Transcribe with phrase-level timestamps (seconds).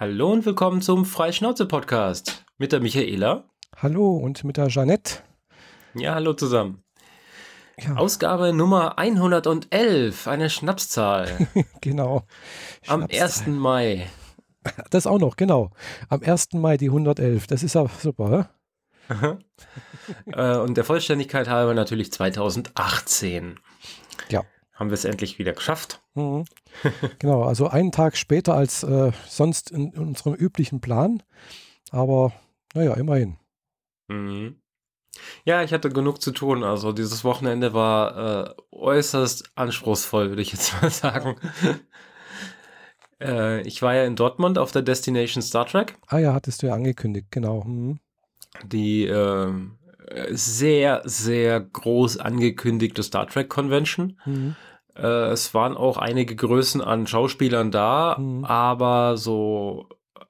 [0.00, 3.48] Hallo und willkommen zum Freischnauze-Podcast mit der Michaela.
[3.74, 5.24] Hallo und mit der Jeanette.
[5.94, 6.84] Ja, hallo zusammen.
[7.80, 7.96] Ja.
[7.96, 11.48] Ausgabe Nummer 111, eine Schnapszahl.
[11.80, 12.22] genau.
[12.86, 13.48] Am 1.
[13.48, 14.06] Mai.
[14.90, 15.72] Das auch noch, genau.
[16.08, 16.52] Am 1.
[16.52, 17.48] Mai die 111.
[17.48, 18.50] Das ist aber super,
[20.26, 23.58] äh, und der Vollständigkeit halber natürlich 2018.
[24.28, 24.44] Ja.
[24.78, 26.00] Haben wir es endlich wieder geschafft.
[26.14, 26.44] Mhm.
[27.18, 31.20] genau, also einen Tag später als äh, sonst in, in, unserem üblichen Plan.
[31.90, 32.32] Aber
[32.74, 33.38] naja, immerhin.
[34.06, 34.60] Mhm.
[35.44, 36.62] Ja, ich hatte genug zu tun.
[36.62, 41.34] Also dieses Wochenende war äh, äußerst anspruchsvoll, würde ich jetzt mal sagen.
[43.20, 45.96] äh, ich war ja in Dortmund auf der Destination Star Trek.
[46.06, 47.64] Ah ja, hattest du ja angekündigt, genau.
[47.64, 47.98] Mhm.
[48.64, 49.52] Die äh,
[50.30, 54.20] sehr, sehr groß angekündigte Star Trek Convention.
[54.24, 54.54] Mhm.
[54.98, 58.44] Äh, es waren auch einige Größen an Schauspielern da, mhm.
[58.44, 59.88] aber so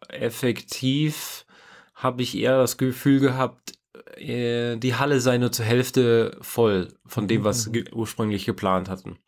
[0.09, 1.47] effektiv
[1.95, 3.73] habe ich eher das Gefühl gehabt,
[4.17, 7.85] äh, die Halle sei nur zur Hälfte voll von dem, was mhm.
[7.93, 9.19] ursprünglich geplant hatten.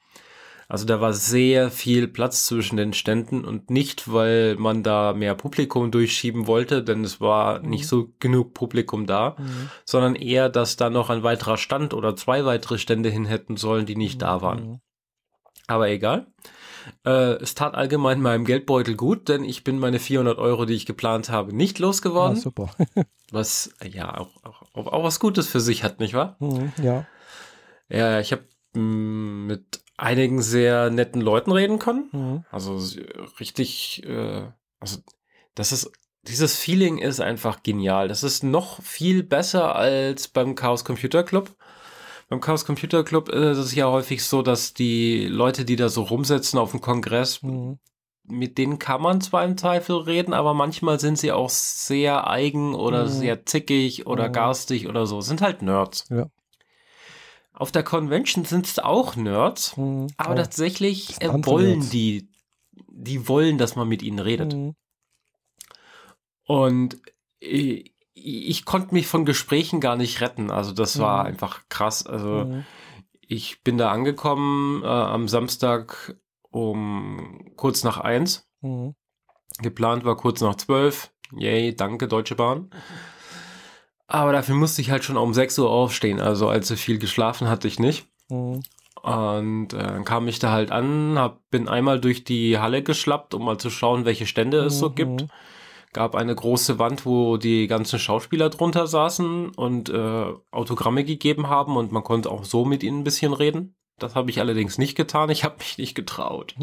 [0.68, 5.34] Also da war sehr viel Platz zwischen den Ständen und nicht, weil man da mehr
[5.34, 7.70] Publikum durchschieben wollte, denn es war mhm.
[7.70, 9.70] nicht so genug Publikum da, mhm.
[9.84, 13.84] sondern eher, dass da noch ein weiterer Stand oder zwei weitere Stände hin hätten sollen,
[13.84, 14.20] die nicht mhm.
[14.20, 14.80] da waren.
[15.70, 16.26] Aber egal.
[17.04, 20.84] Äh, es tat allgemein meinem Geldbeutel gut, denn ich bin meine 400 Euro, die ich
[20.84, 22.36] geplant habe, nicht losgeworden.
[22.36, 22.70] Ah, super.
[23.30, 26.36] was ja auch, auch, auch, was Gutes für sich hat, nicht wahr?
[26.40, 27.06] Mhm, ja.
[27.88, 28.42] Ja, ich habe
[28.74, 32.08] mm, mit einigen sehr netten Leuten reden können.
[32.12, 32.44] Mhm.
[32.50, 32.80] Also
[33.38, 34.48] richtig, äh,
[34.80, 34.98] also
[35.54, 38.08] das ist dieses Feeling ist einfach genial.
[38.08, 41.54] Das ist noch viel besser als beim Chaos Computer Club.
[42.30, 46.02] Beim Chaos Computer Club ist es ja häufig so, dass die Leute, die da so
[46.02, 47.80] rumsetzen auf dem Kongress, mhm.
[48.22, 52.76] mit denen kann man zwar im Zweifel reden, aber manchmal sind sie auch sehr eigen
[52.76, 53.08] oder mhm.
[53.08, 54.32] sehr zickig oder mhm.
[54.32, 55.20] garstig oder so.
[55.20, 56.04] Sind halt Nerds.
[56.08, 56.26] Ja.
[57.52, 60.06] Auf der Convention sind es auch Nerds, mhm.
[60.16, 60.42] aber ja.
[60.42, 61.90] tatsächlich äh, wollen Nerds.
[61.90, 62.28] die,
[62.86, 64.54] die wollen, dass man mit ihnen redet.
[64.54, 64.76] Mhm.
[66.44, 66.96] Und
[67.40, 67.90] äh,
[68.22, 70.50] ich konnte mich von Gesprächen gar nicht retten.
[70.50, 71.26] Also das war mhm.
[71.28, 72.06] einfach krass.
[72.06, 72.64] Also mhm.
[73.20, 76.16] ich bin da angekommen äh, am Samstag
[76.50, 78.48] um kurz nach eins.
[78.60, 78.94] Mhm.
[79.58, 81.10] Geplant war kurz nach zwölf.
[81.32, 82.70] Yay, danke Deutsche Bahn.
[84.06, 86.20] Aber dafür musste ich halt schon um 6 Uhr aufstehen.
[86.20, 88.08] Also allzu viel geschlafen hatte ich nicht.
[88.28, 88.62] Mhm.
[89.02, 93.34] Und äh, dann kam ich da halt an, hab, bin einmal durch die Halle geschlappt,
[93.34, 95.26] um mal zu schauen, welche Stände es so gibt.
[95.92, 101.76] Gab eine große Wand, wo die ganzen Schauspieler drunter saßen und äh, Autogramme gegeben haben
[101.76, 103.74] und man konnte auch so mit ihnen ein bisschen reden.
[103.98, 105.30] Das habe ich allerdings nicht getan.
[105.30, 106.54] Ich habe mich nicht getraut.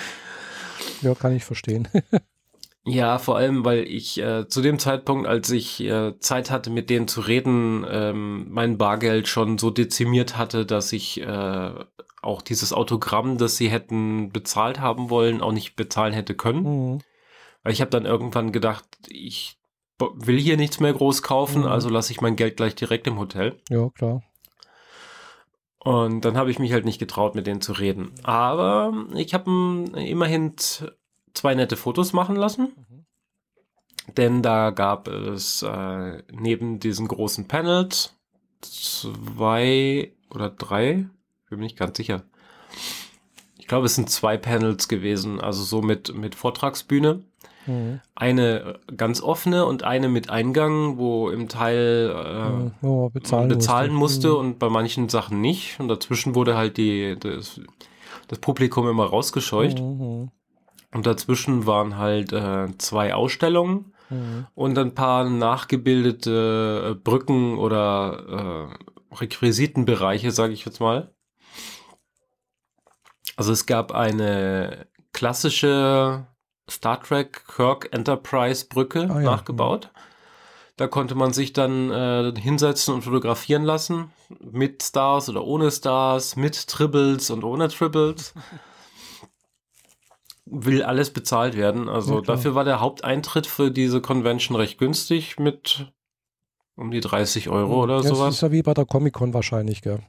[1.02, 1.88] ja, kann ich verstehen.
[2.84, 6.90] ja, vor allem, weil ich äh, zu dem Zeitpunkt, als ich äh, Zeit hatte, mit
[6.90, 11.70] denen zu reden, ähm, mein Bargeld schon so dezimiert hatte, dass ich äh,
[12.22, 16.92] auch dieses Autogramm, das sie hätten bezahlt haben wollen, auch nicht bezahlen hätte können.
[16.92, 16.98] Mhm.
[17.66, 19.58] Weil ich habe dann irgendwann gedacht, ich
[19.98, 21.66] will hier nichts mehr groß kaufen, mhm.
[21.66, 23.60] also lasse ich mein Geld gleich direkt im Hotel.
[23.68, 24.22] Ja, klar.
[25.80, 28.12] Und dann habe ich mich halt nicht getraut, mit denen zu reden.
[28.22, 29.50] Aber ich habe
[29.96, 30.54] immerhin
[31.34, 32.72] zwei nette Fotos machen lassen.
[32.76, 34.14] Mhm.
[34.16, 38.14] Denn da gab es äh, neben diesen großen Panels
[38.60, 41.08] zwei oder drei,
[41.50, 42.22] bin mir nicht ganz sicher.
[43.58, 47.24] Ich glaube, es sind zwei Panels gewesen, also so mit, mit Vortragsbühne.
[47.66, 48.00] Mhm.
[48.14, 54.28] Eine ganz offene und eine mit Eingang, wo im Teil äh, oh, bezahlen, bezahlen, musste,
[54.28, 54.48] musste mhm.
[54.48, 55.78] und bei manchen Sachen nicht.
[55.80, 57.60] Und dazwischen wurde halt die, das,
[58.28, 59.78] das Publikum immer rausgescheucht.
[59.78, 60.30] Mhm.
[60.92, 64.46] Und dazwischen waren halt äh, zwei Ausstellungen mhm.
[64.54, 71.10] und ein paar nachgebildete äh, Brücken oder äh, Requisitenbereiche, sage ich jetzt mal.
[73.36, 76.26] Also es gab eine klassische
[76.70, 79.30] Star Trek Kirk Enterprise Brücke ah, ja.
[79.30, 79.90] nachgebaut.
[80.76, 84.10] Da konnte man sich dann äh, hinsetzen und fotografieren lassen.
[84.40, 88.34] Mit Stars oder ohne Stars, mit Tribbles und ohne Tribbles.
[90.44, 91.88] Will alles bezahlt werden.
[91.88, 95.92] Also ja, dafür war der Haupteintritt für diese Convention recht günstig mit
[96.76, 98.18] um die 30 Euro oder ja, sowas.
[98.18, 100.00] Das ist ja wie bei der Comic-Con wahrscheinlich, gell?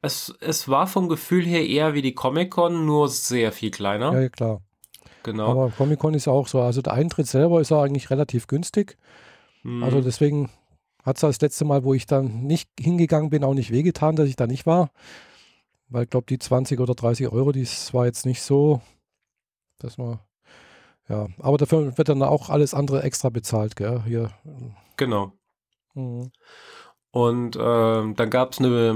[0.00, 4.18] Es, es war vom Gefühl her eher wie die Comic-Con, nur sehr viel kleiner.
[4.18, 4.62] Ja, klar.
[5.22, 5.50] Genau.
[5.50, 6.60] Aber Comic-Con ist ja auch so.
[6.60, 8.96] Also der Eintritt selber ist ja eigentlich relativ günstig.
[9.62, 9.82] Mhm.
[9.82, 10.50] Also deswegen
[11.04, 14.28] hat es das letzte Mal, wo ich dann nicht hingegangen bin, auch nicht wehgetan, dass
[14.28, 14.90] ich da nicht war.
[15.88, 18.80] Weil ich glaube, die 20 oder 30 Euro, das war jetzt nicht so,
[19.78, 20.18] dass man
[21.08, 24.02] Ja, aber dafür wird dann auch alles andere extra bezahlt, gell?
[24.06, 24.30] Hier.
[24.96, 25.32] Genau.
[25.94, 26.30] Mhm.
[27.10, 28.94] Und äh, dann gab es äh,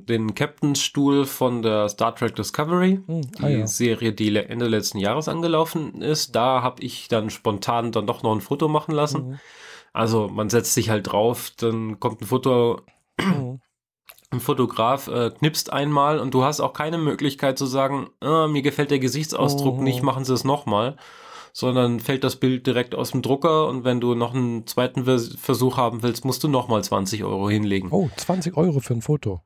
[0.00, 3.66] den Captainstuhl von der Star Trek Discovery, hm, ah, die ja.
[3.66, 6.36] Serie, die Ende letzten Jahres angelaufen ist.
[6.36, 9.30] Da habe ich dann spontan dann doch noch ein Foto machen lassen.
[9.30, 9.38] Mhm.
[9.92, 12.82] Also man setzt sich halt drauf, dann kommt ein Foto,
[13.20, 13.60] mhm.
[14.30, 18.62] ein Fotograf äh, knipst einmal und du hast auch keine Möglichkeit zu sagen, ah, mir
[18.62, 19.84] gefällt der Gesichtsausdruck mhm.
[19.84, 20.96] nicht, machen Sie es nochmal
[21.56, 25.78] sondern fällt das Bild direkt aus dem Drucker und wenn du noch einen zweiten Versuch
[25.78, 27.88] haben willst, musst du nochmal 20 Euro hinlegen.
[27.92, 29.40] Oh, 20 Euro für ein Foto.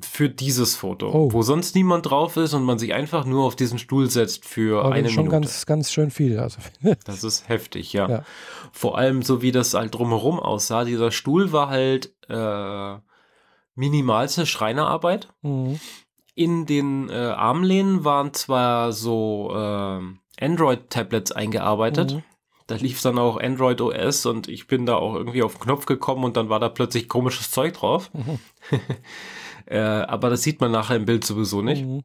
[0.00, 1.30] Für dieses Foto, oh.
[1.34, 4.82] wo sonst niemand drauf ist und man sich einfach nur auf diesen Stuhl setzt für
[4.82, 5.42] Aber eine das ist schon Minute.
[5.42, 6.38] ganz, ganz schön viel.
[6.38, 6.58] Also.
[7.04, 8.08] das ist heftig, ja.
[8.08, 8.24] ja.
[8.72, 10.84] Vor allem so wie das halt drumherum aussah.
[10.84, 12.96] Dieser Stuhl war halt äh,
[13.74, 15.28] minimalste Schreinerarbeit.
[15.42, 15.78] Mhm.
[16.34, 20.00] In den äh, Armlehnen waren zwar so äh,
[20.40, 22.14] Android-Tablets eingearbeitet.
[22.14, 22.22] Mhm.
[22.66, 25.86] Da lief dann auch Android OS und ich bin da auch irgendwie auf den Knopf
[25.86, 28.10] gekommen und dann war da plötzlich komisches Zeug drauf.
[28.14, 28.38] Mhm.
[29.66, 31.84] äh, aber das sieht man nachher im Bild sowieso nicht.
[31.84, 32.02] Mhm.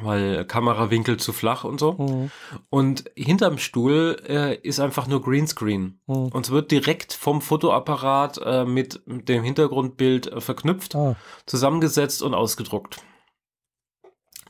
[0.00, 1.92] Weil Kamerawinkel zu flach und so.
[1.92, 2.30] Mhm.
[2.70, 6.00] Und hinterm Stuhl äh, ist einfach nur Greenscreen.
[6.06, 6.26] Mhm.
[6.26, 11.16] Und es wird direkt vom Fotoapparat äh, mit dem Hintergrundbild äh, verknüpft, ah.
[11.46, 13.02] zusammengesetzt und ausgedruckt.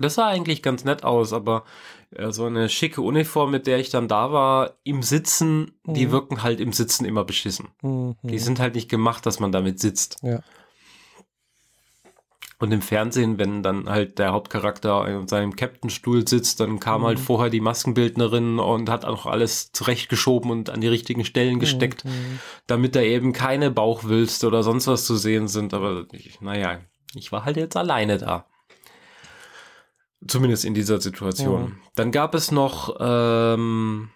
[0.02, 1.64] Das sah eigentlich ganz nett aus, aber
[2.10, 5.94] äh, so eine schicke Uniform, mit der ich dann da war, im Sitzen, mhm.
[5.94, 7.69] die wirken halt im Sitzen immer beschissen.
[7.82, 8.16] Mhm.
[8.22, 10.19] Die sind halt nicht gemacht, dass man damit sitzt.
[10.22, 10.40] Ja.
[12.62, 17.02] Und im Fernsehen, wenn dann halt der Hauptcharakter in seinem Captain-Stuhl sitzt, dann kam halt
[17.02, 17.06] mhm.
[17.06, 22.05] halt vorher die Maskenbildnerin und hat auch alles zurechtgeschoben und an die richtigen Stellen gesteckt,
[22.05, 22.38] mhm.
[22.69, 25.75] damit da eben keine Bauchwülste oder sonst was zu sehen sind.
[25.75, 26.78] Aber ich, naja,
[27.16, 28.46] ich war halt jetzt alleine da.
[30.26, 31.64] Zumindest in dieser Situation.
[31.64, 31.90] Ja.
[31.94, 34.10] Dann gab es noch ähm,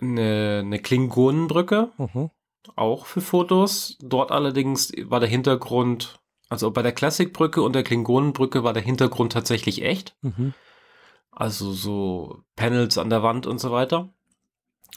[0.00, 2.30] eine, eine Klingonenbrücke, mhm.
[2.74, 3.96] auch für Fotos.
[4.00, 6.18] Dort allerdings war der Hintergrund,
[6.48, 10.16] also bei der Klassikbrücke und der Klingonenbrücke war der Hintergrund tatsächlich echt.
[10.22, 10.54] Mhm.
[11.30, 14.12] Also so Panels an der Wand und so weiter.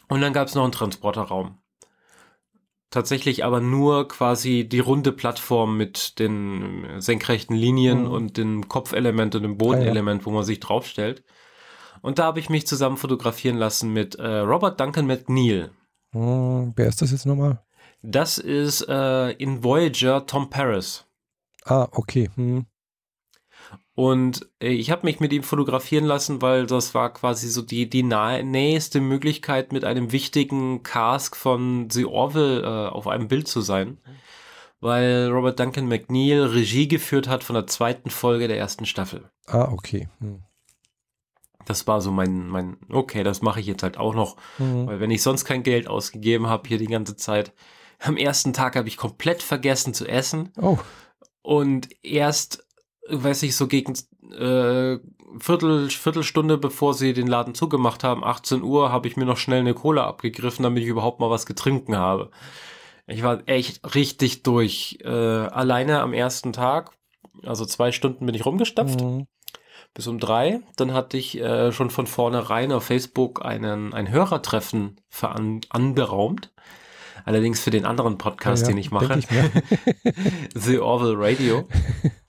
[0.10, 1.60] Und dann gab es noch einen Transporterraum
[2.90, 8.12] tatsächlich aber nur quasi die runde Plattform mit den senkrechten Linien mhm.
[8.12, 10.26] und dem Kopfelement und dem Bodenelement, ah, ja.
[10.26, 11.24] wo man sich draufstellt.
[12.02, 15.72] Und da habe ich mich zusammen fotografieren lassen mit äh, Robert Duncan McNeil.
[16.14, 16.74] Mhm.
[16.76, 17.64] Wer ist das jetzt nochmal?
[18.02, 21.06] Das ist äh, in Voyager Tom Paris.
[21.66, 22.30] Ah, okay.
[22.36, 22.66] Mhm.
[23.98, 27.90] Und äh, ich habe mich mit ihm fotografieren lassen, weil das war quasi so die,
[27.90, 33.48] die nahe, nächste Möglichkeit, mit einem wichtigen Cask von The Orville äh, auf einem Bild
[33.48, 33.98] zu sein.
[34.82, 39.32] Weil Robert Duncan McNeil Regie geführt hat von der zweiten Folge der ersten Staffel.
[39.48, 40.08] Ah, okay.
[40.20, 40.44] Hm.
[41.66, 44.38] Das war so mein, mein, okay, das mache ich jetzt halt auch noch.
[44.60, 44.86] Mhm.
[44.86, 47.52] Weil wenn ich sonst kein Geld ausgegeben habe hier die ganze Zeit,
[47.98, 50.54] am ersten Tag habe ich komplett vergessen zu essen.
[50.62, 50.78] Oh.
[51.42, 52.67] Und erst
[53.10, 53.94] weiß ich, so gegen
[54.32, 55.00] äh,
[55.40, 59.60] Viertel, Viertelstunde, bevor sie den Laden zugemacht haben, 18 Uhr, habe ich mir noch schnell
[59.60, 62.32] eine Cola abgegriffen, damit ich überhaupt mal was getrunken habe.
[63.08, 65.00] Ich war echt richtig durch.
[65.04, 66.92] Äh, alleine am ersten Tag,
[67.44, 69.02] also zwei Stunden bin ich rumgestapft.
[69.02, 69.28] Mhm.
[69.94, 70.60] Bis um drei.
[70.76, 76.52] Dann hatte ich äh, schon von vornherein auf Facebook einen, ein Hörertreffen veran, anberaumt.
[77.26, 79.20] Allerdings für den anderen Podcast, ja, ja, den ich mache.
[79.20, 79.28] Ich
[80.54, 81.68] The Orville Radio.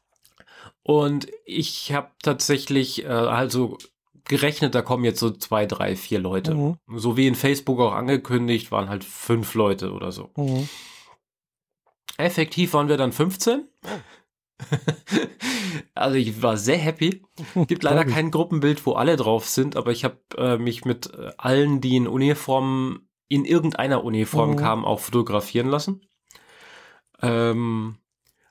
[0.88, 3.76] Und ich habe tatsächlich äh, also
[4.24, 6.54] gerechnet, da kommen jetzt so zwei, drei, vier Leute.
[6.54, 6.78] Mhm.
[6.96, 10.30] So wie in Facebook auch angekündigt, waren halt fünf Leute oder so.
[10.36, 10.66] Mhm.
[12.16, 13.68] Effektiv waren wir dann 15.
[15.94, 17.22] also ich war sehr happy.
[17.66, 21.32] Gibt leider kein Gruppenbild, wo alle drauf sind, aber ich habe äh, mich mit äh,
[21.36, 24.56] allen, die in Uniform, in irgendeiner Uniform mhm.
[24.56, 26.00] kamen, auch fotografieren lassen.
[27.20, 27.98] Ähm,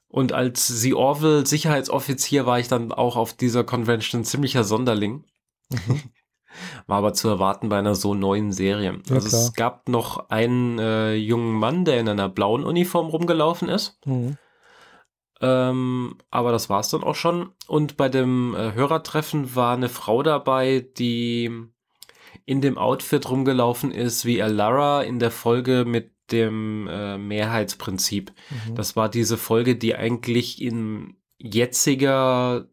[0.09, 5.25] und als The Orville Sicherheitsoffizier war ich dann auch auf dieser Convention ziemlicher Sonderling.
[5.69, 6.01] Mhm.
[6.87, 8.99] War aber zu erwarten bei einer so neuen Serie.
[9.07, 9.41] Ja, also klar.
[9.41, 13.99] es gab noch einen äh, jungen Mann, der in einer blauen Uniform rumgelaufen ist.
[14.05, 14.37] Mhm.
[15.39, 17.51] Ähm, aber das war es dann auch schon.
[17.67, 21.51] Und bei dem äh, Hörertreffen war eine Frau dabei, die
[22.45, 28.31] in dem Outfit rumgelaufen ist, wie Alara in der Folge mit dem äh, Mehrheitsprinzip.
[28.49, 28.75] Mhm.
[28.75, 32.67] Das war diese Folge, die eigentlich in jetziger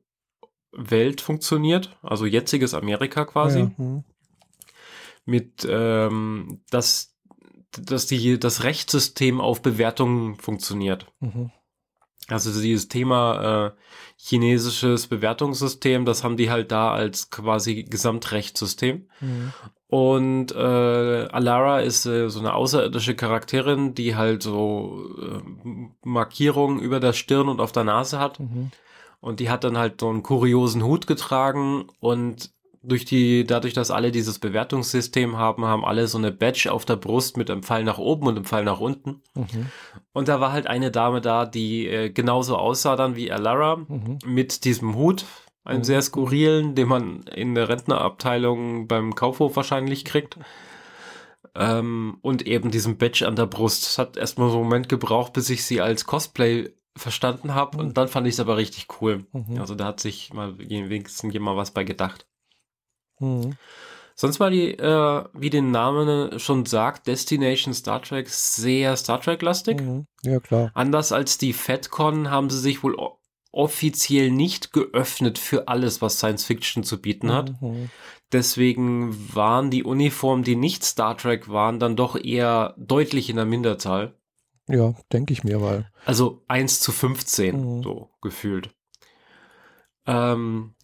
[0.72, 3.70] Welt funktioniert, also jetziges Amerika quasi.
[3.76, 4.04] Mhm.
[5.24, 7.16] Mit ähm, dass,
[7.72, 11.06] dass die, das Rechtssystem auf Bewertungen funktioniert.
[11.20, 11.50] Mhm.
[12.28, 13.80] Also dieses Thema äh,
[14.16, 19.08] chinesisches Bewertungssystem, das haben die halt da als quasi Gesamtrechtssystem.
[19.20, 19.52] Mhm.
[19.94, 26.98] Und äh, Alara ist äh, so eine außerirdische Charakterin, die halt so äh, Markierungen über
[26.98, 28.40] der Stirn und auf der Nase hat.
[28.40, 28.72] Mhm.
[29.20, 32.50] Und die hat dann halt so einen kuriosen Hut getragen und
[32.82, 36.96] durch die, dadurch, dass alle dieses Bewertungssystem haben, haben alle so eine Badge auf der
[36.96, 39.22] Brust mit einem Pfeil nach oben und einem Pfeil nach unten.
[39.34, 39.70] Mhm.
[40.12, 44.18] Und da war halt eine Dame da, die äh, genauso aussah dann wie Alara mhm.
[44.26, 45.24] mit diesem Hut,
[45.64, 45.84] einen mhm.
[45.84, 50.38] sehr skurrilen, den man in der Rentnerabteilung beim Kaufhof wahrscheinlich kriegt.
[51.54, 53.84] Ähm, und eben diesem Badge an der Brust.
[53.84, 57.78] Es hat erstmal so einen Moment gebraucht, bis ich sie als Cosplay verstanden habe.
[57.78, 59.26] Und dann fand ich es aber richtig cool.
[59.32, 59.58] Mhm.
[59.58, 62.26] Also da hat sich mal wenigstens jemand was bei gedacht.
[63.20, 63.56] Mhm.
[64.16, 69.80] Sonst war die, äh, wie den Namen schon sagt, Destination Star Trek sehr Star Trek-lastig.
[69.80, 70.06] Mhm.
[70.22, 70.70] Ja, klar.
[70.74, 72.94] Anders als die FedCon haben sie sich wohl
[73.54, 77.60] offiziell nicht geöffnet für alles, was Science Fiction zu bieten hat.
[77.62, 77.90] Mhm.
[78.32, 83.44] Deswegen waren die Uniformen, die nicht Star Trek waren, dann doch eher deutlich in der
[83.44, 84.18] Minderzahl.
[84.68, 85.90] Ja, denke ich mir, weil.
[86.04, 87.82] Also 1 zu 15, mhm.
[87.82, 88.70] so gefühlt.
[90.06, 90.74] Ähm,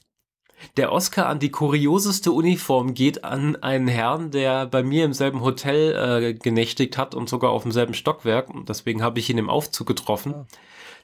[0.77, 5.41] der Oscar an die kurioseste Uniform geht an einen Herrn, der bei mir im selben
[5.41, 8.49] Hotel äh, genächtigt hat und sogar auf demselben Stockwerk.
[8.69, 10.33] deswegen habe ich ihn im Aufzug getroffen.
[10.33, 10.47] Ja.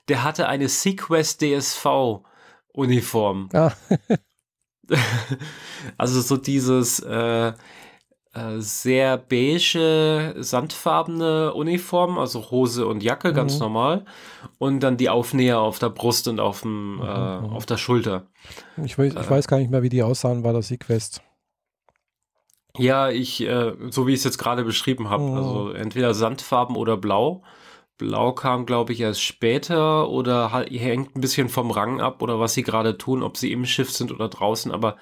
[0.06, 2.22] Ah der hatte eine Sequest DSV
[2.72, 3.48] Uniform.
[3.52, 3.72] Ja.
[5.98, 7.52] also so dieses äh,
[8.36, 13.60] äh, sehr beige, sandfarbene Uniform, also Hose und Jacke, ganz mhm.
[13.60, 14.04] normal.
[14.58, 17.02] Und dann die Aufnäher auf der Brust und auf, dem, mhm.
[17.02, 17.50] äh, mhm.
[17.50, 18.26] auf der Schulter.
[18.84, 19.30] Ich weiß, ich äh.
[19.30, 21.22] weiß gar nicht mehr, wie die aussahen bei der Sequest.
[22.76, 25.36] Ja, ich, äh, so wie ich es jetzt gerade beschrieben habe, mhm.
[25.36, 27.42] also entweder Sandfarben oder Blau.
[27.98, 32.54] Blau kam, glaube ich, erst später oder hängt ein bisschen vom Rang ab oder was
[32.54, 34.96] sie gerade tun, ob sie im Schiff sind oder draußen, aber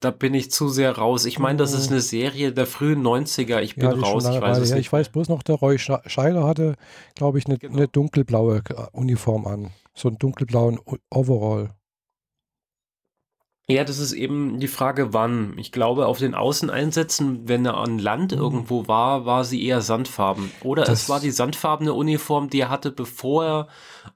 [0.00, 1.24] da bin ich zu sehr raus.
[1.24, 1.92] Ich meine, das ist oh.
[1.92, 3.60] eine Serie der frühen 90er.
[3.62, 4.80] Ich bin ja, raus, ich weiß es nicht.
[4.80, 6.74] Ich weiß bloß noch, der Roy Scheiler hatte,
[7.14, 7.76] glaube ich, eine, genau.
[7.76, 8.62] eine dunkelblaue
[8.92, 9.70] Uniform an.
[9.94, 10.78] So einen dunkelblauen
[11.10, 11.70] Overall.
[13.68, 15.54] Ja, das ist eben die Frage, wann.
[15.58, 18.38] Ich glaube, auf den Außeneinsätzen, wenn er an Land mhm.
[18.38, 20.52] irgendwo war, war sie eher sandfarben.
[20.62, 23.68] Oder das es war die sandfarbene Uniform, die er hatte, bevor er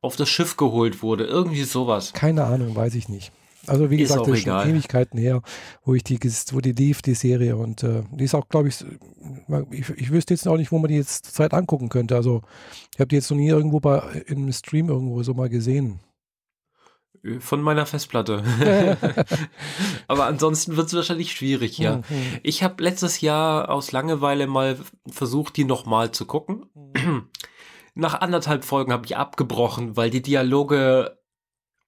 [0.03, 1.25] auf das Schiff geholt wurde.
[1.25, 2.13] Irgendwie sowas.
[2.13, 3.33] Keine Ahnung, weiß ich nicht.
[3.67, 5.43] Also wie ist gesagt, das ist schon Ewigkeiten her,
[5.85, 6.19] wo ich die,
[6.53, 7.57] wo die lief, die Serie.
[7.57, 8.85] Und äh, die ist auch, glaube ich,
[9.73, 12.15] ich, ich wüsste jetzt auch nicht, wo man die jetzt zur Zeit angucken könnte.
[12.15, 12.43] Also
[12.95, 15.99] ich habe die jetzt noch nie irgendwo bei im Stream irgendwo so mal gesehen.
[17.41, 18.43] Von meiner Festplatte.
[20.09, 21.99] Aber ansonsten wird es wahrscheinlich schwierig, ja.
[21.99, 22.05] Mhm.
[22.43, 26.67] Ich habe letztes Jahr aus Langeweile mal versucht, die nochmal zu gucken.
[26.75, 27.29] Mhm.
[27.95, 31.19] Nach anderthalb Folgen habe ich abgebrochen, weil die Dialoge,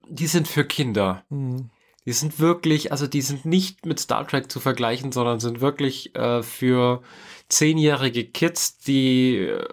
[0.08, 1.24] die sind für Kinder.
[1.30, 1.70] Mhm.
[2.04, 6.14] Die sind wirklich, also die sind nicht mit Star Trek zu vergleichen, sondern sind wirklich
[6.16, 7.02] äh, für
[7.48, 9.64] zehnjährige Kids, die äh,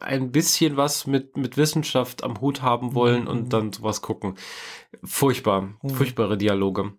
[0.00, 3.28] ein bisschen was mit, mit Wissenschaft am Hut haben wollen mhm.
[3.28, 4.34] und dann sowas gucken.
[5.04, 5.90] Furchtbar, mhm.
[5.90, 6.92] furchtbare Dialoge.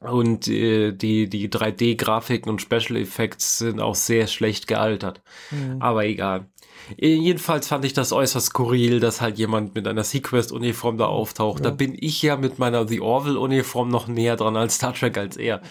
[0.00, 5.22] Und äh, die, die 3D-Grafiken und Special Effects sind auch sehr schlecht gealtert.
[5.50, 5.80] Mhm.
[5.80, 6.50] Aber egal.
[6.98, 11.64] Äh, jedenfalls fand ich das äußerst skurril, dass halt jemand mit einer Sequest-Uniform da auftaucht.
[11.64, 11.70] Ja.
[11.70, 15.36] Da bin ich ja mit meiner The Orville-Uniform noch näher dran als Star Trek als
[15.36, 15.62] er.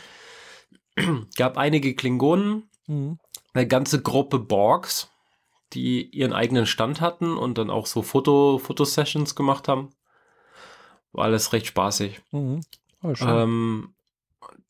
[1.38, 3.20] Gab einige Klingonen, mhm.
[3.54, 5.10] eine ganze Gruppe Borgs,
[5.76, 9.90] die ihren eigenen Stand hatten und dann auch so Foto, Fotosessions gemacht haben.
[11.12, 12.22] War alles recht spaßig.
[12.32, 12.62] Mhm.
[13.04, 13.94] Oh, ähm,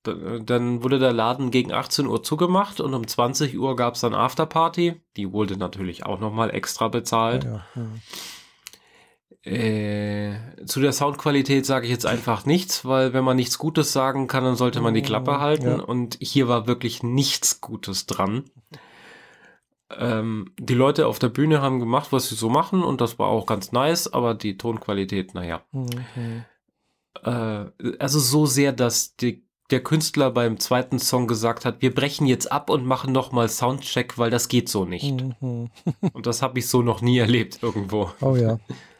[0.03, 4.13] dann wurde der Laden gegen 18 Uhr zugemacht und um 20 Uhr gab es dann
[4.13, 5.01] Afterparty.
[5.15, 7.45] Die wurde natürlich auch nochmal extra bezahlt.
[7.45, 9.51] Ja, ja.
[9.51, 14.27] Äh, zu der Soundqualität sage ich jetzt einfach nichts, weil wenn man nichts Gutes sagen
[14.27, 15.67] kann, dann sollte man die Klappe mhm, halten.
[15.67, 15.83] Ja.
[15.83, 18.45] Und hier war wirklich nichts Gutes dran
[19.91, 23.27] ähm, die Leute auf der Bühne haben gemacht, was sie so machen und das war
[23.27, 25.61] auch ganz nice, aber die Tonqualität, naja.
[25.71, 26.45] Mhm.
[27.23, 27.65] Äh,
[27.99, 32.51] also so sehr, dass die, der Künstler beim zweiten Song gesagt hat, wir brechen jetzt
[32.51, 35.21] ab und machen nochmal Soundcheck, weil das geht so nicht.
[35.41, 35.69] Mhm.
[36.13, 38.11] und das habe ich so noch nie erlebt irgendwo.
[38.21, 38.59] Oh ja.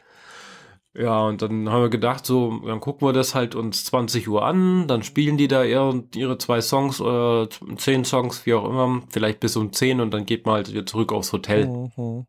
[0.98, 4.46] Ja, und dann haben wir gedacht, so, dann gucken wir das halt uns 20 Uhr
[4.46, 9.02] an, dann spielen die da ihre, ihre zwei Songs oder zehn Songs, wie auch immer,
[9.10, 11.68] vielleicht bis um 10 und dann geht man halt wieder zurück aufs Hotel.
[11.68, 12.26] Mhm.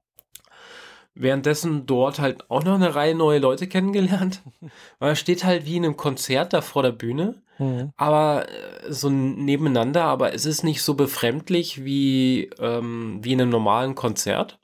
[1.15, 4.43] Währenddessen dort halt auch noch eine Reihe neue Leute kennengelernt.
[5.01, 7.93] Man steht halt wie in einem Konzert da vor der Bühne, mhm.
[7.97, 13.51] aber äh, so nebeneinander, aber es ist nicht so befremdlich wie, ähm, wie in einem
[13.51, 14.59] normalen Konzert,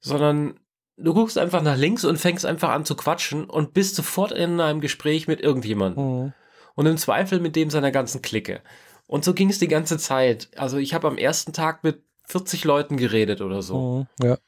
[0.00, 0.58] sondern
[0.98, 4.60] du guckst einfach nach links und fängst einfach an zu quatschen und bist sofort in
[4.60, 6.04] einem Gespräch mit irgendjemandem.
[6.04, 6.32] Mhm.
[6.74, 8.60] Und im Zweifel mit dem seiner ganzen Clique.
[9.06, 10.48] Und so ging es die ganze Zeit.
[10.56, 14.06] Also ich habe am ersten Tag mit 40 Leuten geredet oder so.
[14.20, 14.38] Mhm, ja.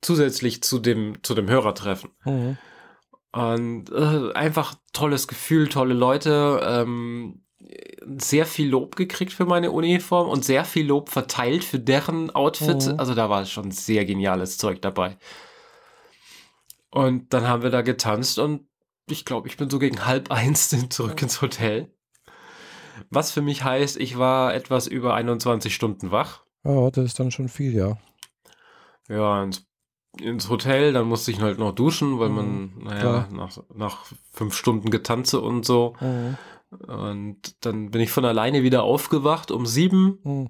[0.00, 2.10] Zusätzlich zu dem, zu dem Hörertreffen.
[2.24, 2.56] Mhm.
[3.32, 6.60] Und äh, einfach tolles Gefühl, tolle Leute.
[6.62, 7.42] Ähm,
[8.18, 12.86] sehr viel Lob gekriegt für meine Uniform und sehr viel Lob verteilt für deren Outfit.
[12.86, 12.98] Mhm.
[12.98, 15.18] Also da war schon sehr geniales Zeug dabei.
[16.90, 18.66] Und dann haben wir da getanzt und
[19.10, 21.92] ich glaube, ich bin so gegen halb eins zurück ins Hotel.
[23.10, 26.42] Was für mich heißt, ich war etwas über 21 Stunden wach.
[26.64, 27.96] Ja, das ist dann schon viel, ja.
[29.08, 29.66] Ja, ins,
[30.20, 34.54] ins Hotel, dann musste ich halt noch duschen, weil man, mhm, naja, nach, nach fünf
[34.54, 35.94] Stunden getanze und so.
[36.00, 36.36] Mhm.
[36.86, 40.18] Und dann bin ich von alleine wieder aufgewacht um sieben.
[40.24, 40.48] Mhm.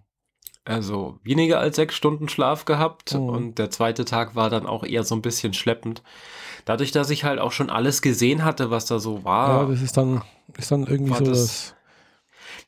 [0.74, 3.14] Also weniger als sechs Stunden Schlaf gehabt.
[3.14, 3.28] Mhm.
[3.28, 6.02] Und der zweite Tag war dann auch eher so ein bisschen schleppend.
[6.64, 9.62] Dadurch, dass ich halt auch schon alles gesehen hatte, was da so war.
[9.62, 10.22] Ja, das ist dann,
[10.56, 11.74] ist dann irgendwie so das, das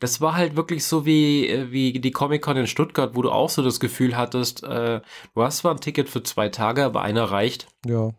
[0.01, 3.51] das war halt wirklich so wie, äh, wie die Comic-Con in Stuttgart, wo du auch
[3.51, 5.01] so das Gefühl hattest, äh,
[5.35, 7.67] du hast zwar ein Ticket für zwei Tage, aber einer reicht.
[7.87, 8.11] Ja.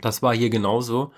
[0.00, 1.12] Das war hier genauso.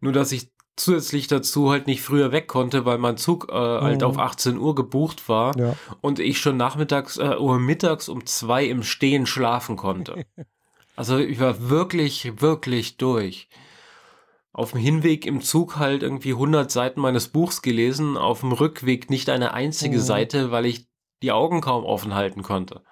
[0.00, 3.80] Nur, dass ich zusätzlich dazu halt nicht früher weg konnte, weil mein Zug äh, mhm.
[3.82, 5.76] halt auf 18 Uhr gebucht war ja.
[6.00, 10.26] und ich schon nachmittags äh, oder mittags um zwei im Stehen schlafen konnte.
[10.96, 13.48] also ich war wirklich, wirklich durch
[14.54, 19.10] auf dem Hinweg im Zug halt irgendwie 100 Seiten meines Buchs gelesen, auf dem Rückweg
[19.10, 20.02] nicht eine einzige mhm.
[20.02, 20.86] Seite, weil ich
[21.22, 22.82] die Augen kaum offen halten konnte.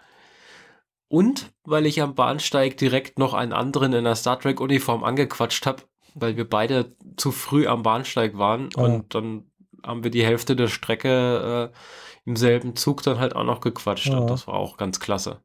[1.07, 5.65] Und weil ich am Bahnsteig direkt noch einen anderen in der Star Trek Uniform angequatscht
[5.67, 5.83] habe,
[6.14, 8.83] weil wir beide zu früh am Bahnsteig waren oh.
[8.83, 9.50] und dann
[9.85, 11.78] haben wir die Hälfte der Strecke äh,
[12.25, 14.19] im selben Zug dann halt auch noch gequatscht oh.
[14.19, 15.42] und das war auch ganz klasse.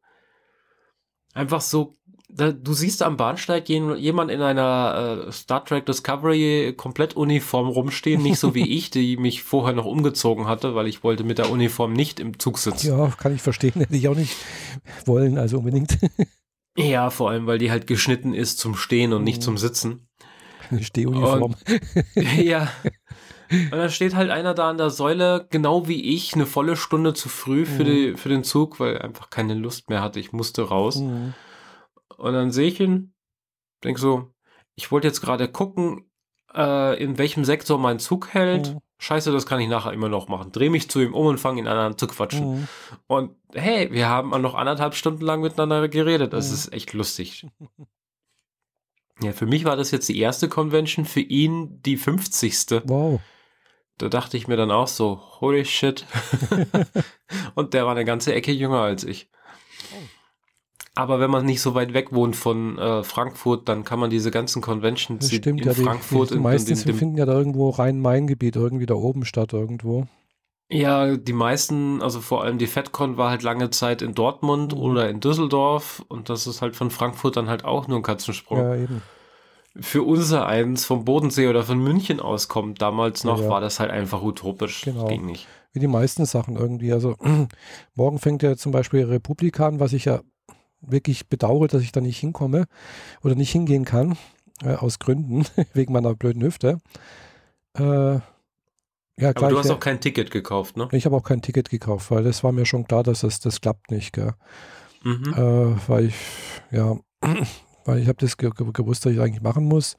[1.33, 1.97] Einfach so
[2.29, 8.21] da, du siehst am Bahnsteig jemand in einer äh, Star Trek Discovery komplett Uniform rumstehen,
[8.21, 11.49] nicht so wie ich, die mich vorher noch umgezogen hatte, weil ich wollte mit der
[11.49, 12.87] Uniform nicht im Zug sitzen.
[12.87, 14.35] Ja, kann ich verstehen, hätte ich auch nicht
[15.05, 15.97] wollen, also unbedingt.
[16.77, 19.43] ja, vor allem, weil die halt geschnitten ist zum Stehen und nicht mhm.
[19.43, 20.06] zum Sitzen.
[20.71, 21.55] Eine Stehuniform.
[21.55, 21.57] Und,
[22.37, 22.69] ja.
[23.49, 27.13] Und dann steht halt einer da an der Säule, genau wie ich, eine volle Stunde
[27.13, 27.87] zu früh für, mhm.
[27.87, 30.19] die, für den Zug, weil er einfach keine Lust mehr hatte.
[30.19, 30.97] Ich musste raus.
[30.97, 31.33] Mhm.
[32.17, 33.13] Und dann sehe ich ihn,
[33.83, 34.33] denke so,
[34.75, 36.09] ich wollte jetzt gerade gucken,
[36.53, 38.73] äh, in welchem Sektor mein Zug hält.
[38.73, 38.79] Mhm.
[38.99, 40.51] Scheiße, das kann ich nachher immer noch machen.
[40.51, 42.61] Dreh mich zu ihm um und fange ihn an zu quatschen.
[42.61, 42.67] Mhm.
[43.05, 46.33] Und hey, wir haben noch anderthalb Stunden lang miteinander geredet.
[46.33, 46.53] Das mhm.
[46.55, 47.47] ist echt lustig.
[49.21, 52.83] Ja, für mich war das jetzt die erste Convention, für ihn die 50.
[52.85, 53.19] Wow.
[53.97, 56.05] Da dachte ich mir dann auch so, holy shit.
[57.55, 59.29] und der war eine ganze Ecke jünger als ich.
[60.93, 64.31] Aber wenn man nicht so weit weg wohnt von äh, Frankfurt, dann kann man diese
[64.31, 66.31] ganzen Conventions das stimmt, in ja, Frankfurt.
[66.31, 70.07] Die, die meistens in, in, finden ja da irgendwo Rhein-Main-Gebiet, irgendwie da oben statt irgendwo.
[70.69, 74.81] Ja, die meisten, also vor allem die FedCon war halt lange Zeit in Dortmund mhm.
[74.81, 78.59] oder in Düsseldorf und das ist halt von Frankfurt dann halt auch nur ein Katzensprung.
[78.59, 79.01] Ja, eben.
[79.79, 83.79] Für unser eins vom Bodensee oder von München aus kommt damals noch, ja, war das
[83.79, 84.81] halt einfach utopisch.
[84.81, 85.01] Genau.
[85.01, 85.47] Das ging nicht.
[85.71, 86.91] Wie die meisten Sachen irgendwie.
[86.91, 87.15] Also
[87.95, 90.21] morgen fängt ja zum Beispiel Republika an, was ich ja
[90.81, 92.65] wirklich bedauere, dass ich da nicht hinkomme
[93.23, 94.17] oder nicht hingehen kann,
[94.63, 96.79] äh, aus Gründen, wegen meiner blöden Hüfte.
[97.73, 98.19] Äh,
[99.19, 100.87] ja, klar, Aber du hast auch kein Ticket gekauft, ne?
[100.91, 103.61] Ich habe auch kein Ticket gekauft, weil das war mir schon klar, dass das, das
[103.61, 104.33] klappt nicht, gell?
[105.03, 105.33] Mhm.
[105.33, 106.15] Äh, weil ich,
[106.71, 106.97] ja,
[107.85, 109.97] weil ich habe das ge gewusst, dass ich eigentlich machen muss.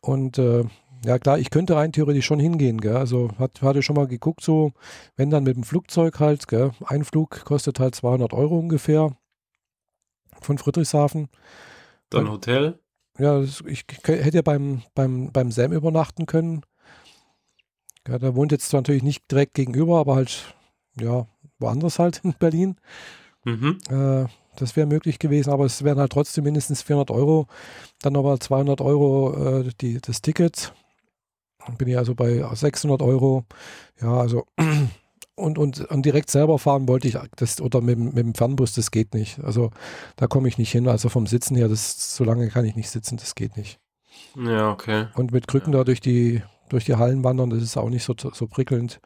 [0.00, 0.64] Und äh,
[1.04, 2.96] ja klar, ich könnte rein theoretisch schon hingehen, gell?
[2.96, 4.72] Also hat, hatte schon mal geguckt, so,
[5.16, 6.70] wenn dann mit dem Flugzeug halt, gell?
[6.84, 9.16] Ein Flug kostet halt 200 Euro ungefähr
[10.40, 11.28] von Friedrichshafen.
[12.10, 12.78] Dann Hotel?
[13.18, 16.62] Ja, ich hätte ja beim, beim, beim Sam übernachten können.
[18.08, 20.54] Ja, der wohnt jetzt zwar natürlich nicht direkt gegenüber, aber halt,
[20.98, 21.26] ja,
[21.58, 22.76] woanders halt in Berlin.
[23.44, 23.78] Mhm.
[23.90, 27.46] Äh, das wäre möglich gewesen, aber es wären halt trotzdem mindestens 400 Euro.
[28.02, 30.72] Dann nochmal 200 Euro äh, die, das Ticket.
[31.64, 33.44] Dann bin ich also bei 600 Euro.
[34.00, 34.46] Ja, also
[35.36, 38.90] und, und, und direkt selber fahren wollte ich das oder mit, mit dem Fernbus, das
[38.90, 39.38] geht nicht.
[39.44, 39.70] Also
[40.16, 40.88] da komme ich nicht hin.
[40.88, 43.78] Also vom Sitzen her, das, so lange kann ich nicht sitzen, das geht nicht.
[44.34, 45.06] Ja, okay.
[45.14, 45.80] Und mit Krücken ja.
[45.80, 49.00] da durch die, durch die Hallen wandern, das ist auch nicht so, so prickelnd.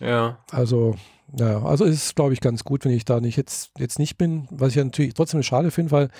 [0.00, 0.38] Ja.
[0.50, 0.96] Also,
[1.36, 4.18] ja, also ist es, glaube ich, ganz gut, wenn ich da nicht jetzt, jetzt nicht
[4.18, 6.10] bin, was ich ja natürlich trotzdem schade finde, weil,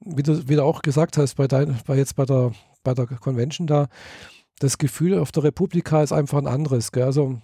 [0.00, 3.06] wie du, wie du auch gesagt hast, bei dein, bei jetzt bei der, bei der
[3.06, 3.88] Convention da,
[4.58, 6.92] das Gefühl auf der Republika ist einfach ein anderes.
[6.92, 7.02] Gell?
[7.02, 7.40] Also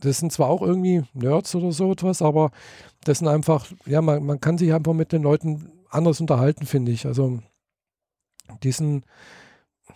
[0.00, 2.50] das sind zwar auch irgendwie Nerds oder so etwas, aber
[3.04, 6.92] das sind einfach, ja, man, man kann sich einfach mit den Leuten anders unterhalten, finde
[6.92, 7.06] ich.
[7.06, 7.40] Also
[8.62, 9.04] diesen,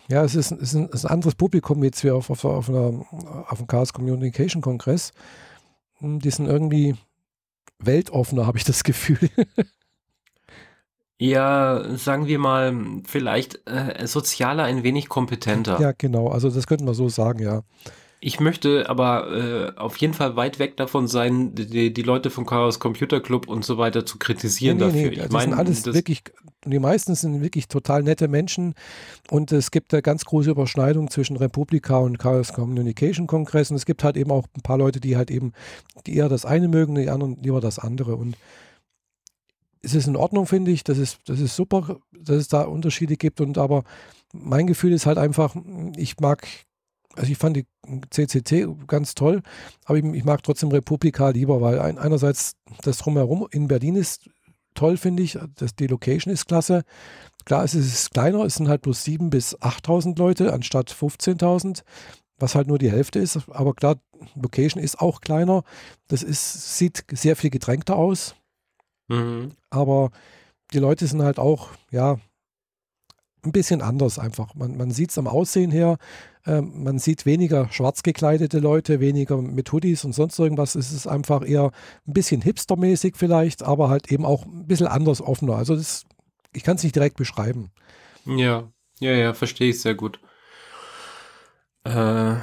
[0.08, 2.44] ja, es ist, es ist, ein, es ist ein anderes Publikum jetzt wie auf, auf,
[2.44, 3.04] auf, einer,
[3.48, 5.12] auf dem Chaos Communication Kongress.
[5.98, 6.96] hm, die sind irgendwie
[7.78, 9.30] weltoffener, habe ich das Gefühl.
[11.18, 12.74] Ja, sagen wir mal,
[13.04, 15.80] vielleicht äh, sozialer ein wenig kompetenter.
[15.80, 16.28] Ja, genau.
[16.28, 17.62] Also das könnten wir so sagen, ja.
[18.24, 22.46] Ich möchte aber äh, auf jeden Fall weit weg davon sein, die, die Leute vom
[22.46, 25.08] Chaos Computer Club und so weiter zu kritisieren nee, nee, dafür.
[25.08, 26.22] Nee, ich das mein, sind alles wirklich,
[26.64, 28.74] die meisten sind wirklich total nette Menschen
[29.28, 33.86] und es gibt eine ganz große Überschneidung zwischen Republika und Chaos Communication Kongress und es
[33.86, 35.52] gibt halt eben auch ein paar Leute, die halt eben,
[36.06, 38.36] die eher das eine mögen, die anderen lieber das andere und
[39.82, 43.16] es ist in Ordnung, finde ich, das ist, das ist super, dass es da Unterschiede
[43.16, 43.82] gibt und aber
[44.32, 45.56] mein Gefühl ist halt einfach,
[45.96, 46.46] ich mag
[47.16, 47.66] also ich fand die
[48.10, 49.42] CCC ganz toll,
[49.84, 54.30] aber ich, ich mag trotzdem Republika lieber, weil ein, einerseits das Drumherum in Berlin ist
[54.74, 56.82] toll, finde ich, das, die Location ist klasse.
[57.44, 61.82] Klar, es ist kleiner, es sind halt bloß 7.000 bis 8.000 Leute anstatt 15.000,
[62.38, 63.96] was halt nur die Hälfte ist, aber klar,
[64.34, 65.64] Location ist auch kleiner,
[66.08, 68.36] das ist, sieht sehr viel gedrängter aus,
[69.08, 69.52] mhm.
[69.70, 70.10] aber
[70.72, 72.18] die Leute sind halt auch, ja,
[73.44, 74.54] ein bisschen anders einfach.
[74.54, 75.98] Man, man sieht es am Aussehen her,
[76.46, 80.74] äh, man sieht weniger schwarz gekleidete Leute, weniger mit Hoodies und sonst irgendwas.
[80.74, 81.72] Es ist einfach eher
[82.06, 85.56] ein bisschen hipstermäßig vielleicht, aber halt eben auch ein bisschen anders offener.
[85.56, 86.04] Also das,
[86.52, 87.70] ich kann es nicht direkt beschreiben.
[88.24, 88.68] Ja,
[89.00, 90.20] ja, ja, verstehe ich sehr gut.
[91.84, 92.36] Äh.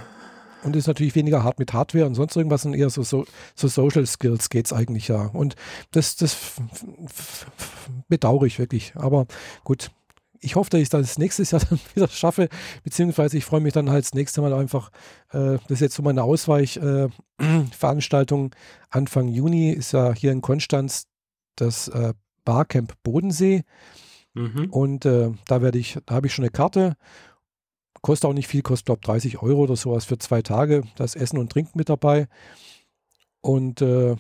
[0.62, 3.70] Und ist natürlich weniger hart mit Hardware und sonst irgendwas und eher so, so, so
[3.70, 5.28] Social Skills geht es eigentlich ja.
[5.28, 5.56] Und
[5.92, 6.36] das, das
[8.10, 8.92] bedauere ich wirklich.
[8.96, 9.26] Aber
[9.64, 9.92] gut,
[10.42, 12.50] ich hoffe, dass ich das nächstes Jahr dann wieder schaffe,
[12.84, 14.92] beziehungsweise ich freue mich dann halt das nächste Mal einfach,
[15.32, 18.54] äh, das ist jetzt so meine Ausweichveranstaltung.
[18.54, 18.56] Äh,
[18.90, 21.08] Anfang Juni ist ja hier in Konstanz
[21.56, 22.14] das äh,
[22.46, 23.64] Barcamp Bodensee.
[24.34, 24.70] Mhm.
[24.72, 26.96] Und äh, da werde ich, da habe ich schon eine Karte.
[28.02, 30.84] Kostet auch nicht viel, kostet glaube ich 30 Euro oder sowas für zwei Tage.
[30.96, 32.28] Da ist Essen und Trinken mit dabei.
[33.42, 34.16] Und äh,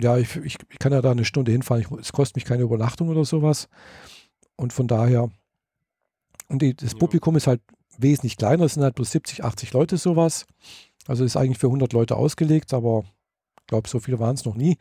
[0.00, 1.82] ja, ich, ich, ich, kann ja da eine Stunde hinfahren.
[1.82, 3.68] Ich, es kostet mich keine Übernachtung oder sowas.
[4.56, 5.30] Und von daher
[6.48, 6.98] und die, das ja.
[6.98, 7.60] Publikum ist halt
[7.98, 10.46] wesentlich kleiner, es sind halt bloß 70, 80 Leute sowas.
[11.06, 13.04] Also ist eigentlich für 100 Leute ausgelegt, aber
[13.60, 14.76] ich glaube, so viele waren es noch nie.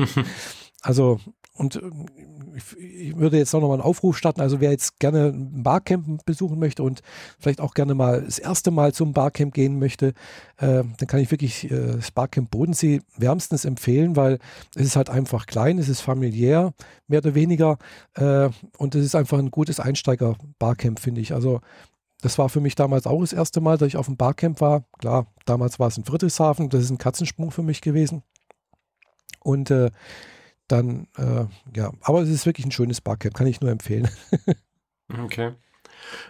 [0.82, 1.20] also,
[1.56, 1.80] und
[2.54, 4.40] ich würde jetzt auch nochmal einen Aufruf starten.
[4.40, 7.02] Also, wer jetzt gerne ein Barcamp besuchen möchte und
[7.38, 10.08] vielleicht auch gerne mal das erste Mal zum Barcamp gehen möchte,
[10.58, 14.38] äh, dann kann ich wirklich äh, das Barcamp Bodensee wärmstens empfehlen, weil
[14.74, 16.72] es ist halt einfach klein, es ist familiär,
[17.08, 17.78] mehr oder weniger.
[18.14, 21.32] Äh, und es ist einfach ein gutes Einsteiger-Barcamp, finde ich.
[21.34, 21.60] Also,
[22.22, 24.84] das war für mich damals auch das erste Mal, dass ich auf dem Barcamp war.
[24.98, 28.22] Klar, damals war es in Friedrichshafen, das ist ein Katzensprung für mich gewesen.
[29.40, 29.90] Und äh,
[30.68, 34.08] dann, äh, ja, aber es ist wirklich ein schönes Barcamp, kann ich nur empfehlen.
[35.24, 35.52] okay.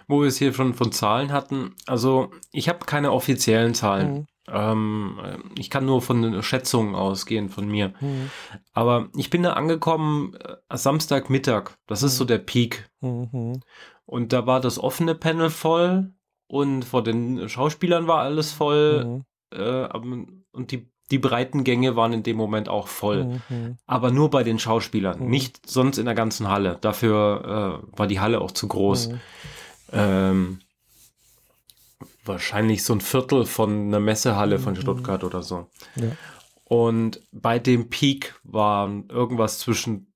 [0.06, 4.12] Wo wir es hier schon von Zahlen hatten, also ich habe keine offiziellen Zahlen.
[4.14, 4.26] Mhm.
[4.48, 5.18] Ähm,
[5.58, 7.94] ich kann nur von Schätzungen ausgehen von mir.
[8.00, 8.30] Mhm.
[8.72, 11.76] Aber ich bin da angekommen äh, Samstagmittag.
[11.86, 12.28] Das ist so mhm.
[12.28, 12.88] der Peak.
[13.00, 13.60] Mhm.
[14.04, 16.12] Und da war das offene Panel voll
[16.46, 19.04] und vor den Schauspielern war alles voll.
[19.04, 19.24] Mhm.
[19.50, 19.88] Äh,
[20.52, 23.40] und die die breiten Gänge waren in dem Moment auch voll.
[23.48, 23.78] Mhm.
[23.86, 25.30] Aber nur bei den Schauspielern, mhm.
[25.30, 26.78] nicht sonst in der ganzen Halle.
[26.80, 29.08] Dafür äh, war die Halle auch zu groß.
[29.08, 29.20] Mhm.
[29.92, 30.58] Ähm,
[32.24, 34.80] wahrscheinlich so ein Viertel von einer Messehalle von mhm.
[34.80, 35.68] Stuttgart oder so.
[35.94, 36.10] Ja.
[36.64, 40.12] Und bei dem Peak waren irgendwas zwischen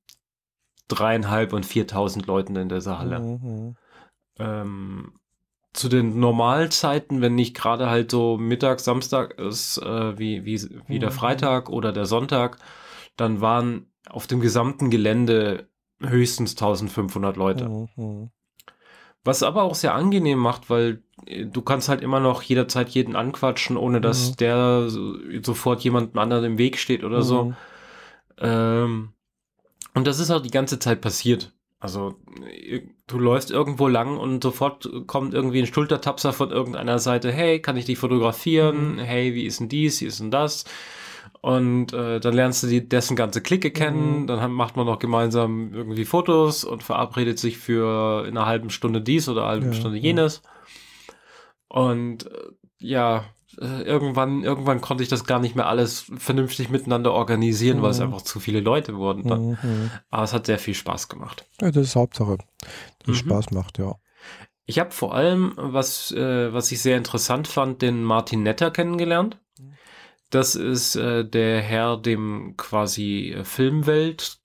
[0.88, 3.20] dreieinhalb und viertausend Leuten in dieser Halle.
[3.20, 3.76] Mhm.
[4.40, 5.12] Ähm,
[5.72, 10.98] zu den Normalzeiten, wenn nicht gerade halt so Mittag, Samstag ist, äh, wie, wie, wie
[10.98, 11.14] der mhm.
[11.14, 12.58] Freitag oder der Sonntag,
[13.16, 15.68] dann waren auf dem gesamten Gelände
[16.00, 17.68] höchstens 1500 Leute.
[17.96, 18.30] Mhm.
[19.22, 23.14] Was aber auch sehr angenehm macht, weil äh, du kannst halt immer noch jederzeit jeden
[23.14, 24.36] anquatschen, ohne dass mhm.
[24.36, 24.90] der
[25.42, 27.44] sofort jemandem anderen im Weg steht oder so.
[27.44, 27.56] Mhm.
[28.38, 29.12] Ähm,
[29.94, 31.52] und das ist auch die ganze Zeit passiert.
[31.80, 32.16] Also
[33.06, 37.78] du läufst irgendwo lang und sofort kommt irgendwie ein Schultertapser von irgendeiner Seite, hey, kann
[37.78, 38.96] ich dich fotografieren?
[38.96, 38.98] Mhm.
[38.98, 40.64] Hey, wie ist denn dies, wie ist denn das?
[41.40, 44.26] Und äh, dann lernst du die, dessen ganze Clique kennen, mhm.
[44.26, 49.00] dann macht man noch gemeinsam irgendwie Fotos und verabredet sich für in einer halben Stunde
[49.00, 50.42] dies oder einer halben ja, Stunde jenes.
[50.44, 51.80] Ja.
[51.80, 53.24] Und äh, ja,
[53.60, 57.82] äh, irgendwann, irgendwann konnte ich das gar nicht mehr alles vernünftig miteinander organisieren, mhm.
[57.82, 58.06] weil es mhm.
[58.06, 59.28] einfach zu viele Leute wurden.
[59.28, 59.48] Dann.
[59.50, 59.90] Mhm.
[60.10, 61.46] Aber es hat sehr viel Spaß gemacht.
[61.60, 62.68] Ja, das ist Hauptsache, dass
[63.02, 63.28] es mhm.
[63.28, 63.96] Spaß macht, ja.
[64.64, 69.38] Ich habe vor allem, was, äh, was ich sehr interessant fand, den Martin Netter kennengelernt.
[70.30, 74.38] Das ist äh, der Herr, dem quasi äh, Filmwelt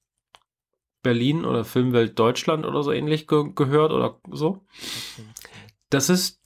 [1.03, 4.65] Berlin oder Filmwelt Deutschland oder so ähnlich ge gehört oder so.
[5.91, 6.41] Das ist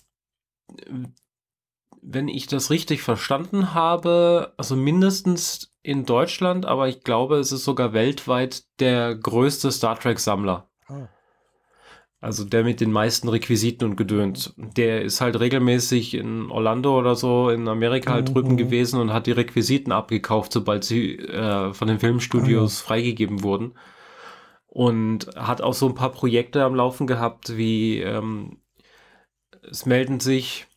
[2.02, 7.64] wenn ich das richtig verstanden habe, also mindestens in Deutschland, aber ich glaube, es ist
[7.64, 10.70] sogar weltweit der größte Star Trek-Sammler.
[10.88, 11.08] Ah.
[12.22, 14.54] Also der mit den meisten Requisiten und Gedöns.
[14.58, 18.34] Der ist halt regelmäßig in Orlando oder so in Amerika halt mhm.
[18.34, 22.88] drüben gewesen und hat die Requisiten abgekauft, sobald sie äh, von den Filmstudios ja.
[22.88, 23.76] freigegeben wurden.
[24.68, 28.58] Und hat auch so ein paar Projekte am Laufen gehabt, wie ähm,
[29.64, 30.68] es melden sich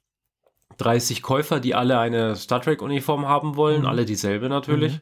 [0.82, 3.86] 30 Käufer, die alle eine Star Trek-Uniform haben wollen, mhm.
[3.86, 4.94] alle dieselbe natürlich.
[4.94, 5.00] Mhm.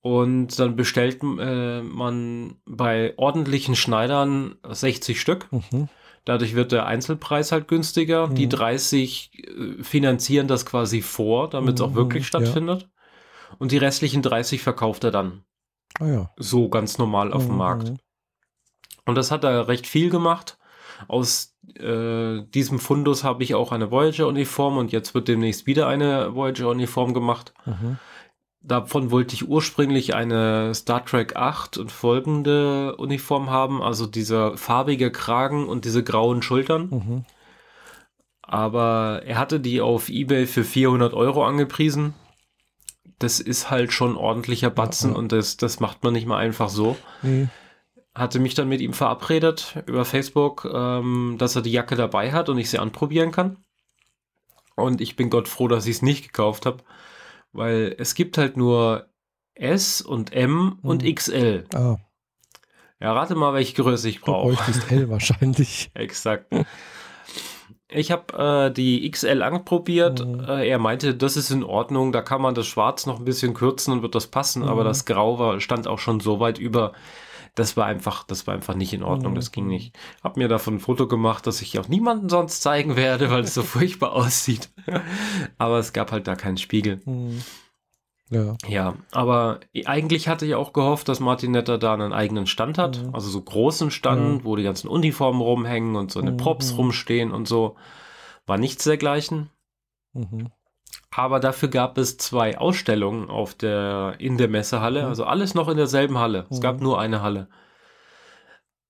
[0.00, 5.48] Und dann bestellt äh, man bei ordentlichen Schneidern 60 Stück.
[5.50, 5.88] Mhm.
[6.24, 8.28] Dadurch wird der Einzelpreis halt günstiger.
[8.28, 8.34] Mhm.
[8.34, 11.96] Die 30 äh, finanzieren das quasi vor, damit es auch mhm.
[11.96, 12.82] wirklich stattfindet.
[12.82, 12.88] Ja.
[13.58, 15.42] Und die restlichen 30 verkauft er dann.
[15.98, 16.30] Ah, ja.
[16.36, 17.58] So ganz normal auf dem mhm.
[17.58, 17.92] Markt.
[19.06, 20.58] Und das hat er recht viel gemacht.
[21.06, 26.34] Aus äh, diesem Fundus habe ich auch eine Voyager-Uniform und jetzt wird demnächst wieder eine
[26.34, 27.54] Voyager-Uniform gemacht.
[27.66, 27.98] Mhm.
[28.60, 35.12] Davon wollte ich ursprünglich eine Star Trek 8 und folgende Uniform haben, also dieser farbige
[35.12, 36.88] Kragen und diese grauen Schultern.
[36.90, 37.24] Mhm.
[38.42, 42.14] Aber er hatte die auf eBay für 400 Euro angepriesen.
[43.18, 45.18] Das ist halt schon ordentlicher Batzen ja, ja.
[45.18, 46.96] und das, das macht man nicht mal einfach so.
[47.22, 47.48] Nee.
[48.18, 52.48] Hatte mich dann mit ihm verabredet über Facebook, ähm, dass er die Jacke dabei hat
[52.48, 53.56] und ich sie anprobieren kann.
[54.76, 56.82] Und ich bin Gott froh, dass ich es nicht gekauft habe
[57.52, 59.08] weil es gibt halt nur
[59.54, 61.14] S und M und hm.
[61.14, 61.64] XL.
[61.74, 61.96] Ah.
[63.00, 64.50] Ja, rate mal, welche Größe ich brauche.
[64.50, 65.90] Du bräuchtest L wahrscheinlich.
[65.94, 66.52] Exakt.
[67.90, 70.26] Ich habe äh, die XL anprobiert.
[70.26, 70.40] Mhm.
[70.40, 72.12] Äh, er meinte, das ist in Ordnung.
[72.12, 74.62] Da kann man das Schwarz noch ein bisschen kürzen und wird das passen.
[74.62, 74.68] Mhm.
[74.68, 76.92] Aber das Grau war, stand auch schon so weit über,
[77.58, 79.96] das war einfach, das war einfach nicht in Ordnung, das ging nicht.
[80.22, 83.54] Hab mir davon ein Foto gemacht, das ich auch niemandem sonst zeigen werde, weil es
[83.54, 84.70] so furchtbar aussieht.
[85.58, 87.00] aber es gab halt da keinen Spiegel.
[87.04, 87.42] Mhm.
[88.30, 88.56] Ja.
[88.66, 93.02] ja, aber eigentlich hatte ich auch gehofft, dass Martin Netter da einen eigenen Stand hat,
[93.02, 93.14] mhm.
[93.14, 94.44] also so großen Stand, mhm.
[94.44, 96.76] wo die ganzen Uniformen rumhängen und so eine Props mhm.
[96.76, 97.76] rumstehen und so.
[98.46, 99.48] War nichts dergleichen.
[101.10, 105.08] Aber dafür gab es zwei Ausstellungen auf der, in der Messehalle, mhm.
[105.08, 106.46] also alles noch in derselben Halle.
[106.50, 106.82] Es gab mhm.
[106.82, 107.48] nur eine Halle.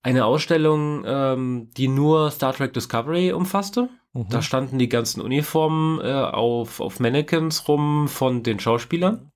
[0.02, 3.88] Eine Ausstellung, ähm, die nur Star Trek Discovery umfasste.
[4.12, 4.28] Mhm.
[4.30, 9.30] Da standen die ganzen Uniformen äh, auf, auf Mannequins rum von den Schauspielern.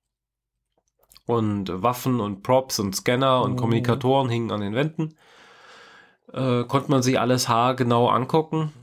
[1.25, 3.57] Und Waffen und Props und Scanner und mhm.
[3.57, 5.15] Kommunikatoren hingen an den Wänden.
[6.33, 8.73] Äh, konnte man sich alles haargenau angucken.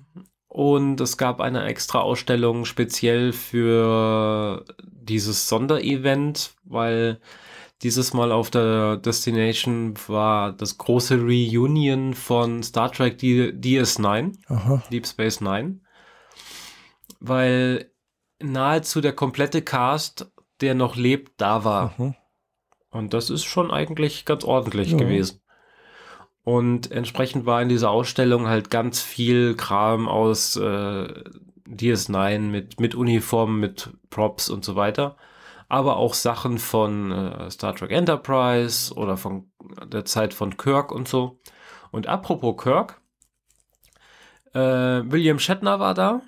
[0.50, 7.20] Und es gab eine extra Ausstellung speziell für dieses Sonderevent, weil
[7.82, 14.82] dieses Mal auf der Destination war das große Reunion von Star Trek DS9, Aha.
[14.90, 15.82] Deep Space Nine,
[17.20, 17.92] weil
[18.40, 21.94] nahezu der komplette Cast, der noch lebt, da war.
[21.96, 22.16] Aha.
[22.90, 24.98] Und das ist schon eigentlich ganz ordentlich ja.
[24.98, 25.39] gewesen.
[26.50, 31.22] Und entsprechend war in dieser Ausstellung halt ganz viel Kram aus äh,
[31.68, 35.16] DS9 mit, mit Uniformen, mit Props und so weiter.
[35.68, 39.52] Aber auch Sachen von äh, Star Trek Enterprise oder von
[39.86, 41.38] der Zeit von Kirk und so.
[41.92, 43.00] Und apropos Kirk,
[44.52, 46.20] äh, William Shatner war da.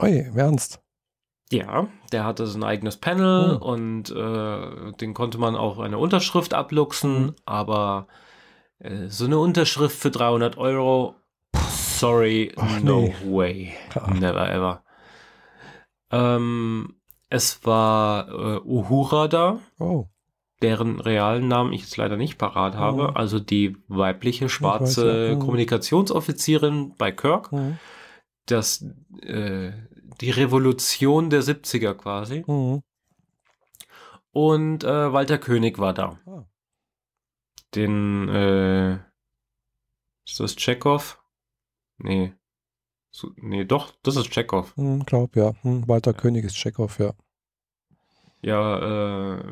[0.00, 0.80] Oi, im Ernst?
[1.50, 3.64] Ja, der hatte so ein eigenes Panel oh.
[3.64, 7.34] und äh, den konnte man auch eine Unterschrift abluchsen, mhm.
[7.46, 8.06] aber
[9.08, 11.16] so eine Unterschrift für 300 Euro.
[11.70, 13.14] Sorry, Ach, no nee.
[13.24, 13.74] way.
[13.94, 14.10] Ah.
[14.12, 14.84] Never ever.
[16.10, 16.96] Ähm,
[17.30, 19.60] es war äh, Uhura da.
[19.78, 20.06] Oh.
[20.62, 22.78] Deren realen Namen ich jetzt leider nicht parat oh.
[22.78, 23.16] habe.
[23.16, 25.36] Also die weibliche schwarze ja.
[25.36, 25.38] oh.
[25.38, 27.52] Kommunikationsoffizierin bei Kirk.
[27.52, 27.72] Oh.
[28.46, 28.84] Das,
[29.22, 29.72] äh,
[30.20, 32.44] die Revolution der 70er quasi.
[32.46, 32.80] Oh.
[34.32, 36.18] Und äh, Walter König war da.
[37.74, 38.94] Den, äh,
[40.26, 41.22] ist das Chekhov?
[41.98, 42.32] Nee.
[43.10, 44.76] So, nee, doch, das ist Chekhov.
[44.76, 45.52] Hm, glaub, ja.
[45.62, 47.14] Hm, Walter König ist Chekhov, ja.
[48.42, 49.42] Ja, äh,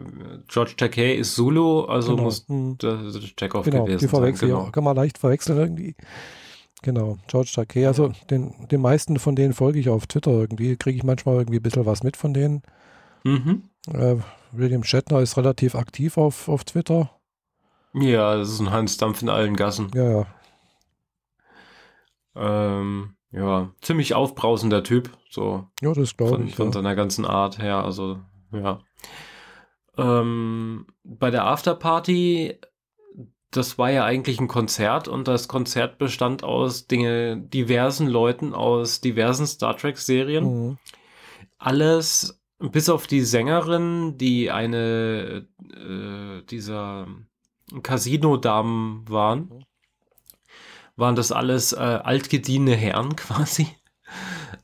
[0.46, 2.24] George Takei ist Zulu, also genau.
[2.24, 2.76] muss hm.
[2.78, 4.50] das Chekhov genau, gewesen die verwechseln.
[4.50, 4.64] Genau.
[4.66, 5.96] Ja, kann man leicht verwechseln irgendwie.
[6.82, 7.86] Genau, George Takei.
[7.86, 11.58] Also den, den meisten von denen folge ich auf Twitter irgendwie, kriege ich manchmal irgendwie
[11.58, 12.62] ein bisschen was mit von denen.
[13.24, 13.62] Mhm.
[13.92, 14.16] Äh,
[14.52, 17.10] William Shatner ist relativ aktiv auf, auf Twitter.
[17.94, 19.90] Ja, das ist ein Hans Dampf in allen Gassen.
[19.94, 20.26] Ja, ja.
[22.36, 25.66] Ähm, ja, ziemlich aufbrausender Typ, so.
[25.80, 26.56] Ja, das glaube ich.
[26.56, 26.72] Von ja.
[26.72, 28.18] seiner ganzen Art her, also,
[28.52, 28.80] ja.
[29.96, 32.58] Ähm, bei der Afterparty,
[33.52, 39.00] das war ja eigentlich ein Konzert und das Konzert bestand aus Dinge, diversen Leuten aus
[39.00, 40.44] diversen Star Trek-Serien.
[40.44, 40.78] Mhm.
[41.58, 47.06] Alles bis auf die Sängerin, die eine äh, dieser
[47.82, 49.64] Casino-Damen waren,
[50.96, 53.68] waren das alles äh, altgediente Herren quasi.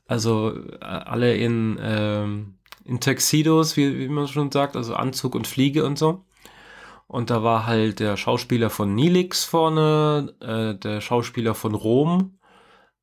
[0.07, 5.47] Also äh, alle in, ähm, in Tuxedos, wie, wie man schon sagt, also Anzug und
[5.47, 6.25] Fliege und so.
[7.07, 12.37] Und da war halt der Schauspieler von Nilix vorne, äh, der Schauspieler von Rom,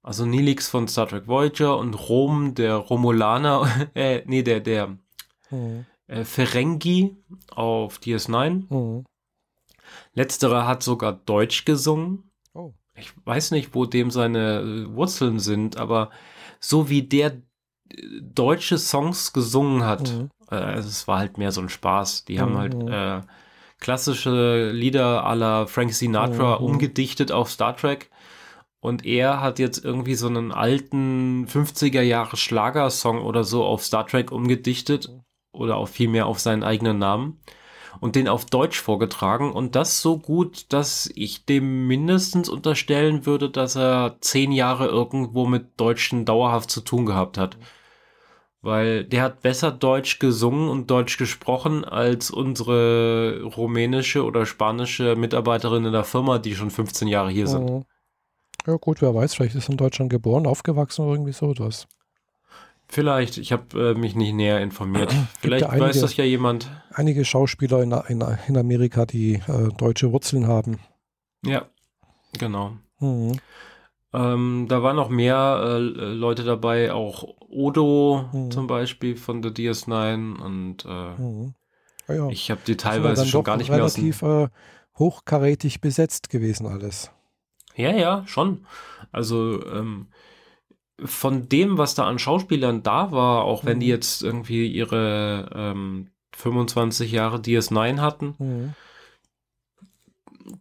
[0.02, 4.96] also Nilix von Star Trek Voyager und Rom, der Romulaner, äh, nee, der, der
[5.50, 5.84] mhm.
[6.06, 7.16] äh, Ferengi
[7.50, 8.72] auf DS9.
[8.72, 9.04] Mhm.
[10.18, 12.30] Letzterer hat sogar Deutsch gesungen.
[12.52, 12.74] Oh.
[12.96, 16.10] Ich weiß nicht, wo dem seine äh, Wurzeln sind, aber
[16.58, 17.34] so wie der
[17.90, 20.30] äh, deutsche Songs gesungen hat, mhm.
[20.50, 22.24] äh, also es war halt mehr so ein Spaß.
[22.24, 22.88] Die haben halt mhm.
[22.88, 23.20] äh,
[23.78, 26.64] klassische Lieder la Frank Sinatra mhm.
[26.64, 28.10] umgedichtet auf Star Trek.
[28.80, 34.06] Und er hat jetzt irgendwie so einen alten 50er Jahre Schlagersong oder so auf Star
[34.06, 35.12] Trek umgedichtet
[35.52, 37.40] oder auch vielmehr auf seinen eigenen Namen
[38.00, 43.50] und den auf Deutsch vorgetragen und das so gut, dass ich dem mindestens unterstellen würde,
[43.50, 47.56] dass er zehn Jahre irgendwo mit Deutschen dauerhaft zu tun gehabt hat.
[48.60, 55.84] Weil der hat besser Deutsch gesungen und Deutsch gesprochen als unsere rumänische oder spanische Mitarbeiterin
[55.84, 57.70] in der Firma, die schon 15 Jahre hier sind.
[57.70, 57.84] Mhm.
[58.66, 61.86] Ja gut, wer weiß, vielleicht ist er in Deutschland geboren, aufgewachsen oder irgendwie so etwas.
[62.90, 65.14] Vielleicht, ich habe äh, mich nicht näher informiert.
[65.40, 66.70] Vielleicht ja einige, weiß das ja jemand.
[66.90, 70.78] Einige Schauspieler in, in, in Amerika, die äh, deutsche Wurzeln haben.
[71.44, 71.66] Ja,
[72.38, 72.78] genau.
[72.98, 73.38] Mhm.
[74.14, 78.50] Ähm, da waren noch mehr äh, Leute dabei, auch Odo mhm.
[78.50, 81.54] zum Beispiel von der DS9 und äh, mhm.
[82.08, 82.28] ja, ja.
[82.28, 84.54] ich habe die teilweise schon gar nicht relativ, mehr aus dem...
[84.54, 87.10] Äh, hochkarätig besetzt gewesen alles.
[87.76, 88.66] Ja, ja, schon.
[89.12, 90.08] Also ähm,
[91.04, 93.92] von dem, was da an Schauspielern da war, auch wenn die mhm.
[93.92, 98.74] jetzt irgendwie ihre ähm, 25 Jahre DS9 hatten, mhm.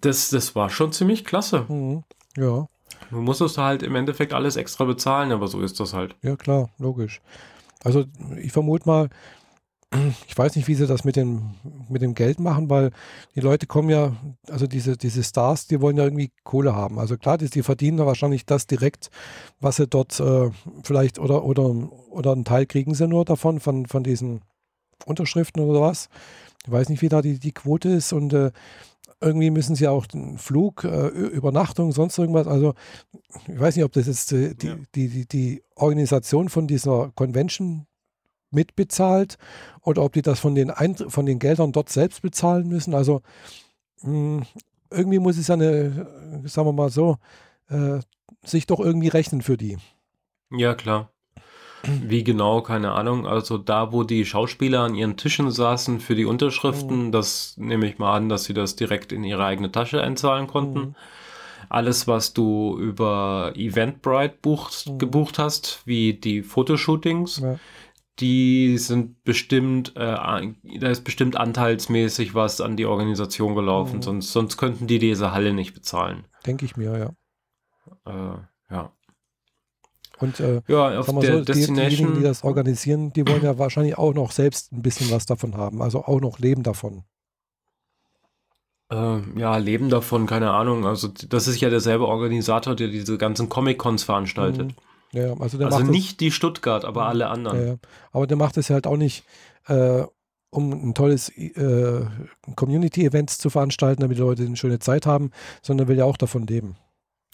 [0.02, 1.66] das, das war schon ziemlich klasse.
[1.68, 2.04] Mhm.
[2.36, 2.68] Ja.
[3.10, 6.16] Du musstest halt im Endeffekt alles extra bezahlen, aber so ist das halt.
[6.22, 7.22] Ja, klar, logisch.
[7.84, 8.06] Also
[8.42, 9.10] ich vermute mal,
[10.28, 11.52] ich weiß nicht, wie sie das mit dem,
[11.88, 12.92] mit dem Geld machen, weil
[13.36, 14.16] die Leute kommen ja,
[14.50, 17.00] also diese, diese Stars, die wollen ja irgendwie Kohle haben.
[17.00, 19.10] Also klar, die, die verdienen wahrscheinlich das direkt,
[19.62, 20.50] was sie dort äh,
[20.84, 21.64] vielleicht oder, oder,
[22.12, 24.42] oder einen Teil kriegen sie nur davon, von, von diesen
[25.06, 26.10] Unterschriften oder was.
[26.66, 28.52] Ich weiß nicht, wie da die, die Quote ist und äh,
[29.22, 32.46] irgendwie müssen sie auch den Flug, äh, Übernachtung, sonst irgendwas.
[32.46, 32.74] Also
[33.48, 34.76] ich weiß nicht, ob das jetzt äh, die, ja.
[34.96, 37.88] die, die, die Organisation von dieser Convention
[38.52, 39.38] mitbezahlt
[39.82, 42.94] oder ob die das von den, Eintr von den Geldern dort selbst bezahlen müssen.
[42.94, 43.22] Also
[44.04, 44.44] mh, hm,
[44.92, 47.18] irgendwie muss es ja eine, sagen wir mal so,
[47.70, 48.00] äh,
[48.44, 49.78] sich doch irgendwie rechnen für die.
[50.52, 51.12] Ja, klar.
[51.84, 53.28] Wie genau, keine Ahnung.
[53.28, 57.12] Also da, wo die Schauspieler an ihren Tischen saßen für die Unterschriften, mhm.
[57.12, 60.80] das nehme ich mal an, dass sie das direkt in ihre eigene Tasche einzahlen konnten.
[60.80, 60.96] Mhm.
[61.70, 64.98] Alles, was du über Eventbrite bucht, mhm.
[64.98, 67.60] gebucht hast, wie die Fotoshootings, ja
[68.20, 70.16] die sind bestimmt, äh,
[70.80, 74.02] da ist bestimmt anteilsmäßig was an die Organisation gelaufen, mhm.
[74.02, 76.26] sonst, sonst könnten die diese Halle nicht bezahlen.
[76.46, 77.12] Denke ich mir, ja.
[78.06, 78.92] Äh, ja.
[80.20, 83.98] Und äh, ja, auf der so, die, diejenigen, die das organisieren, die wollen ja wahrscheinlich
[83.98, 87.04] auch noch selbst ein bisschen was davon haben, also auch noch leben davon.
[88.90, 90.86] Äh, ja, leben davon, keine Ahnung.
[90.86, 94.68] Also das ist ja derselbe Organisator, der diese ganzen Comic-Cons veranstaltet.
[94.68, 94.87] Mhm.
[95.14, 97.68] Ja, also also nicht das, die Stuttgart, aber alle anderen.
[97.68, 97.76] Ja,
[98.12, 99.24] aber der macht es halt auch nicht,
[99.68, 100.04] äh,
[100.50, 102.06] um ein tolles äh,
[102.56, 106.46] Community-Event zu veranstalten, damit die Leute eine schöne Zeit haben, sondern will ja auch davon
[106.48, 106.76] leben.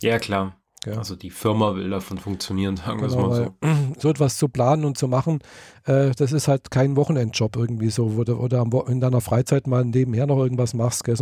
[0.01, 0.55] Ja, klar.
[0.85, 0.97] Ja.
[0.97, 3.67] Also die Firma will davon funktionieren, sagen wir genau, mal so.
[3.99, 5.39] So etwas zu planen und zu machen,
[5.85, 9.85] äh, das ist halt kein Wochenendjob irgendwie so, wo du oder in deiner Freizeit mal
[9.85, 11.03] nebenher noch irgendwas machst.
[11.03, 11.15] Gell?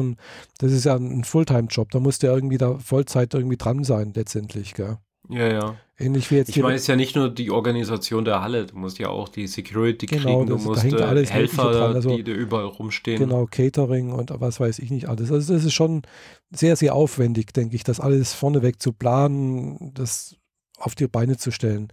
[0.58, 4.14] das ist ja ein Fulltime-Job, da musst du ja irgendwie da Vollzeit irgendwie dran sein
[4.16, 4.74] letztendlich.
[4.74, 4.98] Gell?
[5.30, 5.76] Ja, ja.
[5.98, 8.76] Ähnlich wie jetzt ich meine, es ist ja nicht nur die Organisation der Halle, du
[8.76, 12.32] musst ja auch die Security genau, kriegen, du das, musst äh, Helfer, also, die da
[12.32, 13.20] überall rumstehen.
[13.20, 15.32] Genau, Catering und was weiß ich nicht alles.
[15.32, 16.02] Also das ist schon
[16.50, 20.36] sehr, sehr aufwendig, denke ich, das alles vorneweg zu planen, das
[20.78, 21.90] auf die Beine zu stellen.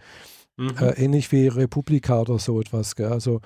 [0.56, 0.74] Mhm.
[0.80, 2.96] Äh, ähnlich wie Republika oder so etwas.
[2.96, 3.12] Gell?
[3.12, 3.40] Also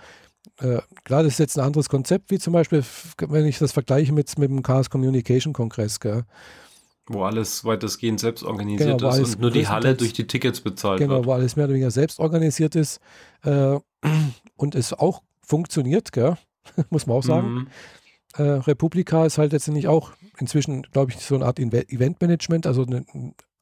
[0.60, 2.84] äh, klar, das ist jetzt ein anderes Konzept, wie zum Beispiel,
[3.28, 5.98] wenn ich das vergleiche mit, mit dem Chaos Communication Kongress.
[5.98, 6.24] Gell?
[7.06, 10.98] Wo alles weitestgehend selbst organisiert genau, ist und nur die Halle durch die Tickets bezahlt
[10.98, 11.22] genau, wird.
[11.22, 13.00] Genau, wo alles mehr oder weniger selbst organisiert ist
[13.42, 13.78] äh,
[14.56, 16.36] und es auch funktioniert, gell?
[16.90, 17.54] muss man auch sagen.
[17.54, 17.66] Mhm.
[18.34, 23.04] Äh, Republika ist halt letztendlich auch inzwischen, glaube ich, so eine Art Eventmanagement, also eine,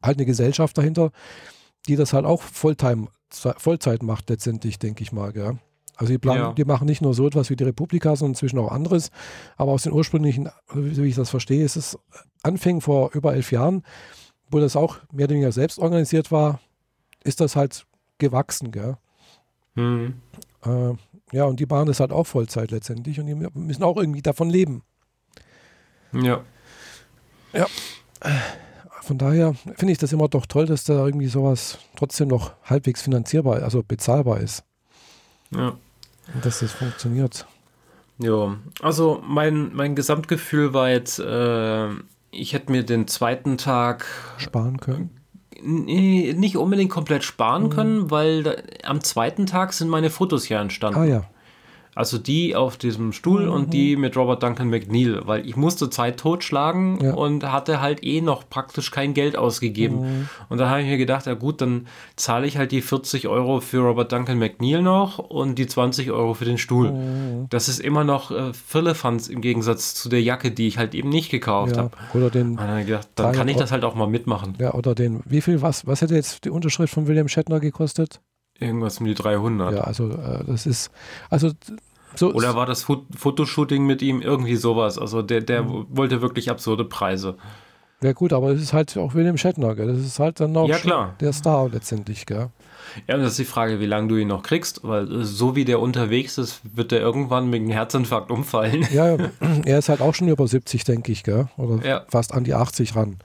[0.03, 1.11] halt eine Gesellschaft dahinter,
[1.89, 5.33] die das halt auch Volltime, Vollzeit macht letztendlich, denke ich mal.
[5.33, 5.59] Gell?
[6.01, 6.53] Also die, planen, ja.
[6.55, 9.11] die machen nicht nur so etwas wie die Republika, sondern inzwischen auch anderes.
[9.59, 11.99] Aber aus den ursprünglichen, so wie ich das verstehe, ist es
[12.43, 13.83] Anfängen vor über elf Jahren,
[14.51, 16.59] wo das auch mehr oder weniger selbst organisiert war,
[17.23, 17.85] ist das halt
[18.17, 18.97] gewachsen, gell?
[19.75, 20.15] Mhm.
[20.65, 20.95] Äh,
[21.33, 24.49] ja, und die machen das halt auch Vollzeit letztendlich und die müssen auch irgendwie davon
[24.49, 24.83] leben.
[26.13, 26.41] Ja.
[27.53, 27.67] Ja.
[29.03, 33.03] Von daher finde ich das immer doch toll, dass da irgendwie sowas trotzdem noch halbwegs
[33.03, 34.65] finanzierbar, also bezahlbar ist.
[35.51, 35.77] Ja.
[36.43, 37.47] Dass das funktioniert.
[38.19, 41.89] Ja, also mein, mein Gesamtgefühl war jetzt, äh,
[42.31, 44.07] ich hätte mir den zweiten Tag
[44.37, 45.11] sparen können.
[45.63, 47.71] nicht unbedingt komplett sparen mhm.
[47.71, 48.53] können, weil da,
[48.85, 51.01] am zweiten Tag sind meine Fotos ja entstanden.
[51.01, 51.25] Ah ja.
[52.01, 53.53] Also die auf diesem Stuhl mhm.
[53.53, 57.13] und die mit Robert Duncan McNeil, weil ich musste Zeit totschlagen ja.
[57.13, 60.01] und hatte halt eh noch praktisch kein Geld ausgegeben.
[60.01, 60.29] Mhm.
[60.49, 63.61] Und da habe ich mir gedacht, ja gut, dann zahle ich halt die 40 Euro
[63.61, 66.91] für Robert Duncan McNeil noch und die 20 Euro für den Stuhl.
[66.91, 67.49] Mhm.
[67.51, 71.11] Das ist immer noch äh, Firlefanz im Gegensatz zu der Jacke, die ich halt eben
[71.11, 71.83] nicht gekauft ja.
[71.83, 71.91] habe.
[72.15, 72.57] Oder den.
[72.57, 74.57] Dann, gedacht, dann kann ich das halt auch mal mitmachen.
[74.59, 78.23] Ja, oder den, wie viel, was, was hätte jetzt die Unterschrift von William Shatner gekostet?
[78.59, 79.75] Irgendwas um die 300.
[79.75, 80.91] Ja, also äh, das ist,
[81.31, 81.51] also
[82.15, 84.99] so Oder war das Fotoshooting mit ihm irgendwie sowas?
[84.99, 85.87] Also der, der mhm.
[85.91, 87.37] wollte wirklich absurde Preise.
[88.03, 89.89] Ja gut, aber es ist halt auch William Shatner, gell?
[89.89, 92.49] Das ist halt dann noch ja, der Star letztendlich, gell?
[93.07, 95.55] Ja, und das ist die Frage, wie lange du ihn noch kriegst, weil äh, so
[95.55, 98.87] wie der unterwegs ist, wird er irgendwann mit einem Herzinfarkt umfallen.
[98.93, 99.17] Ja,
[99.65, 101.49] er ist halt auch schon über 70, denke ich, gell?
[101.59, 102.03] Oder ja.
[102.09, 103.19] fast an die 80 ran.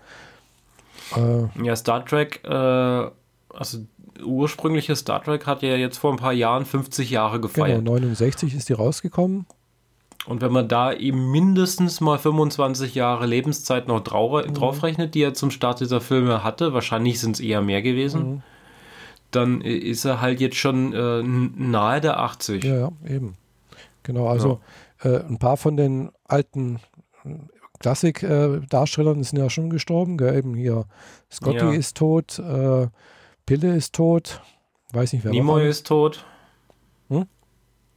[1.15, 3.79] Äh, ja, Star Trek, äh, also
[4.23, 7.79] ursprüngliche Star Trek hat ja jetzt vor ein paar Jahren 50 Jahre gefeiert.
[7.79, 9.45] Genau, 69 ist die rausgekommen.
[10.25, 14.53] Und wenn man da eben mindestens mal 25 Jahre Lebenszeit noch mhm.
[14.53, 18.41] draufrechnet, die er zum Start dieser Filme hatte, wahrscheinlich sind es eher mehr gewesen, mhm.
[19.31, 22.63] dann ist er halt jetzt schon äh, nahe der 80.
[22.63, 23.35] Ja, ja eben.
[24.03, 24.59] Genau, also
[25.03, 25.11] ja.
[25.11, 26.79] äh, ein paar von den alten
[27.79, 30.17] Klassik-Darstellern äh, sind ja schon gestorben.
[30.17, 30.37] Gell?
[30.37, 30.85] Eben hier
[31.31, 31.71] Scotty ja.
[31.71, 32.87] ist tot, äh,
[33.45, 34.41] Pille ist tot.
[34.91, 36.25] Weiß nicht, wer Nimoy ist tot.
[37.09, 37.27] Hm?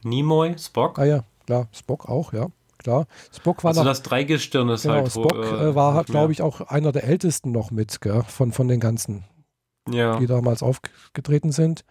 [0.02, 0.98] Nimoy, Spock.
[0.98, 1.68] Ah ja, klar.
[1.72, 2.48] Spock auch, ja.
[2.78, 3.06] Klar.
[3.34, 5.10] Spock war also noch, das Dreigestirn ist genau, halt.
[5.10, 8.68] Spock wo, äh, war, glaube ich, auch einer der ältesten noch mit, gell, von, von
[8.68, 9.24] den ganzen,
[9.90, 10.18] ja.
[10.18, 11.84] die damals aufgetreten sind.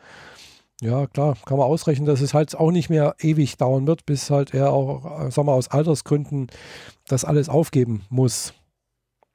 [0.79, 4.29] Ja, klar, kann man ausrechnen, dass es halt auch nicht mehr ewig dauern wird, bis
[4.29, 6.47] halt er auch, äh, sagen wir, aus Altersgründen
[7.07, 8.53] das alles aufgeben muss.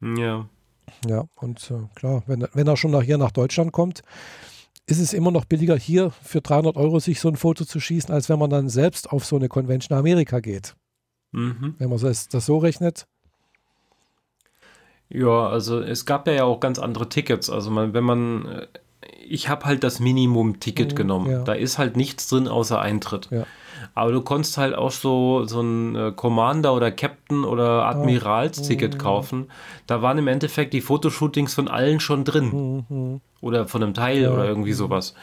[0.00, 0.48] Ja.
[1.09, 4.03] Ja, und äh, klar, wenn, wenn er schon nach hier nach Deutschland kommt,
[4.86, 8.12] ist es immer noch billiger, hier für 300 Euro sich so ein Foto zu schießen,
[8.12, 10.74] als wenn man dann selbst auf so eine Convention Amerika geht.
[11.32, 11.76] Mhm.
[11.78, 13.07] Wenn man das, das so rechnet.
[15.09, 17.50] Ja, also es gab ja auch ganz andere Tickets.
[17.50, 18.66] Also man, wenn man, äh,
[19.26, 21.30] ich habe halt das Minimum-Ticket mhm, genommen.
[21.30, 21.42] Ja.
[21.42, 23.28] Da ist halt nichts drin außer Eintritt.
[23.30, 23.46] Ja.
[23.95, 28.99] Aber du konntest halt auch so, so ein äh, Commander oder Captain oder Admiralsticket oh.
[28.99, 29.51] kaufen.
[29.87, 32.85] Da waren im Endeffekt die Fotoshootings von allen schon drin.
[32.89, 33.20] Mhm.
[33.41, 35.14] Oder von einem Teil oder irgendwie sowas.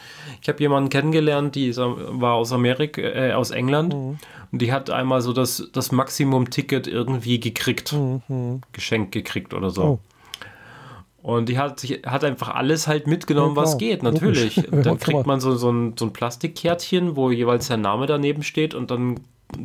[0.42, 3.94] Ich habe jemanden kennengelernt, die war aus Amerika, äh, aus England.
[3.94, 4.18] Mhm.
[4.52, 7.94] Und die hat einmal so das, das Maximum-Ticket irgendwie gekriegt.
[7.94, 8.60] Mhm.
[8.72, 10.00] Geschenkt gekriegt oder so.
[11.22, 14.54] Und die hat, hat einfach alles halt mitgenommen, ja, was geht, natürlich.
[14.70, 18.74] Dann kriegt man so, so, ein, so ein Plastikkärtchen, wo jeweils der Name daneben steht
[18.74, 19.20] und dann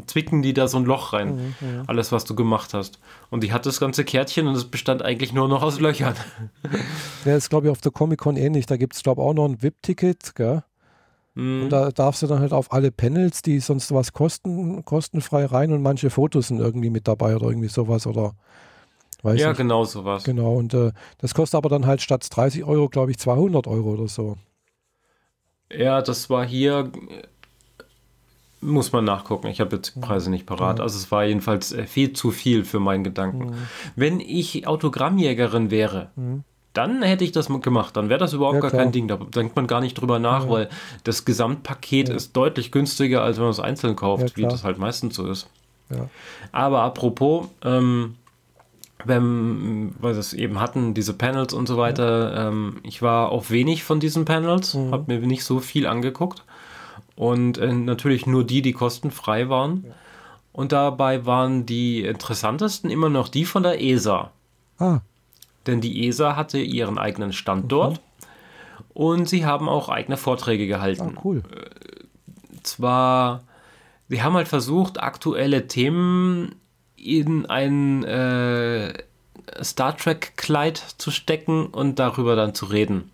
[0.07, 1.35] zwicken die da so ein Loch rein.
[1.35, 1.83] Mhm, ja.
[1.87, 2.99] Alles, was du gemacht hast.
[3.29, 6.15] Und die hat das ganze Kärtchen und es bestand eigentlich nur noch aus Löchern.
[7.23, 8.67] Ja, ist, glaube ich, auf der Comic-Con ähnlich.
[8.67, 10.63] Da gibt es, glaube ich, auch noch ein VIP-Ticket, gell?
[11.33, 11.63] Mhm.
[11.63, 15.71] Und da darfst du dann halt auf alle Panels, die sonst was kosten, kostenfrei rein
[15.71, 18.35] und manche Fotos sind irgendwie mit dabei oder irgendwie sowas oder
[19.25, 19.57] Weiß ja, nicht.
[19.57, 20.23] genau sowas.
[20.23, 23.93] Genau, und äh, das kostet aber dann halt statt 30 Euro, glaube ich, 200 Euro
[23.93, 24.37] oder so.
[25.75, 26.91] Ja, das war hier,
[28.61, 29.47] muss man nachgucken.
[29.47, 30.77] Ich habe jetzt die Preise nicht parat.
[30.77, 30.83] Ja.
[30.83, 33.47] Also es war jedenfalls äh, viel zu viel für meinen Gedanken.
[33.47, 33.53] Mhm.
[33.95, 36.43] Wenn ich Autogrammjägerin wäre, mhm.
[36.73, 37.97] dann hätte ich das gemacht.
[37.97, 38.83] Dann wäre das überhaupt ja, gar klar.
[38.83, 39.07] kein Ding.
[39.07, 40.51] Da denkt man gar nicht drüber nach, ja.
[40.51, 40.69] weil
[41.03, 45.15] das Gesamtpaket ist deutlich günstiger, als wenn man es einzeln kauft, wie das halt meistens
[45.15, 45.49] so ist.
[46.51, 48.17] Aber apropos, ähm,
[49.03, 52.47] wenn, weil wir es eben hatten, diese Panels und so weiter.
[52.47, 54.91] Ähm, ich war auf wenig von diesen Panels, mhm.
[54.91, 56.43] habe mir nicht so viel angeguckt.
[57.15, 59.85] Und äh, natürlich nur die, die kostenfrei waren.
[59.87, 59.93] Ja.
[60.53, 64.31] Und dabei waren die interessantesten immer noch die von der ESA.
[64.79, 64.99] Ah.
[65.67, 67.99] Denn die ESA hatte ihren eigenen Stand dort.
[68.93, 71.15] Und sie haben auch eigene Vorträge gehalten.
[71.15, 71.43] Ah, cool.
[71.51, 73.43] Äh, zwar,
[74.07, 76.55] sie haben halt versucht, aktuelle Themen
[77.05, 78.93] in ein äh,
[79.61, 83.11] Star Trek-Kleid zu stecken und darüber dann zu reden.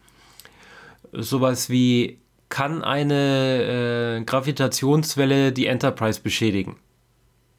[1.12, 2.20] Sowas wie
[2.50, 6.78] kann eine äh, Gravitationswelle die Enterprise beschädigen?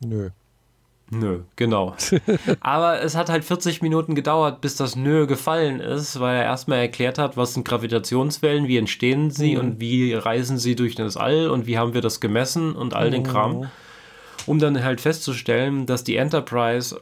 [0.00, 0.30] Nö.
[1.14, 1.94] Nö, genau.
[2.60, 6.78] Aber es hat halt 40 Minuten gedauert, bis das Nö gefallen ist, weil er erstmal
[6.78, 9.60] erklärt hat, was sind Gravitationswellen, wie entstehen sie mhm.
[9.60, 13.10] und wie reisen sie durch das All und wie haben wir das gemessen und all
[13.10, 13.68] den Kram.
[14.46, 17.00] Um dann halt festzustellen, dass die Enterprise,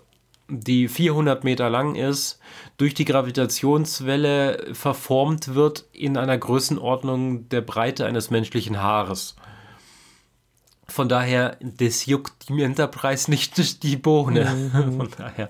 [0.49, 2.39] die 400 Meter lang ist,
[2.77, 9.37] durch die Gravitationswelle verformt wird in einer Größenordnung der Breite eines menschlichen Haares.
[10.89, 14.71] Von daher, das juckt die Enterprise nicht die Bohne.
[14.73, 14.97] Mhm.
[14.97, 15.49] Von daher.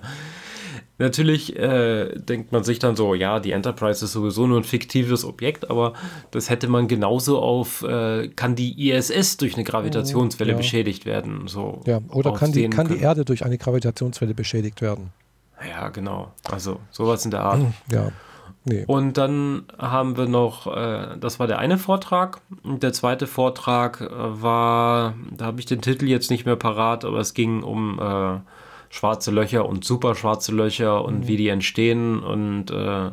[1.01, 5.25] Natürlich äh, denkt man sich dann so, ja, die Enterprise ist sowieso nur ein fiktives
[5.25, 5.93] Objekt, aber
[6.29, 10.57] das hätte man genauso auf, äh, kann die ISS durch eine Gravitationswelle ja.
[10.57, 11.47] beschädigt werden?
[11.47, 15.11] So ja, oder kann die, kann die Erde durch eine Gravitationswelle beschädigt werden?
[15.67, 16.33] Ja, genau.
[16.51, 17.61] Also sowas in der Art.
[17.91, 18.11] Ja.
[18.63, 18.83] Nee.
[18.85, 22.41] Und dann haben wir noch, äh, das war der eine Vortrag.
[22.61, 27.05] Und der zweite Vortrag äh, war, da habe ich den Titel jetzt nicht mehr parat,
[27.05, 28.39] aber es ging um äh,
[28.91, 31.27] schwarze Löcher und super schwarze Löcher und mhm.
[31.27, 33.09] wie die entstehen und äh,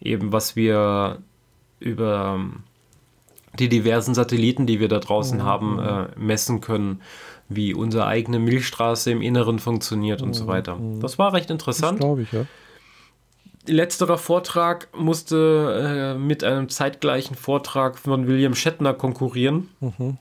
[0.00, 1.18] eben was wir
[1.78, 2.40] über
[3.58, 5.44] die diversen Satelliten, die wir da draußen mhm.
[5.44, 7.02] haben, äh, messen können,
[7.48, 10.28] wie unsere eigene Milchstraße im Inneren funktioniert mhm.
[10.28, 10.48] und so mhm.
[10.48, 10.78] weiter.
[11.00, 12.00] Das war recht interessant.
[12.00, 12.46] Glaube ich, ja
[13.66, 19.68] letzterer Vortrag musste äh, mit einem zeitgleichen Vortrag von William Shatner konkurrieren.
[19.80, 20.18] Mhm.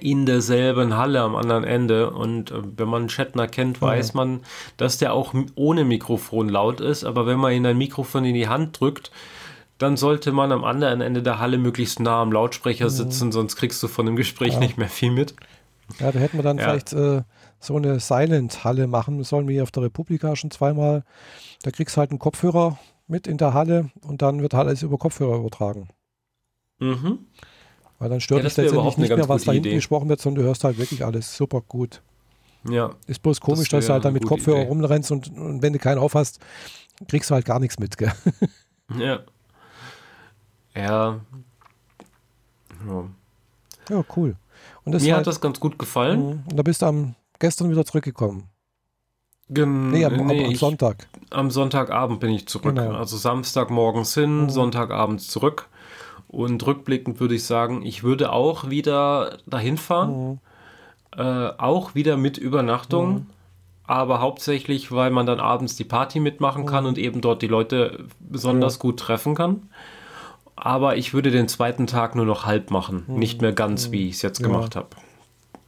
[0.00, 2.10] In derselben Halle am anderen Ende.
[2.10, 4.18] Und äh, wenn man Shatner kennt, weiß mhm.
[4.18, 4.40] man,
[4.76, 7.04] dass der auch ohne Mikrofon laut ist.
[7.04, 9.10] Aber wenn man ihn ein Mikrofon in die Hand drückt,
[9.78, 12.90] dann sollte man am anderen Ende der Halle möglichst nah am Lautsprecher mhm.
[12.90, 14.58] sitzen, sonst kriegst du von dem Gespräch ja.
[14.58, 15.34] nicht mehr viel mit.
[16.00, 16.64] Ja, da hätten wir dann ja.
[16.64, 17.22] vielleicht äh,
[17.60, 21.04] so eine Silent-Halle machen sollen, wie auf der Republika schon zweimal.
[21.62, 24.98] Da kriegst du halt einen Kopfhörer mit in der Halle und dann wird alles über
[24.98, 25.88] Kopfhörer übertragen.
[26.78, 27.18] Mhm.
[27.98, 30.48] Weil dann stört ja, dich letztendlich nicht mehr, was da hinten gesprochen wird, sondern du
[30.48, 32.02] hörst halt wirklich alles super gut.
[32.68, 32.90] Ja.
[33.06, 34.68] Ist bloß komisch, das dass du halt dann mit Kopfhörer Idee.
[34.68, 36.40] rumrennst und, und, wenn du keinen aufhast,
[37.08, 38.12] kriegst du halt gar nichts mit, gell?
[38.96, 39.18] Ja.
[40.76, 41.20] Ja.
[42.86, 43.04] Ja,
[43.90, 44.36] ja cool.
[44.84, 46.20] Mir halt, hat das ganz gut gefallen.
[46.20, 46.42] Mhm.
[46.48, 48.44] Und da bist du am, gestern wieder zurückgekommen.
[49.48, 51.08] Gen nee, am, nee, am Sonntag.
[51.24, 52.76] Ich, am Sonntagabend bin ich zurück.
[52.76, 52.96] Genau.
[52.96, 54.50] Also Samstag morgens hin, mhm.
[54.50, 55.68] Sonntagabend zurück.
[56.28, 60.30] Und rückblickend würde ich sagen, ich würde auch wieder dahin fahren.
[60.30, 60.38] Mhm.
[61.16, 63.12] Äh, auch wieder mit Übernachtung.
[63.12, 63.26] Mhm.
[63.86, 66.88] Aber hauptsächlich, weil man dann abends die Party mitmachen kann mhm.
[66.88, 68.80] und eben dort die Leute besonders ja.
[68.80, 69.68] gut treffen kann.
[70.56, 73.04] Aber ich würde den zweiten Tag nur noch halb machen.
[73.06, 73.18] Mhm.
[73.18, 74.48] Nicht mehr ganz, wie ich es jetzt ja.
[74.48, 74.88] gemacht habe.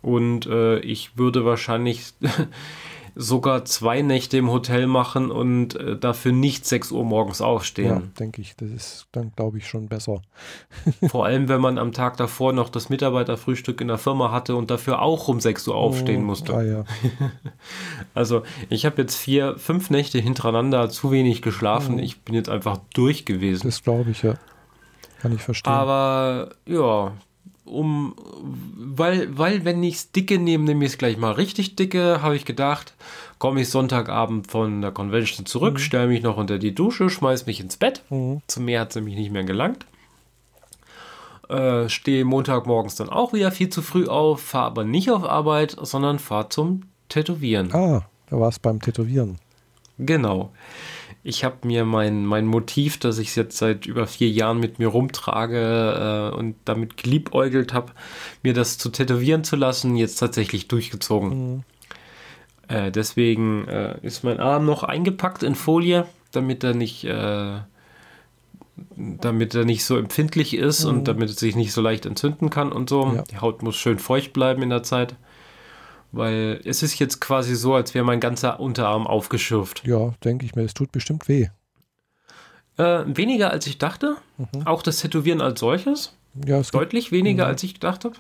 [0.03, 2.13] Und äh, ich würde wahrscheinlich
[3.21, 7.89] sogar zwei Nächte im Hotel machen und äh, dafür nicht 6 Uhr morgens aufstehen.
[7.89, 8.55] Ja, denke ich.
[8.55, 10.23] Das ist dann, glaube ich, schon besser.
[11.09, 14.71] Vor allem, wenn man am Tag davor noch das Mitarbeiterfrühstück in der Firma hatte und
[14.71, 16.55] dafür auch um 6 Uhr aufstehen oh, musste.
[16.55, 16.85] Ah, ja.
[18.15, 21.97] also, ich habe jetzt vier, fünf Nächte hintereinander zu wenig geschlafen.
[21.97, 22.03] Oh.
[22.03, 23.67] Ich bin jetzt einfach durch gewesen.
[23.67, 24.35] Das glaube ich, ja.
[25.21, 25.73] Kann ich verstehen.
[25.73, 27.13] Aber ja,
[27.69, 28.15] um,
[28.77, 32.37] weil, weil wenn ich es dicke nehme, nehme ich es gleich mal richtig dicke, habe
[32.37, 32.95] ich gedacht,
[33.39, 35.79] komme ich Sonntagabend von der Convention zurück, mhm.
[35.79, 38.03] stelle mich noch unter die Dusche, schmeiß mich ins Bett.
[38.11, 38.43] Mhm.
[38.47, 39.87] Zu mir hat es nämlich nicht mehr gelangt.
[41.49, 45.77] Äh, stehe Montagmorgens dann auch wieder viel zu früh auf, fahre aber nicht auf Arbeit,
[45.81, 47.73] sondern fahre zum Tätowieren.
[47.73, 49.39] Ah, da war es beim Tätowieren.
[49.99, 50.51] Genau
[51.23, 54.89] ich habe mir mein, mein Motiv, das ich jetzt seit über vier Jahren mit mir
[54.89, 57.93] rumtrage äh, und damit geliebäugelt habe,
[58.43, 61.29] mir das zu tätowieren zu lassen, jetzt tatsächlich durchgezogen.
[61.29, 61.63] Mhm.
[62.69, 67.59] Äh, deswegen äh, ist mein Arm noch eingepackt in Folie, damit er nicht, äh,
[68.97, 70.91] damit er nicht so empfindlich ist mhm.
[70.91, 73.13] und damit es sich nicht so leicht entzünden kann und so.
[73.15, 73.23] Ja.
[73.23, 75.17] Die Haut muss schön feucht bleiben in der Zeit.
[76.11, 79.87] Weil es ist jetzt quasi so, als wäre mein ganzer Unterarm aufgeschürft.
[79.87, 80.63] Ja, denke ich mir.
[80.63, 81.49] Es tut bestimmt weh.
[82.79, 84.17] Äh, weniger als ich dachte.
[84.39, 84.67] Mhm.
[84.67, 86.15] Auch das Tätowieren als solches.
[86.47, 87.51] Ja, Deutlich gibt, weniger mhm.
[87.51, 88.15] als ich gedacht habe.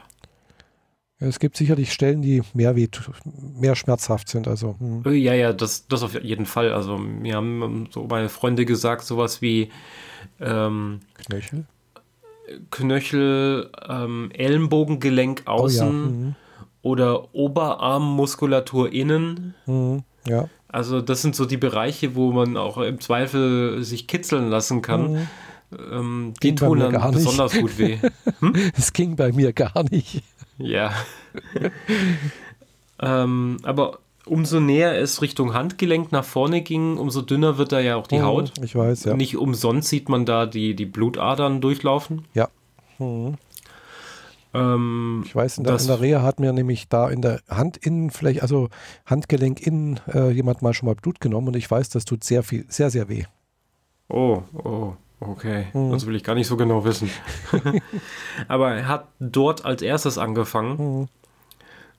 [1.20, 2.88] Ja, es gibt sicherlich Stellen, die mehr weh,
[3.24, 4.48] mehr schmerzhaft sind.
[4.48, 5.02] Also, mhm.
[5.14, 6.72] Ja, ja, das, das auf jeden Fall.
[6.72, 9.70] Also mir haben so meine Freunde gesagt, sowas wie
[10.40, 11.64] ähm, Knöchel,
[12.70, 15.88] Knöchel, ähm, Ellenbogengelenk außen.
[15.88, 15.92] Oh, ja.
[15.92, 16.34] Mhm
[16.88, 19.54] oder Oberarmmuskulatur innen.
[19.66, 20.48] Mhm, ja.
[20.68, 25.12] Also das sind so die Bereiche, wo man auch im Zweifel sich kitzeln lassen kann.
[25.12, 25.28] Mhm.
[25.92, 27.98] Ähm, die tun dann besonders gut weh.
[28.40, 28.54] Hm?
[28.76, 28.92] Es hm?
[28.92, 30.22] ging bei mir gar nicht.
[30.58, 30.92] Ja.
[33.00, 37.96] ähm, aber umso näher es Richtung Handgelenk nach vorne ging, umso dünner wird da ja
[37.96, 38.52] auch die mhm, Haut.
[38.62, 39.16] Ich weiß, ja.
[39.16, 42.26] Nicht umsonst sieht man da die, die Blutadern durchlaufen.
[42.34, 42.48] Ja.
[42.98, 43.34] Mhm.
[44.54, 48.42] Ähm, ich weiß, in der, in der, Reha hat mir nämlich da in der Handinnenfläche,
[48.42, 48.68] also
[49.06, 52.42] Handgelenk innen, äh, jemand mal schon mal Blut genommen und ich weiß, das tut sehr
[52.42, 53.24] viel, sehr, sehr weh.
[54.08, 55.66] Oh, oh, okay.
[55.74, 55.90] Mhm.
[55.90, 57.10] Das will ich gar nicht so genau wissen.
[58.48, 61.00] Aber er hat dort als erstes angefangen.
[61.00, 61.08] Mhm.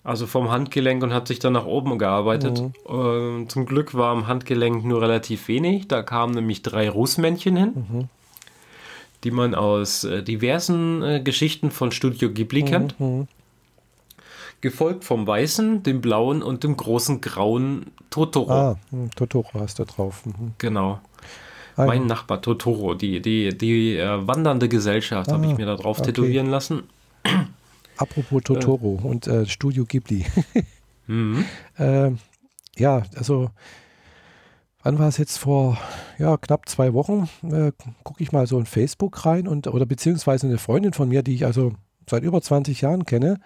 [0.04, 2.64] Also vom Handgelenk und hat sich dann nach oben gearbeitet.
[2.88, 3.44] Mhm.
[3.44, 5.88] Äh, zum Glück war am Handgelenk nur relativ wenig.
[5.88, 8.10] Da kamen nämlich drei Rußmännchen hin.
[9.24, 12.66] Mhm die man aus äh, diversen äh, Geschichten von Studio Ghibli mhm.
[12.66, 13.00] kennt.
[13.00, 13.28] Mhm.
[14.62, 18.52] Gefolgt vom weißen, dem blauen und dem großen grauen Totoro.
[18.52, 20.26] Ah, hm, Totoro hast du drauf.
[20.26, 20.54] Mhm.
[20.58, 21.00] Genau.
[21.78, 21.88] Ein.
[21.88, 26.00] Mein Nachbar Totoro, die, die, die äh, wandernde Gesellschaft, ah, habe ich mir da drauf
[26.00, 26.08] okay.
[26.08, 26.84] tätowieren lassen.
[27.96, 30.26] Apropos Totoro und äh, Studio Ghibli.
[31.08, 31.46] mhm.
[31.78, 32.18] Ähm,
[32.76, 33.52] ja, also
[34.84, 35.78] wann war es jetzt vor
[36.18, 37.72] ja, knapp zwei Wochen, äh,
[38.04, 41.36] gucke ich mal so in Facebook rein und oder beziehungsweise eine Freundin von mir, die
[41.36, 41.74] ich also
[42.10, 43.40] seit über 20 Jahren kenne,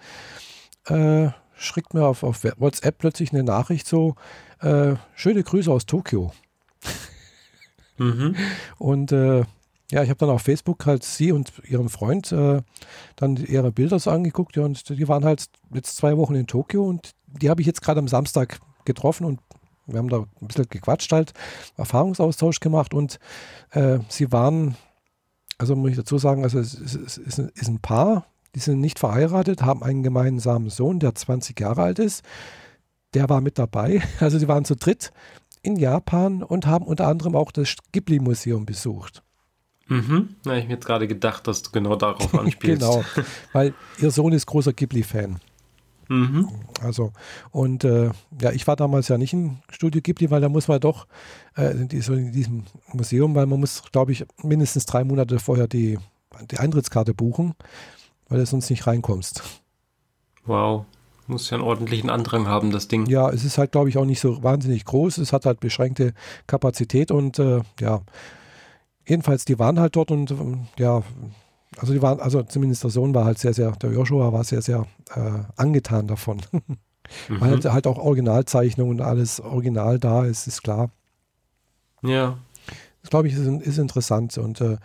[0.86, 4.14] äh, schickt mir auf, auf WhatsApp plötzlich eine Nachricht so,
[4.60, 6.32] äh, schöne Grüße aus Tokio.
[7.98, 8.36] mhm.
[8.78, 9.44] Und äh,
[9.90, 12.62] ja, ich habe dann auf Facebook halt sie und ihren Freund äh,
[13.16, 16.84] dann ihre Bilder so angeguckt ja, und die waren halt jetzt zwei Wochen in Tokio
[16.84, 19.40] und die habe ich jetzt gerade am Samstag getroffen und
[19.86, 21.32] wir haben da ein bisschen gequatscht halt,
[21.76, 23.18] Erfahrungsaustausch gemacht und
[23.70, 24.76] äh, sie waren,
[25.58, 28.60] also muss ich dazu sagen, also es, es, es ist, ein, ist ein Paar, die
[28.60, 32.24] sind nicht verheiratet, haben einen gemeinsamen Sohn, der 20 Jahre alt ist.
[33.14, 34.02] Der war mit dabei.
[34.20, 35.12] Also sie waren zu dritt
[35.62, 39.22] in Japan und haben unter anderem auch das Ghibli-Museum besucht.
[39.88, 40.36] Mhm.
[40.46, 42.82] Habe ich mir jetzt gerade gedacht, dass du genau darauf anspielst.
[42.82, 43.04] genau,
[43.52, 45.40] weil ihr Sohn ist großer Ghibli-Fan.
[46.14, 46.48] Mhm.
[46.80, 47.12] Also,
[47.50, 48.10] und äh,
[48.40, 51.06] ja, ich war damals ja nicht im Studio Ghibli, weil da muss man doch
[51.56, 55.98] äh, in, diesem Museum, weil man muss, glaube ich, mindestens drei Monate vorher die,
[56.50, 57.54] die Eintrittskarte buchen,
[58.28, 59.42] weil du sonst nicht reinkommst.
[60.46, 60.84] Wow.
[61.26, 63.06] Muss ja einen ordentlichen Andrang haben, das Ding.
[63.06, 65.18] Ja, es ist halt, glaube ich, auch nicht so wahnsinnig groß.
[65.18, 66.12] Es hat halt beschränkte
[66.46, 68.02] Kapazität und äh, ja,
[69.06, 71.02] jedenfalls, die waren halt dort und ähm, ja,
[71.78, 74.62] also die waren, also zumindest der Sohn war halt sehr, sehr, der Joshua war sehr,
[74.62, 76.42] sehr äh, angetan davon.
[76.52, 76.76] mhm.
[77.28, 80.90] Weil halt, halt auch Originalzeichnungen und alles original da ist, ist klar.
[82.02, 82.38] Ja.
[83.02, 84.78] Das glaube ich ist, ist, interessant und äh,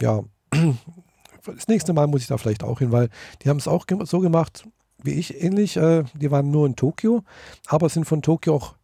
[0.00, 0.22] ja,
[1.44, 3.10] das nächste Mal muss ich da vielleicht auch hin, weil
[3.42, 4.66] die haben es auch so gemacht
[5.04, 5.76] wie ich, ähnlich.
[5.76, 7.22] Äh, die waren nur in Tokio,
[7.66, 8.74] aber sind von Tokio auch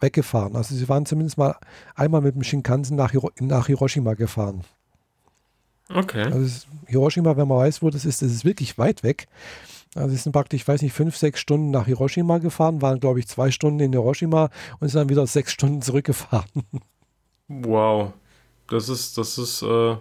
[0.00, 0.56] weggefahren.
[0.56, 1.56] Also sie waren zumindest mal
[1.94, 4.62] einmal mit dem Shinkansen nach, Hiro nach Hiroshima gefahren.
[5.92, 6.24] Okay.
[6.24, 9.28] Also Hiroshima, wenn man weiß, wo das ist, das ist wirklich weit weg.
[9.94, 13.18] Also sie sind praktisch, ich weiß nicht, fünf, sechs Stunden nach Hiroshima gefahren, waren, glaube
[13.18, 16.48] ich, zwei Stunden in Hiroshima und sind dann wieder sechs Stunden zurückgefahren.
[17.48, 18.12] Wow.
[18.68, 19.96] Das ist, das ist, äh,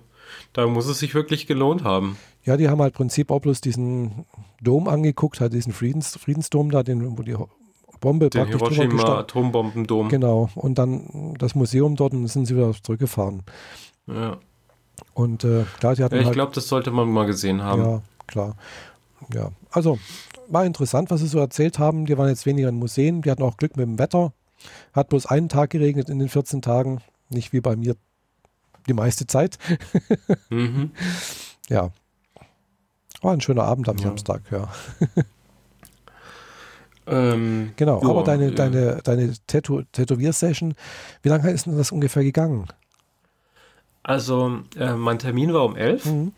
[0.53, 2.17] da muss es sich wirklich gelohnt haben.
[2.43, 4.25] Ja, die haben halt Prinzip auch bloß diesen
[4.61, 7.35] Dom angeguckt, halt diesen Friedens, Friedensdom da, den, wo die
[7.99, 10.09] Bombe den praktisch Hiroshima Atombombendom.
[10.09, 10.49] Genau.
[10.55, 13.43] Und dann das Museum dort und sind sie wieder zurückgefahren.
[14.07, 14.37] Ja.
[15.13, 16.15] Und äh, klar, die hatten.
[16.15, 17.83] Ja, ich halt, glaube, das sollte man mal gesehen haben.
[17.83, 18.55] Ja, klar.
[19.33, 19.97] Ja, also
[20.47, 22.05] war interessant, was sie so erzählt haben.
[22.05, 24.33] Die waren jetzt weniger in Museen, die hatten auch Glück mit dem Wetter.
[24.93, 27.95] Hat bloß einen Tag geregnet in den 14 Tagen, nicht wie bei mir
[28.87, 29.57] die meiste Zeit.
[30.49, 30.91] mhm.
[31.69, 31.91] Ja.
[33.21, 34.03] War ein schöner Abend am ja.
[34.03, 34.67] Samstag, ja.
[37.07, 38.51] ähm, genau, ja, aber deine, ja.
[38.51, 40.75] deine, deine Tätow Tätowier-Session,
[41.23, 42.67] wie lange ist denn das ungefähr gegangen?
[44.07, 46.05] Also, äh, mein Termin war um 11.
[46.05, 46.33] Mhm.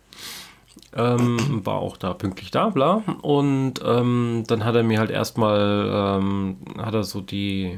[0.96, 3.04] Ähm, war auch da pünktlich da, bla.
[3.22, 7.78] Und ähm, dann hat er mir halt erstmal, ähm, hat er so die,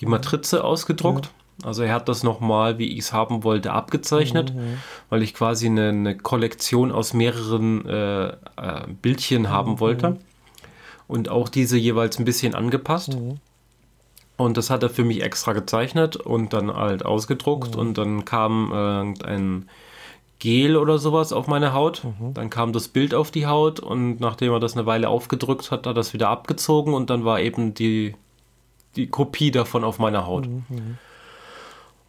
[0.00, 1.30] die Matrize ausgedruckt.
[1.32, 1.66] Mhm.
[1.66, 4.76] Also er hat das nochmal, wie ich es haben wollte, abgezeichnet, mhm.
[5.08, 8.34] weil ich quasi eine, eine Kollektion aus mehreren äh, äh,
[9.00, 9.80] Bildchen haben mhm.
[9.80, 10.16] wollte.
[11.08, 13.16] Und auch diese jeweils ein bisschen angepasst.
[14.40, 14.46] Mhm.
[14.46, 17.74] Und das hat er für mich extra gezeichnet und dann halt ausgedruckt.
[17.74, 17.80] Mhm.
[17.80, 19.68] Und dann kam irgendein
[20.38, 22.02] Gel oder sowas auf meine Haut.
[22.04, 22.34] Mhm.
[22.34, 25.80] Dann kam das Bild auf die Haut und nachdem er das eine Weile aufgedrückt hat,
[25.80, 28.16] hat er das wieder abgezogen und dann war eben die,
[28.96, 30.48] die Kopie davon auf meiner Haut.
[30.48, 30.64] Mhm.
[30.68, 30.98] mhm.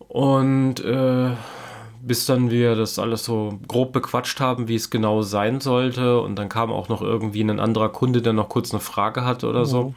[0.07, 1.29] Und äh,
[2.01, 6.19] bis dann wir das alles so grob bequatscht haben, wie es genau sein sollte.
[6.19, 9.47] Und dann kam auch noch irgendwie ein anderer Kunde, der noch kurz eine Frage hatte
[9.47, 9.93] oder so.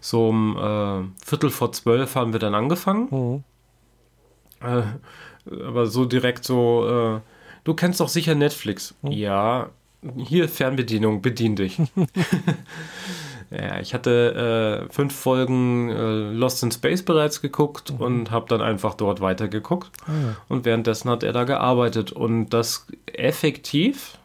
[0.00, 3.08] So um äh, Viertel vor zwölf haben wir dann angefangen.
[3.10, 3.44] Mhm.
[4.60, 4.82] Äh,
[5.66, 6.86] aber so direkt so,
[7.16, 7.20] äh,
[7.64, 8.94] du kennst doch sicher Netflix.
[9.02, 9.12] Mhm.
[9.12, 9.70] Ja,
[10.16, 11.78] hier Fernbedienung, bedien dich.
[13.50, 18.00] ja, ich hatte äh, fünf Folgen äh, Lost in Space bereits geguckt mhm.
[18.00, 19.90] und habe dann einfach dort weitergeguckt.
[20.06, 20.36] Ah, ja.
[20.48, 24.18] Und währenddessen hat er da gearbeitet und das effektiv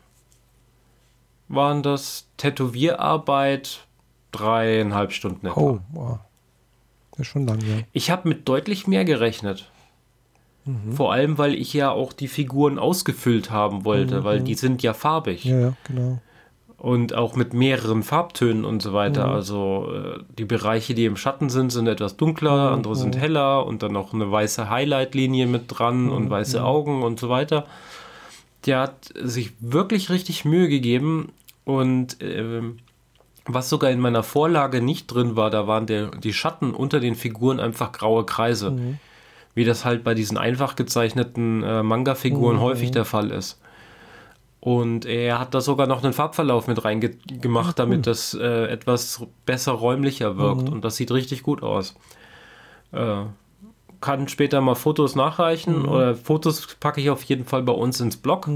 [1.48, 3.86] waren das Tätowierarbeit
[4.34, 5.60] dreieinhalb Stunden etwa.
[5.60, 6.20] Oh, wow.
[7.12, 7.84] Das ist schon lang, ja.
[7.94, 9.70] Ich habe mit deutlich mehr gerechnet.
[10.66, 10.94] Mhm.
[10.94, 14.24] Vor allem, weil ich ja auch die Figuren ausgefüllt haben wollte, mhm.
[14.24, 15.44] weil die sind ja farbig.
[15.46, 16.20] Ja, ja, genau.
[16.78, 19.28] Und auch mit mehreren Farbtönen und so weiter.
[19.28, 19.34] Mhm.
[19.34, 22.74] Also äh, die Bereiche, die im Schatten sind, sind etwas dunkler, mhm.
[22.74, 26.30] andere sind heller und dann noch eine weiße Highlight-Linie mit dran und mhm.
[26.30, 26.66] weiße mhm.
[26.66, 27.66] Augen und so weiter.
[28.66, 31.32] Der hat sich wirklich richtig Mühe gegeben
[31.66, 32.62] und äh,
[33.46, 37.16] was sogar in meiner Vorlage nicht drin war, da waren der, die Schatten unter den
[37.16, 38.72] Figuren einfach graue Kreise.
[38.72, 39.00] Mhm.
[39.56, 42.62] Wie das halt bei diesen einfach gezeichneten äh, Manga-Figuren mhm.
[42.62, 43.62] häufig der Fall ist.
[44.60, 49.74] Und er hat da sogar noch einen Farbverlauf mit reingemacht, damit das äh, etwas besser
[49.74, 50.70] räumlicher wirkt.
[50.70, 50.74] Mhm.
[50.74, 51.96] Und das sieht richtig gut aus.
[52.94, 53.24] Äh,
[54.00, 55.90] kann später mal Fotos nachreichen mhm.
[55.90, 58.48] oder Fotos packe ich auf jeden Fall bei uns ins Blog.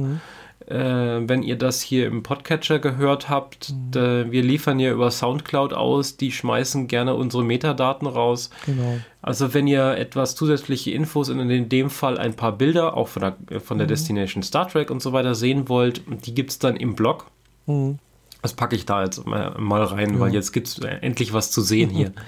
[0.65, 0.75] Mhm.
[0.75, 4.31] Äh, wenn ihr das hier im Podcatcher gehört habt, mhm.
[4.31, 8.49] wir liefern ja über Soundcloud aus, die schmeißen gerne unsere Metadaten raus.
[8.65, 8.99] Genau.
[9.21, 13.21] Also wenn ihr etwas zusätzliche Infos und in dem Fall ein paar Bilder, auch von
[13.21, 13.89] der, von der mhm.
[13.89, 17.27] Destination Star Trek und so weiter sehen wollt, die gibt es dann im Blog.
[17.65, 17.99] Mhm.
[18.41, 20.19] Das packe ich da jetzt mal, rein, ja.
[20.19, 22.11] weil jetzt gibt es endlich was zu sehen hier.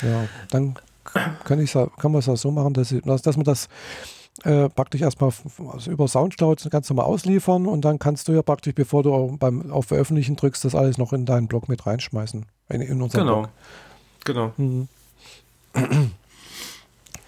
[0.00, 0.76] Ja, dann
[1.42, 3.68] kann, ich, kann man es auch so machen, dass, dass man das
[4.44, 5.32] äh, praktisch erstmal
[5.72, 9.70] also über Soundcloud ganz normal ausliefern und dann kannst du ja praktisch, bevor du beim,
[9.70, 12.46] auf Veröffentlichen drückst, das alles noch in deinen Blog mit reinschmeißen.
[12.68, 13.40] In, in unseren genau.
[13.40, 13.50] Blog.
[14.24, 14.52] Genau.
[14.56, 14.88] Mhm.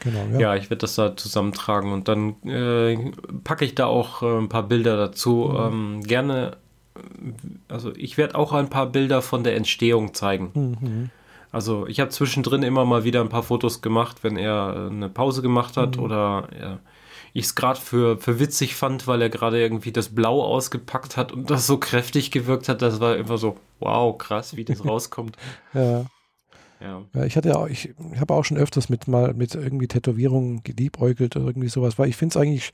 [0.01, 0.41] genau ja.
[0.41, 0.57] ja.
[0.57, 4.65] ich werde das da zusammentragen und dann äh, packe ich da auch äh, ein paar
[4.65, 5.51] Bilder dazu.
[5.53, 5.57] Mhm.
[5.57, 6.57] Ähm, gerne,
[7.69, 10.51] also ich werde auch ein paar Bilder von der Entstehung zeigen.
[10.55, 11.11] Mhm.
[11.53, 15.09] Also ich habe zwischendrin immer mal wieder ein paar Fotos gemacht, wenn er äh, eine
[15.09, 16.03] Pause gemacht hat mhm.
[16.03, 16.49] oder
[17.33, 21.33] ich es gerade für, für witzig fand, weil er gerade irgendwie das Blau ausgepackt hat
[21.33, 22.83] und das so kräftig gewirkt hat.
[22.83, 25.37] Das war immer so, wow, krass, wie das rauskommt.
[25.75, 26.07] ja.
[26.81, 27.03] Ja.
[27.15, 27.25] ja.
[27.25, 30.63] ich hatte ja auch, ich, ich habe auch schon öfters mit mal mit irgendwie Tätowierungen
[30.63, 32.73] geliebäugelt oder irgendwie sowas, weil ich finde es eigentlich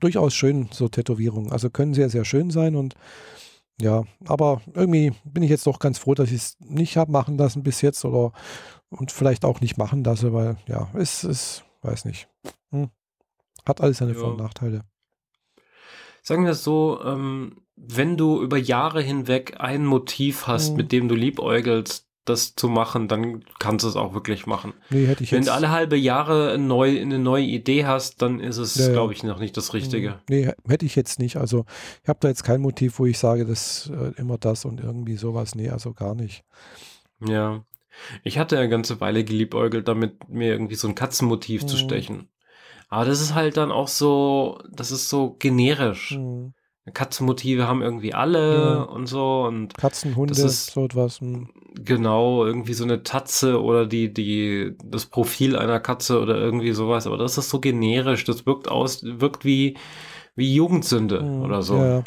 [0.00, 1.52] durchaus schön, so Tätowierungen.
[1.52, 2.94] Also können sehr, sehr schön sein und
[3.80, 7.36] ja, aber irgendwie bin ich jetzt doch ganz froh, dass ich es nicht habe machen
[7.36, 8.32] lassen bis jetzt oder
[8.88, 12.28] und vielleicht auch nicht machen lasse, weil ja, es ist, weiß nicht.
[12.70, 12.90] Hm.
[13.66, 14.18] Hat alles seine ja.
[14.18, 14.84] Vor- und Nachteile.
[16.22, 20.76] Sagen wir es so, ähm, wenn du über Jahre hinweg ein Motiv hast, mhm.
[20.76, 24.72] mit dem du liebäugelst, das zu machen, dann kannst du es auch wirklich machen.
[24.88, 28.56] Nee, hätte ich Wenn du alle halbe Jahre neu, eine neue Idee hast, dann ist
[28.56, 30.10] es, ja, glaube ich, noch nicht das Richtige.
[30.10, 30.16] Mhm.
[30.30, 31.36] Nee, hätte ich jetzt nicht.
[31.36, 31.66] Also
[32.02, 35.16] ich habe da jetzt kein Motiv, wo ich sage, das äh, immer das und irgendwie
[35.16, 35.54] sowas.
[35.54, 36.44] Nee, also gar nicht.
[37.20, 37.62] Ja.
[38.22, 41.68] Ich hatte eine ganze Weile geliebäugelt, damit mir irgendwie so ein Katzenmotiv mhm.
[41.68, 42.28] zu stechen.
[42.88, 46.12] Aber das ist halt dann auch so, das ist so generisch.
[46.18, 46.54] Mhm.
[46.92, 48.82] Katzenmotive haben irgendwie alle ja.
[48.82, 51.20] und so und Katzen, Hunde, das ist, so etwas.
[51.20, 51.48] Hm.
[51.76, 57.06] Genau, irgendwie so eine Tatze oder die, die, das Profil einer Katze oder irgendwie sowas.
[57.06, 58.24] Aber das ist so generisch.
[58.24, 59.78] Das wirkt aus, wirkt wie,
[60.36, 61.42] wie Jugendsünde mhm.
[61.42, 61.76] oder so.
[61.76, 62.04] Ja.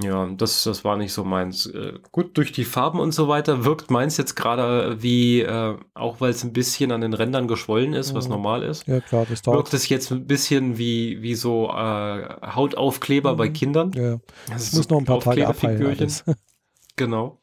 [0.00, 1.66] Ja, das, das war nicht so meins.
[1.66, 6.20] Äh, gut, durch die Farben und so weiter wirkt meins jetzt gerade wie, äh, auch
[6.22, 8.32] weil es ein bisschen an den Rändern geschwollen ist, was mhm.
[8.32, 8.86] normal ist.
[8.86, 9.58] Ja, klar, das dauert.
[9.58, 13.36] Wirkt es jetzt ein bisschen wie, wie so äh, Hautaufkleber mhm.
[13.36, 13.92] bei Kindern.
[13.92, 16.10] Ja, das also muss so noch ein paar Tage abheilen.
[16.96, 17.42] genau.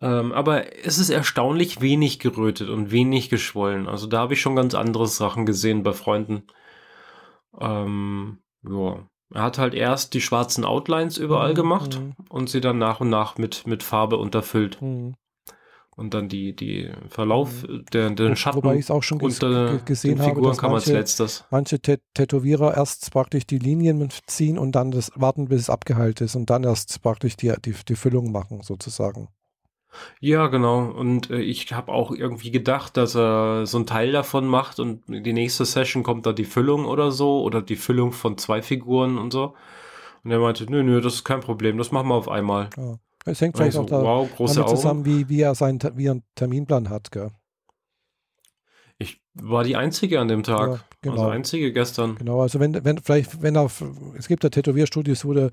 [0.00, 3.88] Ähm, aber es ist erstaunlich wenig gerötet und wenig geschwollen.
[3.88, 6.44] Also da habe ich schon ganz andere Sachen gesehen bei Freunden.
[7.60, 9.08] Ähm, ja.
[9.34, 11.56] Er hat halt erst die schwarzen Outlines überall mhm.
[11.56, 12.14] gemacht mhm.
[12.28, 14.80] und sie dann nach und nach mit, mit Farbe unterfüllt.
[14.80, 15.14] Mhm.
[15.96, 17.84] Und dann die, die Verlauf, mhm.
[17.92, 20.90] der, den Schatten Wobei ich es auch schon unter gesehen den Figuren habe, kam manche,
[20.90, 21.44] als letztes.
[21.50, 26.36] Manche Tätowierer erst praktisch die Linien ziehen und dann das warten, bis es abgeheilt ist
[26.36, 29.28] und dann erst praktisch die, die, die Füllung machen, sozusagen.
[30.20, 30.84] Ja, genau.
[30.84, 35.02] Und äh, ich habe auch irgendwie gedacht, dass er so einen Teil davon macht und
[35.08, 39.18] die nächste Session kommt da die Füllung oder so oder die Füllung von zwei Figuren
[39.18, 39.54] und so.
[40.22, 42.70] Und er meinte, nö, nö, das ist kein Problem, das machen wir auf einmal.
[42.76, 42.98] Ja.
[43.26, 46.12] Es hängt vielleicht so, auch da, wow, damit zusammen, wie, wie er seinen wie er
[46.12, 47.30] einen Terminplan hat, gell?
[49.34, 50.70] War die Einzige an dem Tag.
[50.70, 51.16] Ja, genau.
[51.16, 52.14] Also Einzige gestern.
[52.14, 53.68] Genau, also wenn, wenn, vielleicht, wenn er,
[54.16, 55.50] es gibt ja Tätowierstudios, wo du,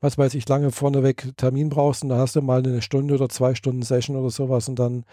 [0.00, 3.28] was weiß ich, lange vorneweg Termin brauchst und dann hast du mal eine Stunde oder
[3.28, 5.04] zwei Stunden Session oder sowas und dann,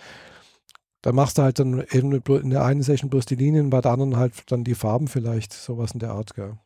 [1.01, 3.91] dann machst du halt dann eben in der einen Session bloß die Linien, bei der
[3.91, 6.59] anderen halt dann die Farben vielleicht, sowas in der Art, gell.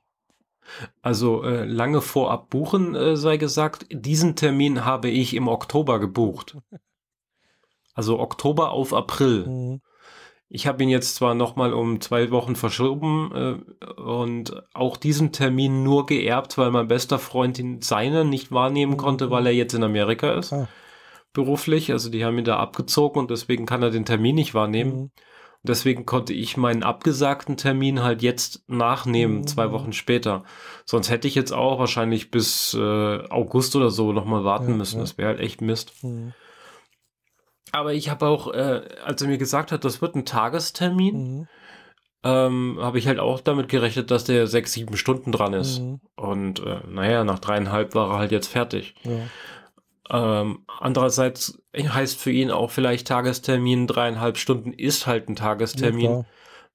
[1.02, 6.58] Also äh, lange vorab buchen, äh, sei gesagt, diesen Termin habe ich im Oktober gebucht.
[7.98, 9.46] Also Oktober auf April.
[9.48, 9.82] Mhm
[10.56, 15.84] ich habe ihn jetzt zwar nochmal um zwei Wochen verschoben äh, und auch diesen Termin
[15.84, 19.84] nur geerbt, weil mein bester Freund ihn seine nicht wahrnehmen konnte, weil er jetzt in
[19.84, 20.54] Amerika ist.
[20.54, 20.70] Ah.
[21.34, 21.92] Beruflich.
[21.92, 24.96] Also die haben ihn da abgezogen und deswegen kann er den Termin nicht wahrnehmen.
[24.96, 25.12] Mhm.
[25.64, 29.48] Deswegen konnte ich meinen abgesagten Termin halt jetzt nachnehmen, mhm.
[29.48, 30.46] zwei Wochen später.
[30.86, 34.98] Sonst hätte ich jetzt auch wahrscheinlich bis äh, August oder so nochmal warten ja, müssen.
[34.98, 35.02] Ja.
[35.02, 36.02] Das wäre halt echt Mist.
[36.02, 36.34] Mhm.
[37.72, 41.48] Aber ich habe auch, äh, als er mir gesagt hat, das wird ein Tagestermin, mhm.
[42.24, 45.80] ähm, habe ich halt auch damit gerechnet, dass der sechs, sieben Stunden dran ist.
[45.80, 46.00] Mhm.
[46.16, 48.96] Und äh, naja, nach dreieinhalb war er halt jetzt fertig.
[49.04, 49.20] Ja.
[50.10, 56.26] Ähm, andererseits heißt für ihn auch vielleicht Tagestermin dreieinhalb Stunden ist halt ein Tagestermin, ja,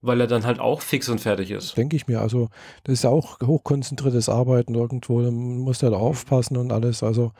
[0.00, 1.76] weil er dann halt auch fix und fertig ist.
[1.76, 2.20] Denke ich mir.
[2.20, 2.48] Also
[2.82, 5.22] das ist ja auch hochkonzentriertes Arbeiten irgendwo.
[5.22, 7.04] Dann muss er da aufpassen und alles.
[7.04, 7.32] Also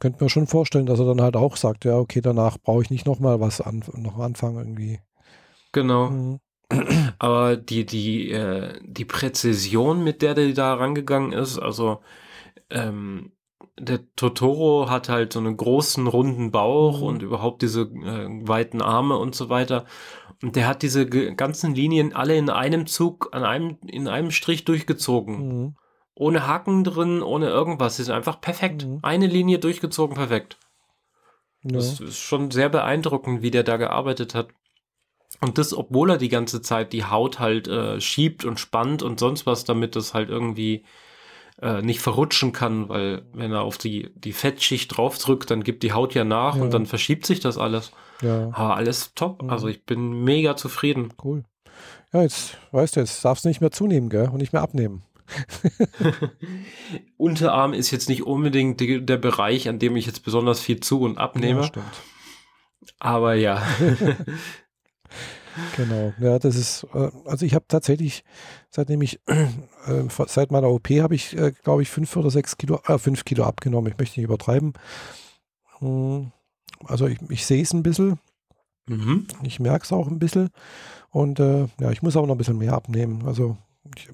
[0.00, 2.90] könnte mir schon vorstellen, dass er dann halt auch sagt, ja okay, danach brauche ich
[2.90, 5.00] nicht nochmal was an, noch anfangen irgendwie.
[5.72, 6.10] Genau.
[6.10, 6.40] Mhm.
[7.18, 12.00] Aber die, die, äh, die Präzision, mit der der da rangegangen ist, also
[12.70, 13.32] ähm,
[13.78, 17.06] der Totoro hat halt so einen großen runden Bauch mhm.
[17.06, 19.84] und überhaupt diese äh, weiten Arme und so weiter.
[20.42, 24.64] Und der hat diese ganzen Linien alle in einem Zug, an einem, in einem Strich
[24.64, 25.48] durchgezogen.
[25.48, 25.76] Mhm.
[26.18, 27.96] Ohne Haken drin, ohne irgendwas.
[27.96, 28.86] Das ist einfach perfekt.
[28.86, 28.98] Mhm.
[29.02, 30.58] Eine Linie durchgezogen, perfekt.
[31.62, 31.72] Ja.
[31.76, 34.48] Das ist schon sehr beeindruckend, wie der da gearbeitet hat.
[35.40, 39.20] Und das, obwohl er die ganze Zeit die Haut halt äh, schiebt und spannt und
[39.20, 40.84] sonst was, damit das halt irgendwie
[41.60, 45.92] äh, nicht verrutschen kann, weil wenn er auf die, die Fettschicht draufdrückt, dann gibt die
[45.92, 46.62] Haut ja nach ja.
[46.62, 47.92] und dann verschiebt sich das alles.
[48.22, 48.50] Ja.
[48.52, 49.42] Aber alles top.
[49.42, 49.50] Ja.
[49.50, 51.14] Also ich bin mega zufrieden.
[51.22, 51.44] Cool.
[52.12, 54.28] Ja, jetzt weißt du, jetzt darfst du nicht mehr zunehmen, gell?
[54.28, 55.02] Und nicht mehr abnehmen.
[57.16, 61.00] Unterarm ist jetzt nicht unbedingt die, der Bereich, an dem ich jetzt besonders viel zu
[61.00, 61.60] und abnehme.
[61.60, 62.02] Ja, stimmt.
[62.98, 63.62] Aber ja.
[65.76, 68.24] Genau, ja, das ist, äh, also ich habe tatsächlich,
[68.70, 69.46] seitdem ich, äh,
[70.08, 73.44] seit meiner OP habe ich, äh, glaube ich, fünf oder sechs Kilo, äh, fünf Kilo
[73.44, 73.90] abgenommen.
[73.90, 74.74] Ich möchte nicht übertreiben.
[75.78, 76.32] Hm,
[76.84, 78.18] also ich, ich sehe es ein bisschen.
[78.86, 79.26] Mhm.
[79.42, 80.50] Ich merke es auch ein bisschen.
[81.10, 83.26] Und äh, ja, ich muss auch noch ein bisschen mehr abnehmen.
[83.26, 83.56] Also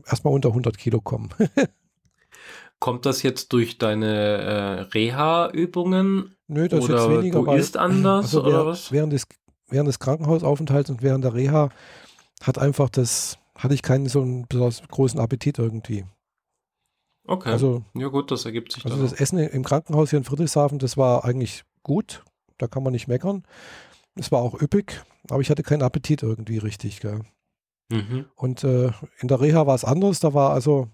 [0.07, 1.31] erstmal unter 100 Kilo kommen.
[2.79, 6.35] Kommt das jetzt durch deine äh, Reha-Übungen?
[6.49, 7.43] Nö, das oder ist jetzt weniger.
[7.43, 8.93] Du isst anders also oder was?
[8.93, 9.27] Während des
[9.69, 11.71] während des Krankenhausaufenthalts und während der Reha
[12.43, 16.05] hat einfach das, hatte ich keinen so einen besonders großen Appetit irgendwie.
[17.27, 17.51] Okay.
[17.51, 20.97] Also, ja gut, das ergibt sich Also das Essen im Krankenhaus hier in Friedrichshafen, das
[20.97, 22.23] war eigentlich gut.
[22.59, 23.45] Da kann man nicht meckern.
[24.15, 27.01] Es war auch üppig, aber ich hatte keinen Appetit irgendwie richtig.
[27.91, 28.27] Mhm.
[28.35, 30.21] Und äh, in der Reha war es anders.
[30.21, 30.89] Da war also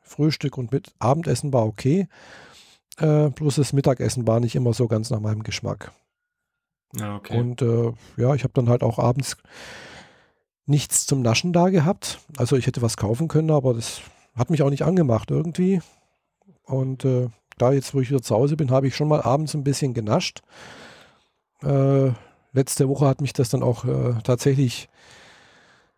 [0.00, 2.08] Frühstück und mit Abendessen war okay.
[2.98, 5.92] Äh, bloß das Mittagessen war nicht immer so ganz nach meinem Geschmack.
[6.94, 7.38] Ja, okay.
[7.38, 9.36] Und äh, ja, ich habe dann halt auch abends
[10.66, 12.20] nichts zum Naschen da gehabt.
[12.36, 14.00] Also ich hätte was kaufen können, aber das
[14.36, 15.80] hat mich auch nicht angemacht irgendwie.
[16.62, 17.28] Und äh,
[17.58, 19.94] da jetzt, wo ich wieder zu Hause bin, habe ich schon mal abends ein bisschen
[19.94, 20.42] genascht.
[21.62, 22.12] Äh,
[22.52, 25.23] letzte Woche hat mich das dann auch äh, tatsächlich, äh,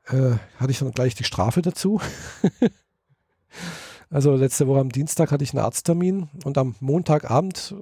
[0.06, 2.00] hatte ich dann gleich die Strafe dazu.
[4.10, 7.74] Also letzte Woche am Dienstag hatte ich einen Arzttermin und am Montagabend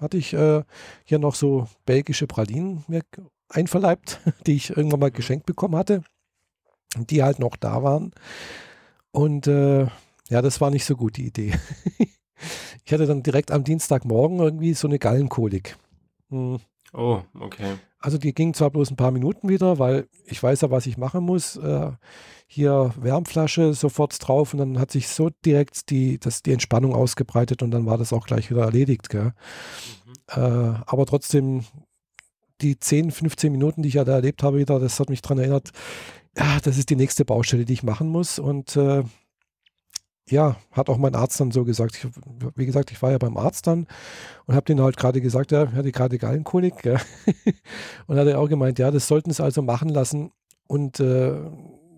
[0.00, 0.62] hatte ich äh,
[1.04, 3.02] hier noch so belgische Pralinen mir
[3.48, 6.02] einverleibt, die ich irgendwann mal geschenkt bekommen hatte,
[6.96, 8.12] die halt noch da waren.
[9.12, 9.86] Und äh,
[10.28, 11.54] ja, das war nicht so gut, die Idee.
[12.84, 15.76] ich hatte dann direkt am Dienstagmorgen irgendwie so eine Gallenkolik.
[16.30, 16.58] Hm.
[16.92, 17.76] Oh, okay.
[18.00, 20.98] Also die ging zwar bloß ein paar Minuten wieder, weil ich weiß ja, was ich
[20.98, 21.56] machen muss.
[21.56, 21.90] Äh,
[22.46, 27.62] hier Wärmflasche sofort drauf und dann hat sich so direkt die, das, die Entspannung ausgebreitet
[27.62, 29.12] und dann war das auch gleich wieder erledigt.
[29.12, 29.32] Mhm.
[30.28, 30.40] Äh,
[30.86, 31.64] aber trotzdem,
[32.60, 35.38] die 10, 15 Minuten, die ich ja da erlebt habe, wieder, das hat mich daran
[35.38, 35.70] erinnert,
[36.36, 38.38] ja, das ist die nächste Baustelle, die ich machen muss.
[38.38, 39.02] Und äh,
[40.30, 41.96] ja, hat auch mein Arzt dann so gesagt.
[41.96, 42.06] Ich,
[42.54, 43.86] wie gesagt, ich war ja beim Arzt dann
[44.46, 46.84] und habe den halt gerade gesagt, ja, ich hatte gerade Gallenkolik.
[46.84, 46.96] Ja.
[48.06, 50.30] und hat er auch gemeint, ja, das sollten sie also machen lassen.
[50.66, 51.34] Und äh,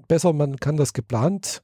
[0.08, 1.62] besser, man kann das geplant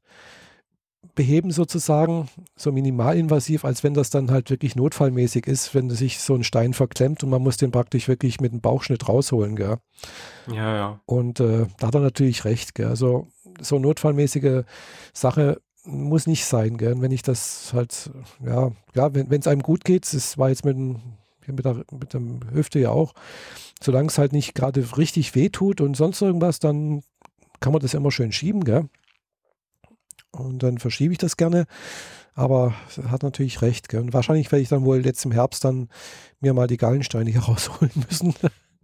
[1.15, 6.35] beheben sozusagen, so minimalinvasiv, als wenn das dann halt wirklich notfallmäßig ist, wenn sich so
[6.35, 9.79] ein Stein verklemmt und man muss den praktisch wirklich mit einem Bauchschnitt rausholen, gell?
[10.47, 11.01] Ja, ja.
[11.07, 12.89] Und äh, da hat er natürlich recht, gell?
[12.89, 13.29] Also
[13.61, 14.65] so notfallmäßige
[15.13, 17.01] Sache muss nicht sein, gell?
[17.01, 18.11] wenn ich das halt,
[18.45, 22.41] ja, ja wenn es einem gut geht, das war jetzt mit, mit, der, mit dem
[22.53, 23.15] Hüfte ja auch,
[23.81, 27.03] solange es halt nicht gerade richtig weh tut und sonst irgendwas, dann
[27.61, 28.89] kann man das immer schön schieben, gell?
[30.33, 31.67] Und dann verschiebe ich das gerne.
[32.35, 32.75] Aber
[33.09, 33.89] hat natürlich recht.
[33.89, 34.03] Gell?
[34.03, 35.89] Und wahrscheinlich werde ich dann wohl jetzt im Herbst dann
[36.41, 38.35] mir mal die Gallensteine hier rausholen müssen.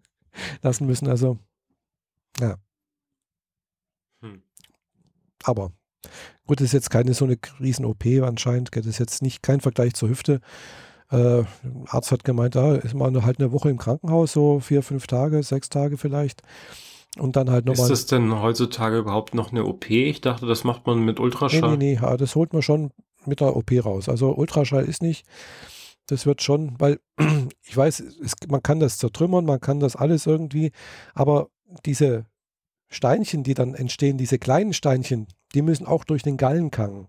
[0.62, 1.09] lassen müssen.
[1.09, 1.38] Also,
[2.40, 2.57] ja.
[5.44, 5.72] Aber
[6.46, 8.70] gut, das ist jetzt keine so eine riesen-OP anscheinend.
[8.74, 10.40] Das ist jetzt nicht kein Vergleich zur Hüfte.
[11.11, 11.44] Äh,
[11.88, 15.42] Arzt hat gemeint, da ist man halt eine Woche im Krankenhaus, so vier, fünf Tage,
[15.42, 16.42] sechs Tage vielleicht.
[17.18, 17.84] Und dann halt nochmal.
[17.84, 19.90] Ist das denn heutzutage überhaupt noch eine OP?
[19.90, 21.76] Ich dachte, das macht man mit Ultraschall.
[21.76, 22.90] Nee, nee, nee, das holt man schon
[23.26, 24.09] mit der OP raus.
[24.09, 25.26] Also Ultraschall ist nicht.
[26.07, 26.98] Das wird schon, weil
[27.62, 30.72] ich weiß, es, man kann das zertrümmern, man kann das alles irgendwie,
[31.14, 31.48] aber
[31.84, 32.24] diese
[32.88, 37.09] Steinchen, die dann entstehen, diese kleinen Steinchen, die müssen auch durch den Gallengang.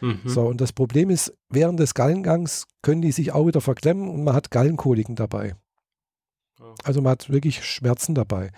[0.00, 0.20] Mhm.
[0.24, 4.24] So, und das Problem ist, während des Gallengangs können die sich auch wieder verklemmen und
[4.24, 5.54] man hat Gallenkoliken dabei.
[6.84, 8.50] Also man hat wirklich Schmerzen dabei.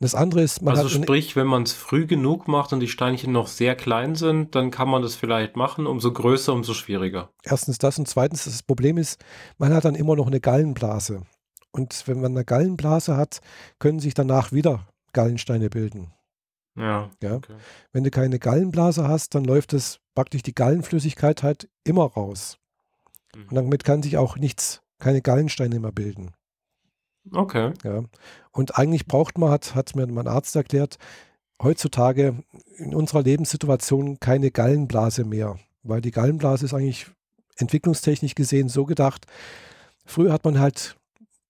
[0.00, 2.88] Das andere ist, man also hat sprich, wenn man es früh genug macht und die
[2.88, 5.86] Steinchen noch sehr klein sind, dann kann man das vielleicht machen.
[5.86, 7.30] Umso größer, umso schwieriger.
[7.42, 9.22] Erstens das und zweitens das Problem ist,
[9.58, 11.22] man hat dann immer noch eine Gallenblase.
[11.70, 13.40] Und wenn man eine Gallenblase hat,
[13.78, 16.12] können sich danach wieder Gallensteine bilden.
[16.76, 17.10] Ja.
[17.22, 17.34] ja?
[17.36, 17.54] Okay.
[17.92, 22.58] Wenn du keine Gallenblase hast, dann läuft es praktisch die Gallenflüssigkeit halt immer raus.
[23.34, 23.48] Mhm.
[23.48, 26.32] Und damit kann sich auch nichts, keine Gallensteine mehr bilden.
[27.32, 27.72] Okay.
[27.84, 28.02] Ja.
[28.50, 30.98] Und eigentlich braucht man, hat, hat mir mein Arzt erklärt,
[31.62, 32.42] heutzutage
[32.76, 37.06] in unserer Lebenssituation keine Gallenblase mehr, weil die Gallenblase ist eigentlich
[37.56, 39.26] entwicklungstechnisch gesehen so gedacht.
[40.04, 40.96] Früher hat man halt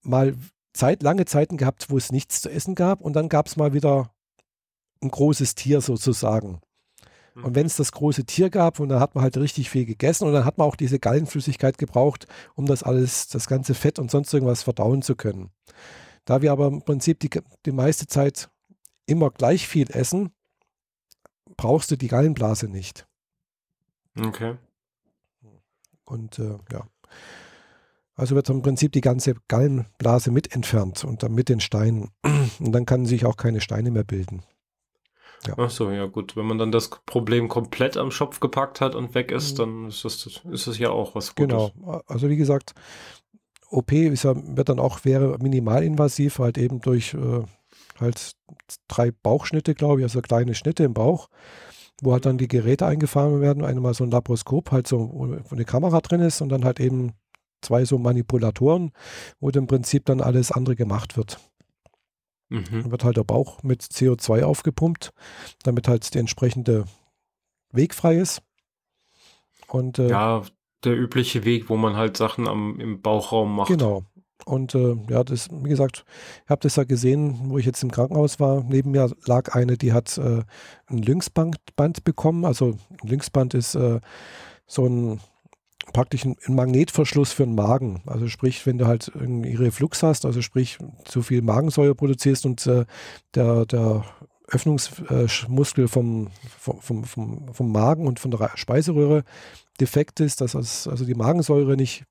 [0.01, 0.35] mal
[0.73, 3.73] Zeit, lange Zeiten gehabt, wo es nichts zu essen gab und dann gab es mal
[3.73, 4.11] wieder
[5.05, 6.59] ein großes Tier sozusagen.
[7.35, 7.55] Und mhm.
[7.55, 10.33] wenn es das große Tier gab, und dann hat man halt richtig viel gegessen und
[10.33, 14.33] dann hat man auch diese Gallenflüssigkeit gebraucht, um das alles, das ganze Fett und sonst
[14.33, 15.49] irgendwas verdauen zu können.
[16.23, 17.29] Da wir aber im Prinzip die,
[17.65, 18.49] die meiste Zeit
[19.05, 20.31] immer gleich viel essen,
[21.57, 23.05] brauchst du die Gallenblase nicht.
[24.17, 24.55] Okay.
[26.05, 26.87] Und äh, ja.
[28.15, 32.11] Also wird im Prinzip die ganze Gallenblase mit entfernt und dann mit den Steinen.
[32.59, 34.43] Und dann kann sich auch keine Steine mehr bilden.
[35.47, 35.55] Ja.
[35.57, 36.35] Ach so, ja gut.
[36.35, 39.57] Wenn man dann das Problem komplett am Schopf gepackt hat und weg ist, mhm.
[39.57, 41.71] dann ist das, ist das ja auch was Gutes.
[41.75, 42.01] Genau.
[42.07, 42.73] Also wie gesagt,
[43.69, 47.43] OP ist ja, wird dann auch, wäre minimalinvasiv, halt eben durch äh,
[47.99, 48.33] halt
[48.87, 51.29] drei Bauchschnitte, glaube ich, also kleine Schnitte im Bauch,
[52.01, 53.63] wo halt dann die Geräte eingefahren werden.
[53.63, 57.13] Einmal so ein Laparoskop, halt so, wo eine Kamera drin ist und dann halt eben
[57.61, 58.91] zwei so Manipulatoren,
[59.39, 61.39] wo im Prinzip dann alles andere gemacht wird.
[62.49, 62.65] Mhm.
[62.71, 65.11] Dann wird halt der Bauch mit CO2 aufgepumpt,
[65.63, 66.85] damit halt der entsprechende
[67.71, 68.41] Weg frei ist.
[69.67, 70.43] Und, äh, ja,
[70.83, 73.69] der übliche Weg, wo man halt Sachen am, im Bauchraum macht.
[73.69, 74.03] Genau.
[74.45, 76.05] Und äh, ja, das, wie gesagt,
[76.43, 78.63] ich habe das ja gesehen, wo ich jetzt im Krankenhaus war.
[78.63, 80.43] Neben mir lag eine, die hat äh,
[80.85, 82.45] ein Lynxband bekommen.
[82.45, 83.99] Also ein Lynxband ist äh,
[84.67, 85.19] so ein
[85.93, 88.01] praktisch ein, Magnetverschluss für den Magen.
[88.05, 92.65] Also sprich, wenn du halt irgendwie Reflux hast, also sprich zu viel Magensäure produzierst und
[92.67, 92.85] äh,
[93.33, 94.03] der, der
[94.47, 96.29] Öffnungsmuskel vom,
[96.59, 99.23] vom, vom, vom Magen und von der Speiseröhre
[99.79, 102.05] defekt ist, dass also die Magensäure nicht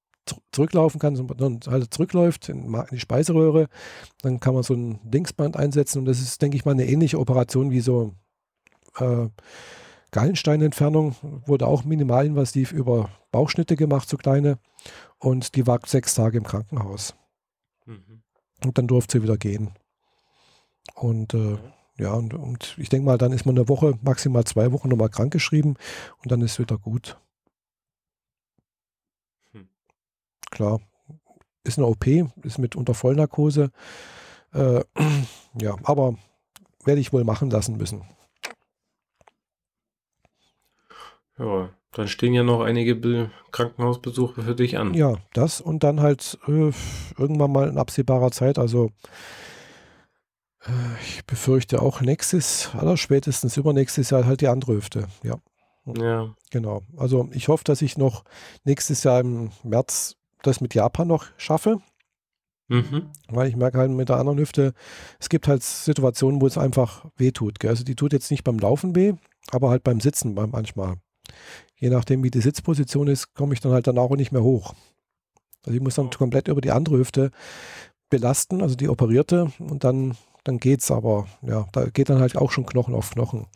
[0.53, 3.69] zurücklaufen kann, sondern halt zurückläuft in, die Speiseröhre,
[4.23, 7.19] dann kann man so ein Linksband einsetzen und das ist, denke ich mal, eine ähnliche
[7.19, 8.15] Operation wie so
[8.99, 9.29] äh,
[10.15, 14.61] Gallensteinentfernung wurde auch minimalinvasiv über Bauchschnitte gemacht, so kleine.
[15.19, 17.17] Und die war sechs Tage im Krankenhaus.
[17.85, 18.23] Mhm.
[18.65, 19.73] Und dann durfte sie wieder gehen.
[20.95, 21.59] Und äh,
[21.99, 25.09] ja, und, und ich denke mal, dann ist man eine Woche, maximal zwei Wochen nochmal
[25.09, 25.77] krankgeschrieben
[26.23, 27.19] und dann ist wieder gut.
[29.51, 29.69] Hm.
[30.53, 30.81] Klar,
[31.65, 32.07] ist eine OP,
[32.45, 33.73] ist mit unter Vollnarkose.
[34.53, 34.85] Äh,
[35.61, 36.17] ja, aber
[36.85, 38.05] werde ich wohl machen lassen müssen.
[41.39, 44.95] Ja, dann stehen ja noch einige Be Krankenhausbesuche für dich an.
[44.95, 46.73] Ja, das und dann halt äh,
[47.19, 48.91] irgendwann mal in absehbarer Zeit, also
[50.65, 50.71] äh,
[51.03, 55.37] ich befürchte auch nächstes, aller spätestens übernächstes Jahr halt die andere Hüfte, ja.
[55.87, 56.35] Ja.
[56.51, 56.81] Genau.
[56.97, 58.25] Also ich hoffe, dass ich noch
[58.65, 61.79] nächstes Jahr im März das mit Japan noch schaffe.
[62.69, 63.11] Mhm.
[63.29, 64.73] Weil ich merke halt mit der anderen Hüfte,
[65.21, 67.61] es gibt halt Situationen, wo es einfach weh tut.
[67.61, 67.71] Gell?
[67.71, 69.13] Also die tut jetzt nicht beim Laufen weh,
[69.51, 70.97] aber halt beim Sitzen manchmal
[71.77, 74.75] je nachdem, wie die Sitzposition ist, komme ich dann halt dann auch nicht mehr hoch.
[75.65, 77.31] Also ich muss dann komplett über die andere Hüfte
[78.11, 80.91] belasten, also die operierte, und dann, dann es.
[80.91, 83.47] Aber ja, da geht dann halt auch schon Knochen auf Knochen.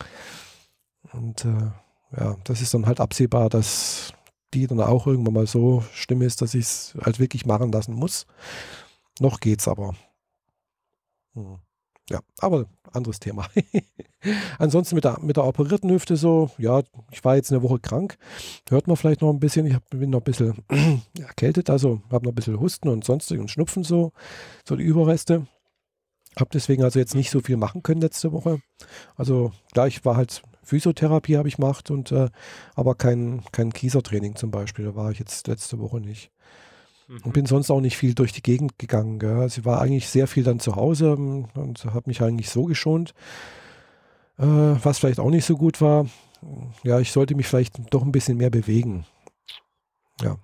[1.12, 1.70] Und äh,
[2.18, 4.12] ja, das ist dann halt absehbar, dass
[4.54, 7.92] die dann auch irgendwann mal so schlimm ist, dass ich es halt wirklich machen lassen
[7.92, 8.26] muss.
[9.20, 9.94] Noch geht's aber.
[11.34, 11.58] Hm.
[12.08, 12.66] Ja, aber
[12.98, 13.46] anderes Thema.
[14.58, 18.18] Ansonsten mit der, mit der operierten Hüfte so, ja, ich war jetzt eine Woche krank.
[18.68, 19.66] Hört man vielleicht noch ein bisschen.
[19.66, 20.54] Ich hab, bin noch ein bisschen
[21.18, 24.12] erkältet, also habe noch ein bisschen Husten und sonstigen Schnupfen so,
[24.66, 25.46] so die Überreste.
[26.38, 28.60] Habe deswegen also jetzt nicht so viel machen können letzte Woche.
[29.16, 32.28] Also klar, ich war halt Physiotherapie habe ich gemacht und äh,
[32.74, 34.84] aber kein, kein Kiesertraining zum Beispiel.
[34.84, 36.30] Da war ich jetzt letzte Woche nicht.
[37.08, 37.20] Mhm.
[37.24, 39.18] Und bin sonst auch nicht viel durch die Gegend gegangen.
[39.18, 39.38] Gell.
[39.38, 43.14] Also ich war eigentlich sehr viel dann zu Hause und habe mich eigentlich so geschont.
[44.38, 46.06] Äh, was vielleicht auch nicht so gut war.
[46.84, 49.06] Ja, ich sollte mich vielleicht doch ein bisschen mehr bewegen.
[50.22, 50.36] Ja.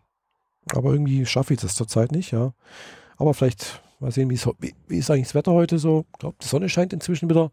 [0.72, 2.54] Aber irgendwie schaffe ich das zurzeit nicht, ja.
[3.16, 4.40] Aber vielleicht mal sehen, wie,
[4.88, 6.06] wie ist eigentlich das Wetter heute so.
[6.12, 7.50] Ich glaube, die Sonne scheint inzwischen wieder.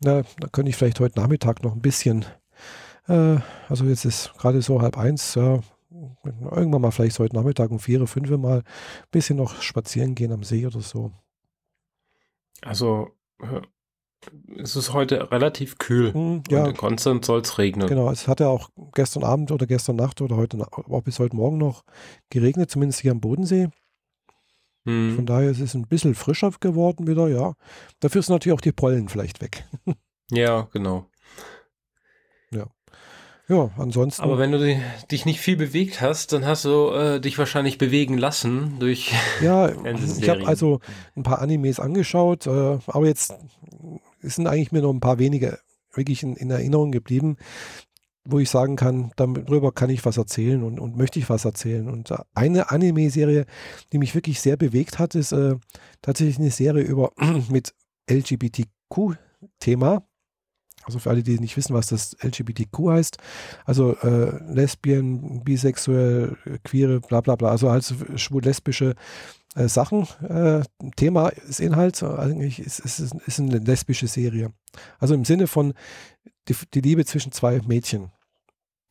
[0.00, 2.24] Na, da könnte ich vielleicht heute Nachmittag noch ein bisschen,
[3.08, 3.36] äh,
[3.68, 5.60] also jetzt ist gerade so halb eins, ja,
[6.50, 8.64] irgendwann mal vielleicht heute Nachmittag um vier, fünf mal ein
[9.10, 11.12] bisschen noch spazieren gehen am See oder so.
[12.62, 13.10] Also
[14.56, 16.12] es ist heute relativ kühl.
[16.12, 16.64] Mm, ja.
[16.64, 17.86] Und in Konstanz soll es regnen.
[17.86, 21.36] Genau, es hat ja auch gestern Abend oder gestern Nacht oder heute auch bis heute
[21.36, 21.84] Morgen noch
[22.30, 23.68] geregnet, zumindest hier am Bodensee.
[24.84, 25.14] Hm.
[25.16, 27.54] Von daher ist es ein bisschen frischer geworden wieder, ja.
[28.00, 29.68] Dafür sind natürlich auch die Pollen vielleicht weg.
[30.30, 31.06] ja, genau.
[33.48, 33.70] Ja.
[33.78, 34.22] Ansonsten.
[34.22, 34.80] Aber wenn du
[35.10, 39.12] dich nicht viel bewegt hast, dann hast du äh, dich wahrscheinlich bewegen lassen durch.
[39.42, 39.68] Ja,
[40.18, 40.80] ich habe also
[41.16, 43.34] ein paar Animes angeschaut, äh, aber jetzt
[44.20, 45.58] sind eigentlich mir noch ein paar wenige
[45.94, 47.36] wirklich in, in Erinnerung geblieben,
[48.24, 51.88] wo ich sagen kann, darüber kann ich was erzählen und, und möchte ich was erzählen.
[51.88, 53.46] Und eine Anime-Serie,
[53.92, 55.56] die mich wirklich sehr bewegt hat, ist äh,
[56.02, 57.12] tatsächlich eine Serie über
[57.50, 57.74] mit
[58.10, 60.07] LGBTQ-Thema.
[60.88, 63.18] Also für alle, die nicht wissen, was das LGBTQ heißt.
[63.66, 66.34] Also äh, Lesbien, bisexuell,
[66.64, 67.50] queere, bla bla bla.
[67.50, 67.84] Also halt
[68.16, 68.94] schwul-lesbische
[69.54, 70.08] äh, Sachen.
[70.26, 70.62] Äh,
[70.96, 74.54] Thema ist Inhalt, eigentlich ist es ist, ist eine lesbische Serie.
[74.98, 75.74] Also im Sinne von
[76.48, 78.10] die, die Liebe zwischen zwei Mädchen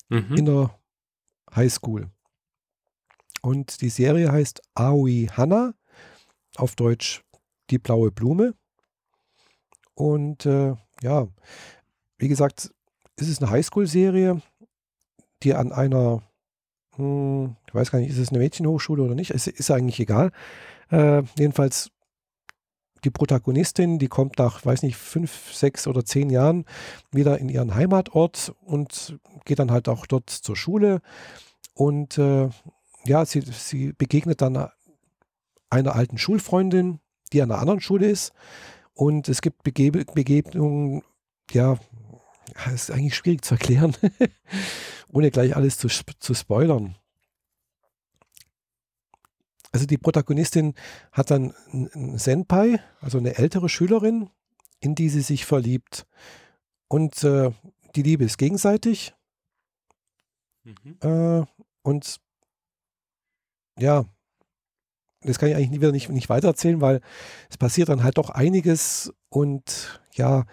[0.09, 0.35] mhm.
[0.35, 0.79] in der
[1.55, 2.11] Highschool.
[3.41, 5.73] Und die Serie heißt Aoi Hanna,
[6.57, 7.23] auf Deutsch
[7.71, 8.53] die blaue Blume.
[9.95, 11.27] Und äh, ja,
[12.17, 12.71] wie gesagt,
[13.15, 14.41] es ist eine Highschool-Serie,
[15.43, 16.21] die an einer
[16.97, 19.31] hm, ich weiß gar nicht, ist es eine Mädchenhochschule oder nicht?
[19.31, 20.31] Ist, ist eigentlich egal.
[20.89, 21.91] Äh, jedenfalls
[23.03, 26.65] die Protagonistin, die kommt nach, weiß nicht, fünf, sechs oder zehn Jahren
[27.11, 31.01] wieder in ihren Heimatort und geht dann halt auch dort zur Schule.
[31.75, 32.49] Und äh,
[33.05, 34.69] ja, sie, sie begegnet dann
[35.69, 36.99] einer alten Schulfreundin,
[37.31, 38.33] die an einer anderen Schule ist.
[38.93, 41.03] Und es gibt Begebe Begegnungen,
[41.51, 41.77] ja,
[42.73, 43.95] ist eigentlich schwierig zu erklären.
[45.11, 46.95] ohne gleich alles zu, zu spoilern.
[49.71, 50.73] Also die Protagonistin
[51.11, 54.29] hat dann einen Senpai, also eine ältere Schülerin,
[54.79, 56.07] in die sie sich verliebt.
[56.87, 57.51] Und äh,
[57.95, 59.13] die Liebe ist gegenseitig.
[60.63, 60.97] Mhm.
[61.01, 61.45] Äh,
[61.83, 62.19] und
[63.77, 64.05] ja,
[65.21, 67.01] das kann ich eigentlich wieder nicht, nicht weitererzählen, weil
[67.49, 70.45] es passiert dann halt doch einiges und ja,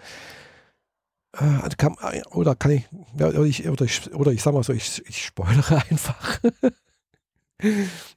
[1.37, 1.95] äh, kann,
[2.31, 2.83] oder kann ich,
[3.19, 6.39] ja, oder ich, oder ich, oder ich sag mal so, ich, ich spoilere einfach.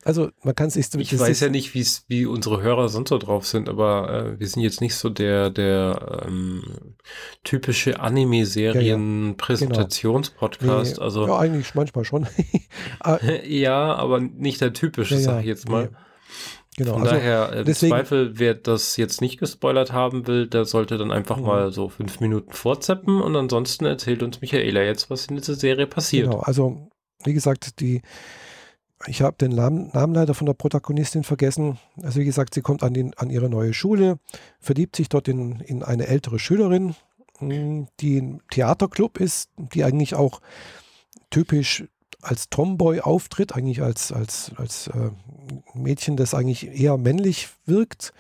[0.05, 0.95] also man kann es sich.
[0.95, 4.63] Ich weiß ja nicht, wie unsere Hörer sonst so drauf sind, aber äh, wir sind
[4.63, 6.63] jetzt nicht so der, der ähm,
[7.45, 10.93] typische Anime-Serien-Präsentationspodcast.
[10.93, 10.99] Ja, ja.
[11.03, 12.27] also, ja, eigentlich manchmal schon.
[13.45, 15.85] ja, aber nicht der typische, ja, sag ich jetzt mal.
[15.85, 15.91] Nee.
[16.79, 20.65] Genau, Von also daher, äh, deswegen, Zweifel, wer das jetzt nicht gespoilert haben will, der
[20.65, 21.47] sollte dann einfach mhm.
[21.47, 25.89] mal so fünf Minuten vorzeppen und ansonsten erzählt uns Michaela jetzt, was in dieser Serie
[25.89, 26.31] passiert.
[26.31, 26.89] Genau, also
[27.25, 28.01] wie gesagt, die,
[29.09, 31.81] ich habe den Namen, Namen leider von der Protagonistin vergessen.
[32.01, 34.21] Also wie gesagt, sie kommt an, den, an ihre neue Schule,
[34.61, 36.95] verliebt sich dort in, in eine ältere Schülerin,
[37.41, 40.41] die ein Theaterclub ist, die eigentlich auch
[41.31, 41.89] typisch
[42.23, 45.11] als Tomboy auftritt, eigentlich als, als, als äh,
[45.75, 48.13] Mädchen, das eigentlich eher männlich wirkt.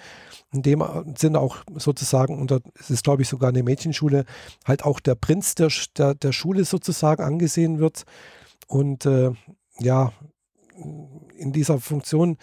[0.50, 0.82] In dem
[1.14, 4.24] Sinne auch sozusagen, und es ist glaube ich sogar eine Mädchenschule,
[4.64, 8.04] halt auch der Prinz der, der, der Schule sozusagen angesehen wird.
[8.66, 9.32] Und äh,
[9.78, 10.12] ja,
[11.36, 12.38] in dieser Funktion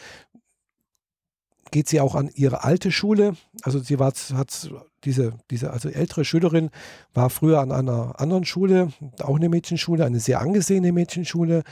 [1.75, 3.35] geht sie auch an ihre alte Schule.
[3.63, 4.71] Also sie war, hat
[5.03, 6.69] diese, diese, also ältere Schülerin
[7.13, 11.63] war früher an einer anderen Schule, auch eine Mädchenschule, eine sehr angesehene Mädchenschule,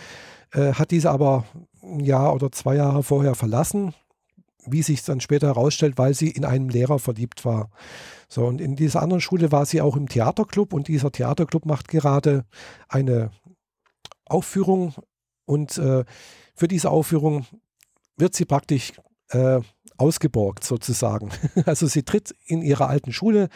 [0.52, 1.46] äh, hat diese aber
[1.82, 3.94] ein Jahr oder zwei Jahre vorher verlassen,
[4.66, 7.70] wie sich dann später herausstellt, weil sie in einen Lehrer verliebt war.
[8.28, 11.88] So, und in dieser anderen Schule war sie auch im Theaterclub und dieser Theaterclub macht
[11.88, 12.44] gerade
[12.90, 13.32] eine
[14.26, 14.96] Aufführung
[15.46, 16.04] und äh,
[16.56, 17.46] für diese Aufführung
[18.18, 18.92] wird sie praktisch
[19.34, 19.62] äh,
[19.98, 21.30] ausgeborgt sozusagen.
[21.66, 23.50] Also sie tritt in ihrer alten Schule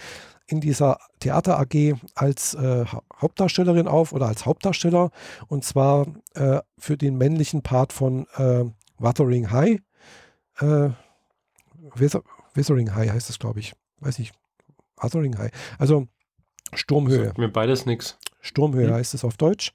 [0.48, 2.86] in dieser Theater AG als äh,
[3.20, 5.12] Hauptdarstellerin auf oder als Hauptdarsteller
[5.48, 8.64] und zwar äh, für den männlichen Part von äh,
[8.98, 9.80] Wuthering High.
[10.60, 10.90] Äh,
[12.56, 13.74] Wuthering High heißt es, glaube ich.
[14.00, 14.34] Weiß nicht.
[14.98, 15.52] Wuthering High.
[15.78, 16.08] Also
[16.74, 17.26] Sturmhöhe.
[17.26, 18.18] Sagt mir beides nichts.
[18.40, 18.94] Sturmhöhe mhm.
[18.94, 19.74] heißt es auf Deutsch.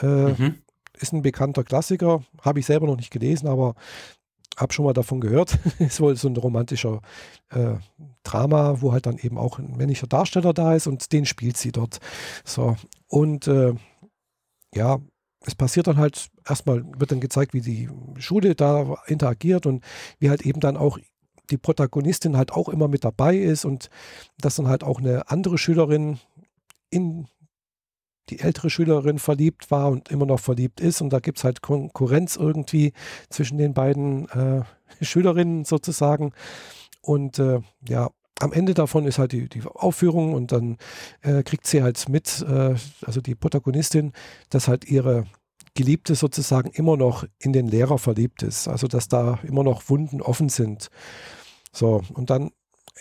[0.00, 0.62] Äh, mhm.
[0.98, 3.74] Ist ein bekannter Klassiker, habe ich selber noch nicht gelesen, aber
[4.56, 5.58] habe schon mal davon gehört.
[5.78, 7.00] ist wohl so ein romantischer
[7.50, 7.74] äh,
[8.22, 11.72] Drama, wo halt dann eben auch ein männlicher Darsteller da ist und den spielt sie
[11.72, 11.98] dort.
[12.44, 12.76] So.
[13.08, 13.74] Und äh,
[14.74, 14.98] ja,
[15.44, 17.88] es passiert dann halt, erstmal wird dann gezeigt, wie die
[18.18, 19.84] Schule da interagiert und
[20.18, 20.98] wie halt eben dann auch
[21.50, 23.90] die Protagonistin halt auch immer mit dabei ist und
[24.38, 26.18] dass dann halt auch eine andere Schülerin
[26.90, 27.26] in
[28.30, 31.00] die ältere Schülerin verliebt war und immer noch verliebt ist.
[31.00, 32.92] Und da gibt es halt Konkurrenz irgendwie
[33.30, 34.62] zwischen den beiden äh,
[35.04, 36.32] Schülerinnen sozusagen.
[37.00, 40.76] Und äh, ja, am Ende davon ist halt die, die Aufführung und dann
[41.22, 44.12] äh, kriegt sie halt mit, äh, also die Protagonistin,
[44.50, 45.26] dass halt ihre
[45.74, 48.68] Geliebte sozusagen immer noch in den Lehrer verliebt ist.
[48.68, 50.88] Also dass da immer noch Wunden offen sind.
[51.72, 52.50] So, und dann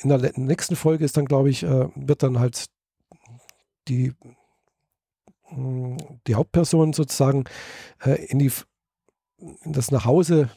[0.01, 2.65] in der nächsten Folge ist dann, glaube ich, äh, wird dann halt
[3.87, 4.13] die
[5.51, 7.43] die Hauptperson sozusagen
[8.03, 8.51] äh, in, die,
[9.37, 10.49] in das Nachhause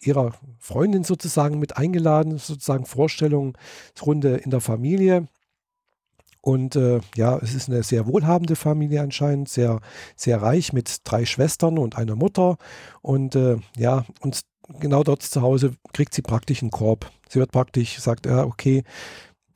[0.00, 5.26] ihrer Freundin sozusagen mit eingeladen, sozusagen Vorstellungsrunde in der Familie.
[6.40, 9.80] Und äh, ja, es ist eine sehr wohlhabende Familie anscheinend, sehr,
[10.14, 12.56] sehr reich mit drei Schwestern und einer Mutter.
[13.02, 14.42] Und äh, ja, und
[14.78, 17.10] genau dort zu Hause kriegt sie praktisch einen Korb.
[17.28, 18.84] Sie wird praktisch, sagt, ja, okay,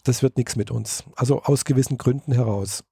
[0.05, 1.05] das wird nichts mit uns.
[1.16, 2.85] Also aus gewissen Gründen heraus.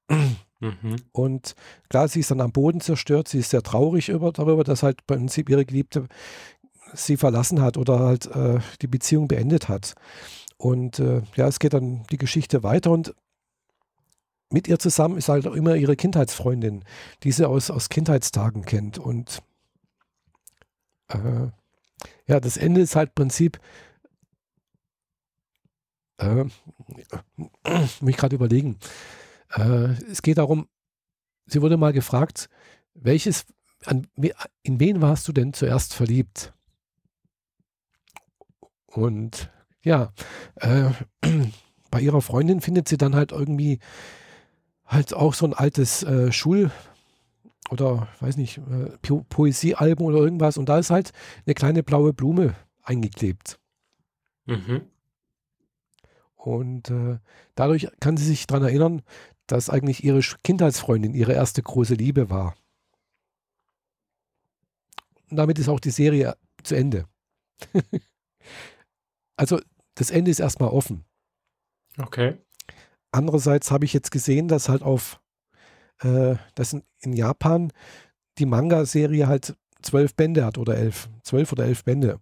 [0.61, 0.97] Mhm.
[1.12, 1.55] Und
[1.89, 3.28] klar, sie ist dann am Boden zerstört.
[3.28, 6.07] Sie ist sehr traurig über, darüber, dass halt im Prinzip ihre Geliebte
[6.93, 9.95] sie verlassen hat oder halt äh, die Beziehung beendet hat.
[10.57, 13.15] Und äh, ja, es geht dann die Geschichte weiter und
[14.53, 16.85] mit ihr zusammen ist halt auch immer ihre Kindheitsfreundin,
[17.23, 18.99] die sie aus, aus Kindheitstagen kennt.
[18.99, 19.43] Und
[21.09, 21.49] äh,
[22.27, 23.61] ja, das Ende ist halt Prinzip,
[26.19, 26.45] äh,
[28.01, 28.77] mich gerade überlegen,
[29.52, 30.68] äh, es geht darum,
[31.47, 32.48] sie wurde mal gefragt,
[32.94, 33.47] welches,
[33.85, 34.06] an,
[34.62, 36.52] in wen warst du denn zuerst verliebt?
[38.86, 39.51] Und
[39.82, 40.12] ja,
[40.56, 40.90] äh,
[41.90, 43.78] bei ihrer Freundin findet sie dann halt irgendwie
[44.85, 46.70] halt auch so ein altes äh, Schul-
[47.70, 51.12] oder weiß nicht, äh, po Poesiealbum oder irgendwas und da ist halt
[51.47, 53.60] eine kleine blaue Blume eingeklebt.
[54.47, 54.82] Mhm.
[56.35, 57.18] Und äh,
[57.55, 59.02] dadurch kann sie sich daran erinnern,
[59.51, 62.56] dass eigentlich ihre Kindheitsfreundin ihre erste große Liebe war.
[65.31, 67.06] Und damit ist auch die Serie zu Ende.
[69.36, 69.60] also
[69.94, 71.05] das Ende ist erstmal offen.
[71.98, 72.39] Okay.
[73.12, 75.20] Andererseits habe ich jetzt gesehen, dass halt auf,
[76.01, 77.72] äh, dass in, in Japan
[78.39, 82.20] die Manga-Serie halt zwölf Bände hat oder elf, zwölf oder elf Bände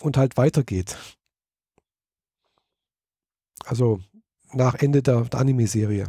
[0.00, 0.96] und halt weitergeht.
[3.66, 4.00] Also
[4.52, 6.06] nach Ende der, der Anime-Serie.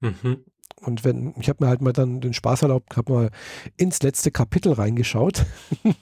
[0.00, 0.44] Mhm.
[0.76, 3.30] Und wenn, ich habe mir halt mal dann den Spaß erlaubt, habe mal
[3.76, 5.44] ins letzte Kapitel reingeschaut.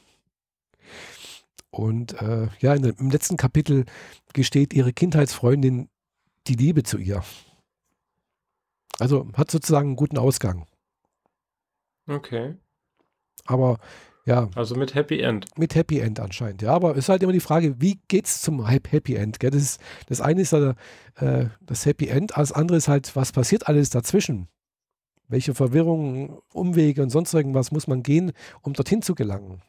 [1.70, 3.84] Und äh, ja, in, im letzten Kapitel
[4.32, 5.88] gesteht ihre Kindheitsfreundin
[6.46, 7.22] die Liebe zu ihr.
[8.98, 10.66] Also hat sozusagen einen guten Ausgang.
[12.06, 12.56] Okay.
[13.44, 13.78] Aber
[14.26, 14.50] ja.
[14.56, 15.46] Also mit Happy End.
[15.56, 16.72] Mit Happy End anscheinend, ja.
[16.72, 19.38] Aber es ist halt immer die Frage, wie geht's zum Happy End?
[19.38, 19.50] Gell?
[19.50, 20.74] Das, ist, das eine ist ja,
[21.14, 24.48] äh, das Happy End, das andere ist halt, was passiert alles dazwischen?
[25.28, 28.32] Welche Verwirrungen, Umwege und sonst irgendwas muss man gehen,
[28.62, 29.62] um dorthin zu gelangen?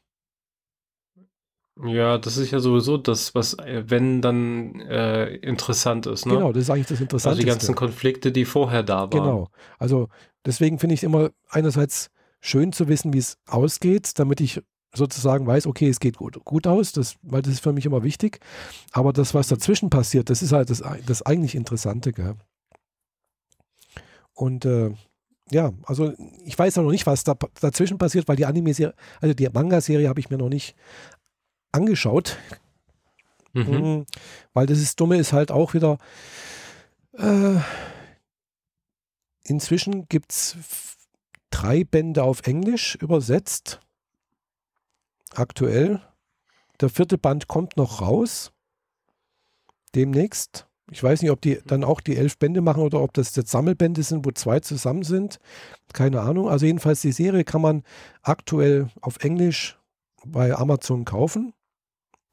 [1.85, 6.25] Ja, das ist ja sowieso das, was, äh, wenn dann äh, interessant ist.
[6.25, 6.33] Ne?
[6.33, 7.29] Genau, das ist eigentlich das Interessante.
[7.29, 9.09] Also die ganzen Konflikte, die vorher da waren.
[9.11, 9.49] Genau.
[9.77, 10.09] Also
[10.45, 12.09] deswegen finde ich immer einerseits
[12.39, 14.61] schön zu wissen, wie es ausgeht, damit ich
[14.93, 18.03] sozusagen weiß, okay, es geht gut, gut aus, das, weil das ist für mich immer
[18.03, 18.39] wichtig.
[18.91, 22.13] Aber das, was dazwischen passiert, das ist halt das, das eigentlich Interessante.
[22.13, 22.35] Gell?
[24.33, 24.93] Und äh,
[25.49, 29.33] ja, also ich weiß auch noch nicht, was da dazwischen passiert, weil die Anime-Serie, also
[29.33, 30.75] die Manga-Serie habe ich mir noch nicht
[31.71, 32.37] angeschaut.
[33.53, 33.63] Mhm.
[33.63, 34.05] Mhm,
[34.53, 35.97] weil das ist Dumme ist halt auch wieder,
[37.13, 37.55] äh,
[39.43, 40.96] inzwischen gibt es
[41.57, 43.79] drei Bände auf Englisch übersetzt.
[45.33, 46.01] Aktuell.
[46.79, 48.51] Der vierte Band kommt noch raus.
[49.95, 50.67] Demnächst.
[50.91, 53.49] Ich weiß nicht, ob die dann auch die elf Bände machen oder ob das jetzt
[53.49, 55.39] Sammelbände sind, wo zwei zusammen sind.
[55.93, 56.47] Keine Ahnung.
[56.47, 57.83] Also jedenfalls die Serie kann man
[58.21, 59.79] aktuell auf Englisch
[60.25, 61.53] bei Amazon kaufen.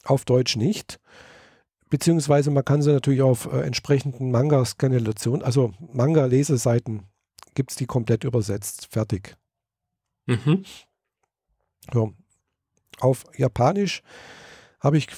[0.05, 1.01] Auf Deutsch nicht.
[1.89, 7.05] Beziehungsweise man kann sie natürlich auf äh, entsprechenden Manga-Skanulationen, also Manga-Leseseiten
[7.55, 8.89] gibt es die komplett übersetzt.
[8.91, 9.37] Fertig.
[10.27, 10.65] Mhm.
[11.93, 12.13] So.
[13.01, 14.03] Auf Japanisch
[14.81, 15.09] habe ich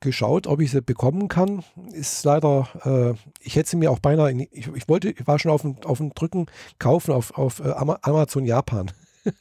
[0.00, 1.62] geschaut, ob ich sie bekommen kann.
[1.92, 5.38] Ist leider, äh, ich hätte sie mir auch beinahe, in, ich, ich, wollte, ich war
[5.38, 6.46] schon auf dem, auf dem Drücken
[6.78, 8.90] kaufen auf, auf äh, Amazon Japan.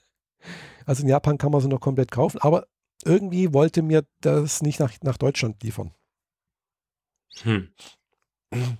[0.85, 2.67] also in Japan kann man sie noch komplett kaufen, aber
[3.03, 5.93] irgendwie wollte mir das nicht nach, nach Deutschland liefern.
[7.41, 7.69] Hm.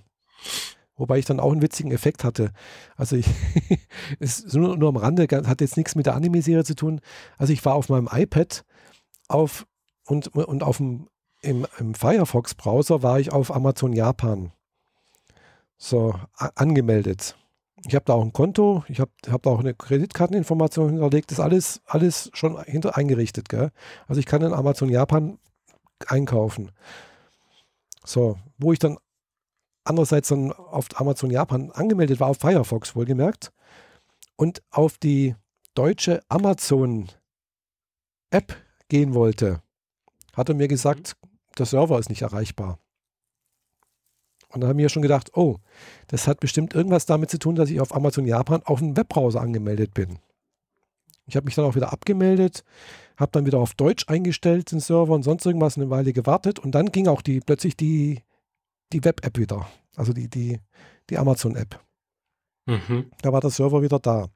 [1.00, 2.52] Wobei ich dann auch einen witzigen Effekt hatte.
[2.94, 3.26] Also ich,
[4.18, 7.00] ist nur, nur am Rande, hat jetzt nichts mit der Anime-Serie zu tun.
[7.38, 8.66] Also ich war auf meinem iPad
[9.26, 9.66] auf
[10.06, 11.08] und, und auf dem
[11.40, 14.52] im, im Firefox-Browser war ich auf Amazon Japan.
[15.78, 17.34] So, angemeldet.
[17.86, 21.38] Ich habe da auch ein Konto, ich habe hab da auch eine Kreditkarteninformation hinterlegt, das
[21.38, 23.48] ist alles, alles schon hinter eingerichtet.
[23.48, 23.70] Gell?
[24.06, 25.38] Also ich kann in Amazon Japan
[26.06, 26.72] einkaufen.
[28.04, 28.98] So, wo ich dann
[29.84, 33.52] andererseits dann auf Amazon Japan angemeldet war, auf Firefox wohlgemerkt,
[34.36, 35.34] und auf die
[35.74, 37.08] deutsche Amazon
[38.30, 38.56] App
[38.88, 39.62] gehen wollte,
[40.34, 41.16] hat er mir gesagt,
[41.58, 42.78] der Server ist nicht erreichbar.
[44.48, 45.58] Und dann haben wir schon gedacht, oh,
[46.08, 49.40] das hat bestimmt irgendwas damit zu tun, dass ich auf Amazon Japan auf dem Webbrowser
[49.40, 50.18] angemeldet bin.
[51.26, 52.64] Ich habe mich dann auch wieder abgemeldet,
[53.16, 56.72] habe dann wieder auf Deutsch eingestellt, den Server und sonst irgendwas eine Weile gewartet und
[56.74, 58.22] dann ging auch die, plötzlich die,
[58.92, 60.60] die Web-App wieder, also die, die,
[61.08, 61.80] die Amazon-App.
[62.66, 63.10] Mhm.
[63.22, 64.28] Da war der Server wieder da.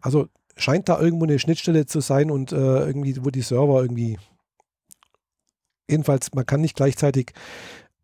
[0.00, 4.18] Also scheint da irgendwo eine Schnittstelle zu sein und äh, irgendwie, wo die Server irgendwie
[5.88, 7.32] jedenfalls, man kann nicht gleichzeitig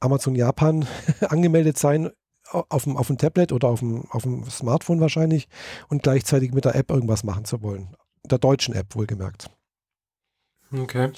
[0.00, 0.86] Amazon Japan
[1.28, 2.10] angemeldet sein
[2.50, 5.48] auf dem, auf dem Tablet oder auf dem, auf dem Smartphone wahrscheinlich
[5.88, 7.94] und gleichzeitig mit der App irgendwas machen zu wollen.
[8.24, 9.50] Der deutschen App wohlgemerkt.
[10.72, 11.12] Okay.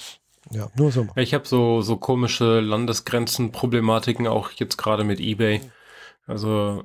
[0.49, 1.07] Ja, nur so.
[1.15, 5.61] Ich habe so, so komische Landesgrenzenproblematiken auch jetzt gerade mit eBay.
[6.25, 6.83] Also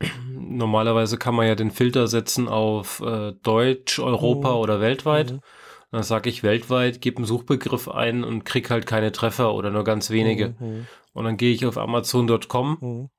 [0.28, 4.56] normalerweise kann man ja den Filter setzen auf äh, Deutsch, Europa mhm.
[4.56, 5.32] oder weltweit.
[5.32, 5.40] Mhm.
[5.90, 9.84] Dann sage ich weltweit, gebe einen Suchbegriff ein und krieg halt keine Treffer oder nur
[9.84, 10.56] ganz wenige.
[10.58, 10.86] Mhm.
[11.12, 13.10] Und dann gehe ich auf Amazon.com mhm.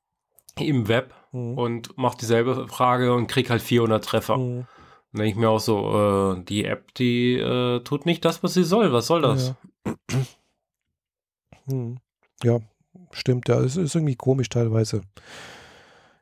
[0.59, 1.57] im Web mhm.
[1.57, 4.37] und mache dieselbe Frage und krieg halt 400 Treffer.
[4.37, 4.67] Mhm.
[5.13, 8.53] Dann denke ich mir auch so, äh, die App, die äh, tut nicht das, was
[8.53, 8.91] sie soll.
[8.91, 9.47] Was soll das?
[9.47, 9.55] Ja,
[11.65, 11.97] mhm.
[12.43, 12.59] ja
[13.15, 13.47] stimmt.
[13.49, 15.01] Ja, es ist irgendwie komisch teilweise.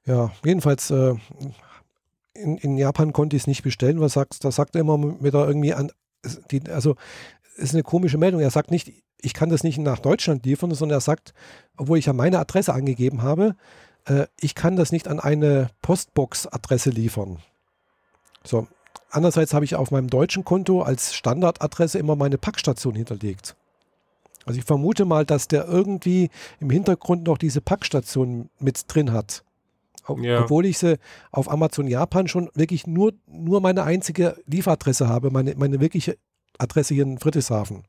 [0.06, 1.16] Ja, jedenfalls äh,
[2.34, 5.34] in, in, Japan konnte ich es nicht bestellen, was sagst, da sagt er immer mit
[5.34, 5.92] der irgendwie an,
[6.52, 6.96] die, also
[7.56, 8.42] ist eine komische Meldung.
[8.42, 8.92] Er sagt nicht,
[9.22, 11.34] ich kann das nicht nach Deutschland liefern, sondern er sagt,
[11.78, 13.56] obwohl ich ja meine Adresse angegeben habe,
[14.06, 17.40] äh, ich kann das nicht an eine Postbox-Adresse liefern.
[18.44, 18.68] So.
[19.14, 23.56] Andererseits habe ich auf meinem deutschen Konto als Standardadresse immer meine Packstation hinterlegt.
[24.44, 29.44] Also ich vermute mal, dass der irgendwie im Hintergrund noch diese Packstation mit drin hat.
[30.18, 30.42] Ja.
[30.42, 30.98] Obwohl ich sie
[31.32, 36.18] auf Amazon Japan schon wirklich nur, nur meine einzige Lieferadresse habe, meine, meine wirkliche
[36.58, 37.84] Adresse hier in Friedrichshafen.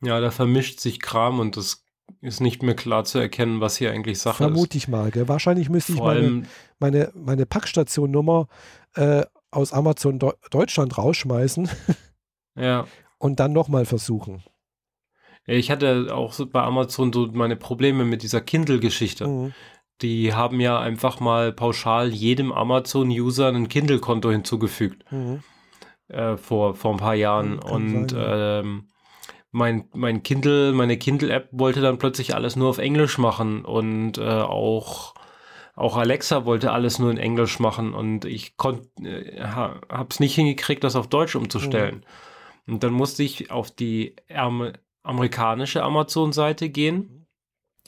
[0.00, 1.82] Ja, da vermischt sich Kram und das
[2.20, 4.58] ist nicht mehr klar zu erkennen, was hier eigentlich Sache Vermute ist.
[4.58, 5.10] Vermute ich mal.
[5.10, 5.28] Gell?
[5.28, 6.44] Wahrscheinlich müsste ich meine,
[6.78, 8.46] meine, meine Packstationnummer
[8.94, 9.24] äh,
[9.54, 11.68] aus Amazon Do Deutschland rausschmeißen.
[12.56, 12.86] ja.
[13.18, 14.42] Und dann nochmal versuchen.
[15.46, 19.26] Ich hatte auch bei Amazon so meine Probleme mit dieser Kindle-Geschichte.
[19.26, 19.54] Mhm.
[20.02, 25.04] Die haben ja einfach mal pauschal jedem Amazon-User ein Kindle-Konto hinzugefügt.
[25.12, 25.42] Mhm.
[26.08, 27.60] Äh, vor, vor ein paar Jahren.
[27.60, 28.60] Kann und sein, ja.
[28.60, 28.88] ähm,
[29.54, 34.22] mein, mein Kindle, meine Kindle-App wollte dann plötzlich alles nur auf Englisch machen und äh,
[34.22, 35.14] auch,
[35.74, 40.84] auch Alexa wollte alles nur in Englisch machen und ich konnte, äh, hab's nicht hingekriegt,
[40.84, 42.04] das auf Deutsch umzustellen.
[42.66, 42.74] Mhm.
[42.74, 44.72] Und dann musste ich auf die Am
[45.02, 47.24] amerikanische Amazon-Seite gehen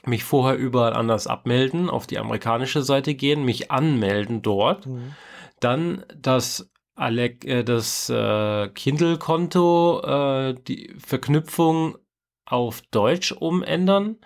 [0.06, 5.14] mich vorher überall anders abmelden, auf die amerikanische Seite gehen, mich anmelden dort, mhm.
[5.60, 11.98] dann das Alec, äh, das äh, Kindle-Konto, äh, die Verknüpfung
[12.46, 14.18] auf Deutsch umändern,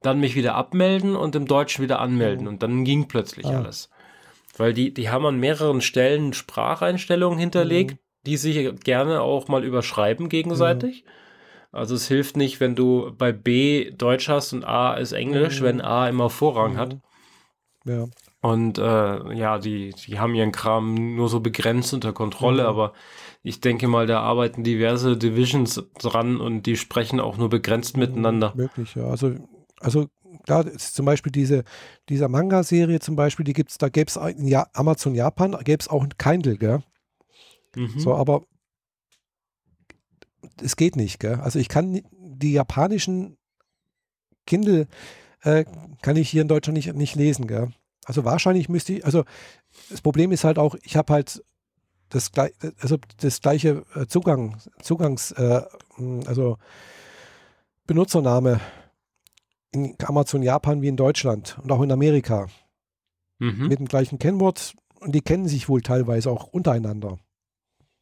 [0.00, 2.48] dann mich wieder abmelden und im Deutschen wieder anmelden mhm.
[2.48, 3.58] und dann ging plötzlich ah.
[3.58, 3.90] alles.
[4.56, 7.98] Weil die, die haben an mehreren Stellen Spracheinstellungen hinterlegt, mhm.
[8.26, 11.04] die sich gerne auch mal überschreiben gegenseitig.
[11.04, 11.10] Mhm.
[11.70, 15.64] Also es hilft nicht, wenn du bei B Deutsch hast und A ist Englisch, mhm.
[15.64, 16.78] wenn A immer Vorrang mhm.
[16.78, 16.96] hat.
[17.84, 18.06] Ja.
[18.40, 22.68] Und äh, ja, die, die haben ihren Kram nur so begrenzt unter Kontrolle, mhm.
[22.68, 22.92] aber
[23.42, 28.02] ich denke mal, da arbeiten diverse Divisions dran und die sprechen auch nur begrenzt mhm,
[28.02, 28.52] miteinander.
[28.56, 29.06] Möglich, ja.
[29.06, 29.34] Also,
[29.80, 30.08] also
[30.44, 31.64] klar, ist zum Beispiel diese,
[32.08, 35.80] dieser Manga-Serie zum Beispiel, die gibt es, da gäbe es in ja Amazon Japan, gäbe
[35.80, 36.82] es auch ein Kindle, gell?
[37.74, 37.98] Mhm.
[37.98, 38.42] So, aber
[40.62, 41.36] es geht nicht, gell?
[41.36, 43.36] Also ich kann die japanischen
[44.46, 44.88] Kindle
[45.42, 45.64] äh,
[46.02, 47.70] kann ich hier in Deutschland nicht, nicht lesen, gell?
[48.04, 49.24] Also wahrscheinlich müsste ich, also
[49.90, 51.44] das Problem ist halt auch, ich habe halt
[52.08, 52.30] das,
[52.80, 55.62] also das gleiche äh, Zugang, Zugangs, äh,
[56.26, 56.56] also
[57.86, 58.60] Benutzername
[59.72, 62.48] in Amazon Japan wie in Deutschland und auch in Amerika.
[63.38, 63.68] Mhm.
[63.68, 67.18] Mit dem gleichen Kennwort und die kennen sich wohl teilweise auch untereinander.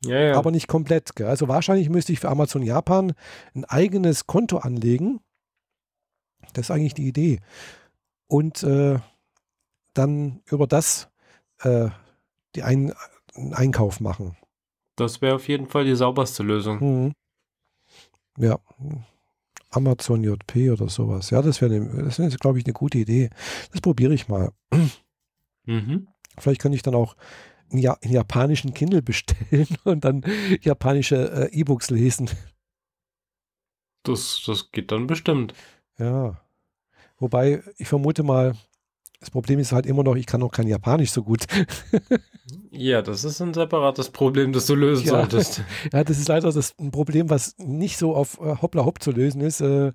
[0.04, 0.34] Ja, ja.
[0.36, 1.14] Aber nicht komplett.
[1.16, 1.26] Gell?
[1.26, 3.12] Also wahrscheinlich müsste ich für Amazon Japan
[3.54, 5.20] ein eigenes Konto anlegen.
[6.52, 7.40] Das ist eigentlich die Idee.
[8.28, 8.98] Und äh,
[9.94, 11.08] dann über das
[11.60, 11.88] äh,
[12.54, 12.92] die ein
[13.36, 14.36] einen Einkauf machen.
[14.96, 16.78] Das wäre auf jeden Fall die sauberste Lösung.
[16.78, 17.12] Mhm.
[18.38, 18.58] Ja.
[19.76, 21.30] Amazon JP oder sowas.
[21.30, 23.30] Ja, das wäre, ne, das wäre, glaube ich, eine gute Idee.
[23.72, 24.52] Das probiere ich mal.
[25.66, 26.08] Mhm.
[26.38, 27.16] Vielleicht kann ich dann auch
[27.70, 30.24] einen, ja einen, japanischen Kindle bestellen und dann
[30.62, 32.30] japanische äh, E-Books lesen.
[34.02, 35.52] Das, das geht dann bestimmt.
[35.98, 36.40] Ja.
[37.18, 38.54] Wobei, ich vermute mal,
[39.20, 41.46] das Problem ist halt immer noch, ich kann noch kein Japanisch so gut.
[42.70, 45.12] ja, das ist ein separates Problem, das du lösen ja.
[45.12, 45.62] solltest.
[45.92, 49.10] ja, das ist leider das, ein Problem, was nicht so auf äh, Hoppla Hopp zu
[49.10, 49.60] lösen ist.
[49.60, 49.92] Äh,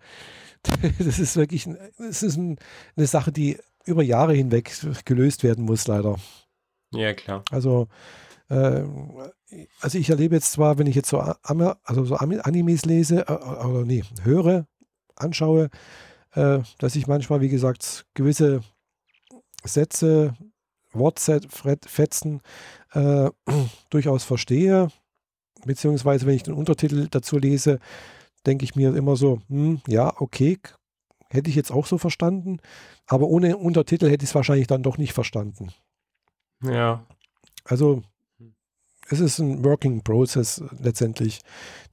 [0.99, 1.67] das ist wirklich
[1.97, 2.57] das ist ein,
[2.95, 4.71] eine Sache, die über Jahre hinweg
[5.05, 6.17] gelöst werden muss, leider.
[6.93, 7.43] Ja, klar.
[7.49, 7.87] Also,
[8.49, 8.83] äh,
[9.79, 13.85] also ich erlebe jetzt zwar, wenn ich jetzt so, also so Animes lese, äh, oder
[13.85, 14.67] nee, höre,
[15.15, 15.69] anschaue,
[16.33, 18.61] äh, dass ich manchmal, wie gesagt, gewisse
[19.63, 20.33] Sätze,
[20.93, 22.41] Wortfetzen
[22.93, 23.29] äh,
[23.89, 24.89] durchaus verstehe,
[25.65, 27.79] beziehungsweise wenn ich den Untertitel dazu lese,
[28.45, 30.59] denke ich mir immer so, hm, ja, okay,
[31.29, 32.59] hätte ich jetzt auch so verstanden,
[33.07, 35.71] aber ohne Untertitel hätte ich es wahrscheinlich dann doch nicht verstanden.
[36.63, 37.05] Ja.
[37.63, 38.01] Also
[39.09, 41.39] es ist ein Working Process letztendlich,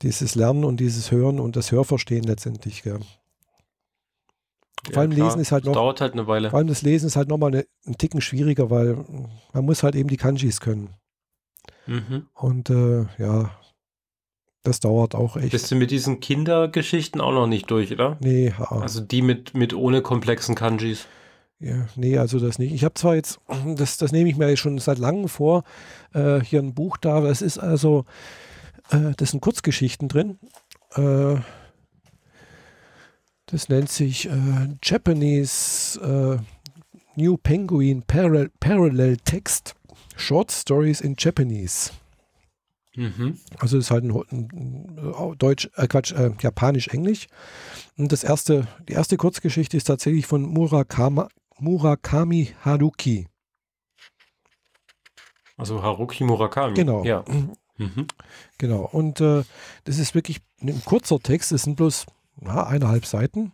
[0.03, 2.83] dieses Lernen und dieses Hören und das Hörverstehen letztendlich.
[2.83, 3.01] Gell.
[4.85, 5.29] Vor ja, allem klar.
[5.29, 5.73] Lesen ist halt noch.
[5.73, 6.51] Dauert halt eine Weile.
[6.51, 9.05] Vor allem das Lesen ist halt nochmal eine, einen Ticken schwieriger, weil
[9.53, 10.95] man muss halt eben die Kanjis können.
[11.87, 12.27] Mhm.
[12.35, 13.51] Und äh, ja,
[14.63, 15.53] das dauert auch echt.
[15.53, 18.19] Bist du mit diesen Kindergeschichten auch noch nicht durch, oder?
[18.21, 18.53] Nee.
[18.59, 18.67] Ja.
[18.67, 21.07] Also die mit, mit ohne komplexen Kanjis.
[21.61, 22.73] Ja, nee, also das nicht.
[22.73, 23.41] Ich habe zwar jetzt,
[23.77, 25.65] das, das nehme ich mir schon seit langem vor,
[26.15, 28.05] äh, hier ein Buch da, das ist also,
[28.91, 30.39] äh, das sind Kurzgeschichten drin.
[30.95, 31.37] Äh,
[33.51, 39.75] das nennt sich äh, Japanese äh, New Penguin Parallel, Parallel Text
[40.17, 41.91] Short Stories in Japanese.
[42.95, 43.39] Mhm.
[43.59, 47.29] Also das ist halt ein, ein, ein Deutsch, äh, Quatsch, äh, Japanisch-Englisch.
[47.97, 53.29] Und das erste, die erste Kurzgeschichte ist tatsächlich von Murakama, Murakami Haruki.
[55.57, 56.75] Also Haruki Murakami.
[56.75, 57.05] Genau.
[57.05, 57.25] Ja.
[57.79, 58.07] Mhm.
[58.59, 58.89] Genau.
[58.91, 59.45] Und äh,
[59.85, 61.53] das ist wirklich ein kurzer Text.
[61.53, 62.07] Es sind bloß
[62.41, 63.53] na, eineinhalb Seiten.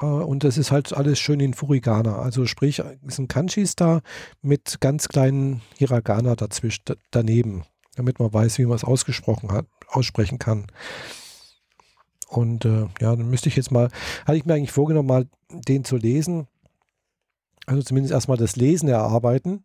[0.00, 2.18] Äh, und das ist halt alles schön in Furigana.
[2.18, 4.00] Also sprich, es sind Kanjis da
[4.42, 7.64] mit ganz kleinen Hiragana dazwischen, daneben,
[7.96, 10.66] damit man weiß, wie man es ausgesprochen hat, aussprechen kann.
[12.28, 13.90] Und äh, ja, dann müsste ich jetzt mal,
[14.24, 16.46] hatte ich mir eigentlich vorgenommen, mal den zu lesen.
[17.66, 19.64] Also zumindest erstmal das Lesen erarbeiten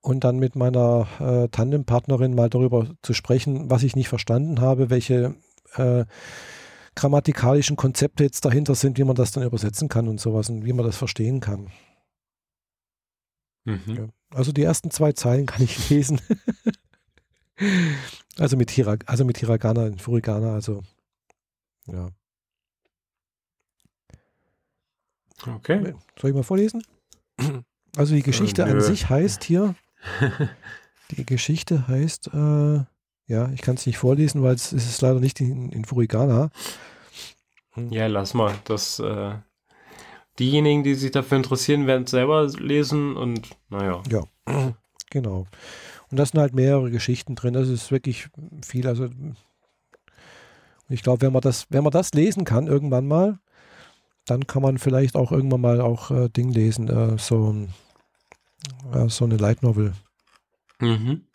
[0.00, 4.88] und dann mit meiner äh, Tandempartnerin mal darüber zu sprechen, was ich nicht verstanden habe,
[4.88, 5.34] welche
[5.76, 6.04] äh,
[6.96, 10.72] grammatikalischen Konzepte jetzt dahinter sind, wie man das dann übersetzen kann und sowas und wie
[10.72, 11.70] man das verstehen kann.
[13.64, 13.82] Mhm.
[13.86, 14.08] Ja.
[14.30, 16.20] Also die ersten zwei Zeilen kann ich lesen.
[18.38, 20.82] also mit Hirag also mit Hiragana in Furigana, also
[21.86, 22.08] ja.
[25.46, 25.94] Okay.
[26.18, 26.82] Soll ich mal vorlesen?
[27.96, 29.74] Also die Geschichte äh, an sich heißt hier,
[31.10, 32.84] die Geschichte heißt, äh,
[33.26, 36.50] ja, ich kann es nicht vorlesen, weil es ist leider nicht in, in Furigana.
[37.90, 38.54] Ja, lass mal.
[38.64, 39.34] Das, äh,
[40.38, 44.02] diejenigen, die sich dafür interessieren, werden es selber lesen und naja.
[44.10, 44.24] Ja,
[45.10, 45.46] genau.
[46.10, 47.54] Und das sind halt mehrere Geschichten drin.
[47.54, 48.28] Das ist wirklich
[48.64, 48.86] viel.
[48.86, 49.08] Also
[50.88, 53.38] ich glaube, wenn man das, wenn man das lesen kann irgendwann mal,
[54.24, 57.54] dann kann man vielleicht auch irgendwann mal auch äh, Ding lesen, äh, so,
[58.92, 59.94] äh, so eine Light Novel.
[60.80, 61.26] Mhm.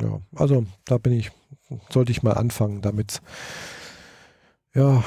[0.00, 1.30] Ja, also da bin ich,
[1.90, 3.20] sollte ich mal anfangen damit.
[4.74, 5.02] Ja,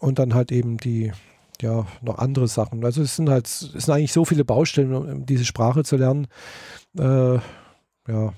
[0.00, 1.12] und dann halt eben die,
[1.60, 2.84] ja, noch andere Sachen.
[2.84, 6.26] Also es sind halt, es sind eigentlich so viele Baustellen, um diese Sprache zu lernen.
[6.98, 7.36] Äh,
[8.08, 8.32] ja,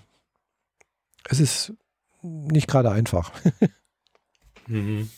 [1.28, 1.72] es ist
[2.22, 3.32] nicht gerade einfach.
[4.66, 5.10] mhm.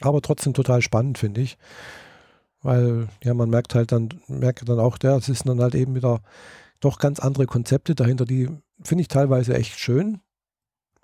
[0.00, 1.56] Aber trotzdem total spannend, finde ich.
[2.62, 5.94] Weil, ja, man merkt halt dann, merkt dann auch, ja, es ist dann halt eben
[5.94, 6.20] wieder
[6.86, 8.48] doch ganz andere Konzepte dahinter, die
[8.82, 10.20] finde ich teilweise echt schön.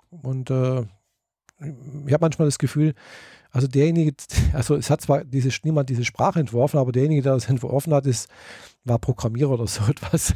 [0.09, 0.81] Und äh,
[1.59, 2.93] ich habe manchmal das Gefühl,
[3.51, 4.13] also derjenige,
[4.53, 8.05] also es hat zwar diese, niemand diese Sprache entworfen, aber derjenige, der das entworfen hat,
[8.05, 8.29] ist,
[8.83, 10.33] war Programmierer oder so etwas.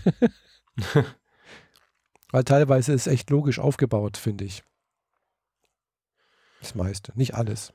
[2.32, 4.64] Weil teilweise ist echt logisch aufgebaut, finde ich.
[6.62, 7.72] Das meiste, nicht alles.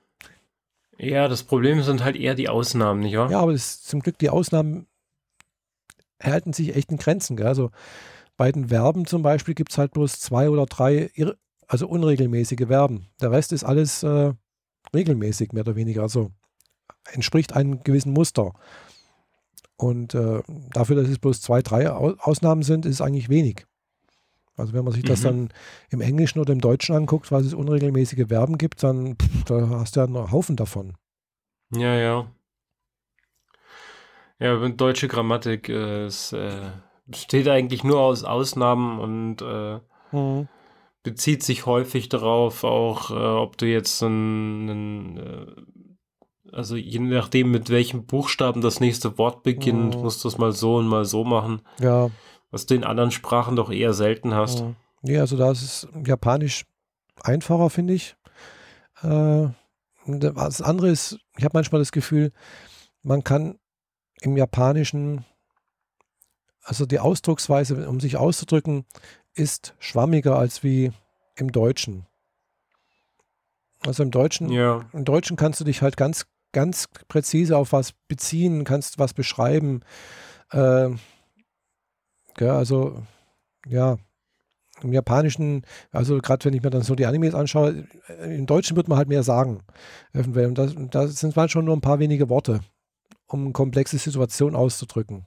[0.99, 3.31] Ja, das Problem sind halt eher die Ausnahmen, nicht wahr?
[3.31, 4.87] Ja, aber das, zum Glück die Ausnahmen
[6.23, 7.37] halten sich echt in Grenzen.
[7.37, 7.47] Gell?
[7.47, 7.71] Also
[8.37, 11.11] bei den Verben zum Beispiel gibt es halt bloß zwei oder drei,
[11.67, 13.07] also unregelmäßige Verben.
[13.21, 14.33] Der Rest ist alles äh,
[14.95, 16.03] regelmäßig, mehr oder weniger.
[16.03, 16.31] Also
[17.13, 18.53] entspricht einem gewissen Muster.
[19.77, 20.43] Und äh,
[20.73, 23.67] dafür, dass es bloß zwei, drei Ausnahmen sind, ist es eigentlich wenig.
[24.57, 25.09] Also wenn man sich mhm.
[25.09, 25.49] das dann
[25.91, 29.97] im Englischen oder im Deutschen anguckt, was es unregelmäßige Verben gibt, dann pff, da hast
[29.97, 30.95] du ja einen Haufen davon.
[31.75, 32.27] Ja, ja.
[34.43, 36.73] Ja, deutsche Grammatik äh, ist, äh,
[37.07, 39.79] besteht eigentlich nur aus Ausnahmen und äh,
[40.11, 40.49] mhm.
[41.05, 45.47] bezieht sich häufig darauf, auch äh, ob du jetzt einen, äh,
[46.51, 50.03] also je nachdem, mit welchem Buchstaben das nächste Wort beginnt, mhm.
[50.03, 51.63] musst du es mal so und mal so machen.
[51.79, 52.11] Ja.
[52.51, 54.59] Was du in anderen Sprachen doch eher selten hast.
[54.59, 56.65] Ja, nee, also da ist es Japanisch
[57.23, 58.17] einfacher, finde ich.
[59.03, 59.47] Äh,
[60.05, 62.33] das andere ist, ich habe manchmal das Gefühl,
[63.05, 63.61] man kann
[64.23, 65.25] im Japanischen,
[66.63, 68.85] also die Ausdrucksweise, um sich auszudrücken,
[69.35, 70.93] ist schwammiger als wie
[71.37, 72.07] im Deutschen.
[73.85, 74.85] Also im Deutschen, ja.
[74.93, 79.81] im Deutschen kannst du dich halt ganz, ganz präzise auf was beziehen, kannst was beschreiben.
[80.51, 80.91] Äh,
[82.37, 83.03] Gell, also,
[83.67, 83.99] ja,
[84.83, 88.77] im Japanischen, also gerade wenn ich mir dann so die Animes anschaue, äh, im Deutschen
[88.77, 89.63] wird man halt mehr sagen.
[90.15, 92.61] Und das sind manchmal nur ein paar wenige Worte,
[93.33, 95.27] um eine komplexe Situation auszudrücken.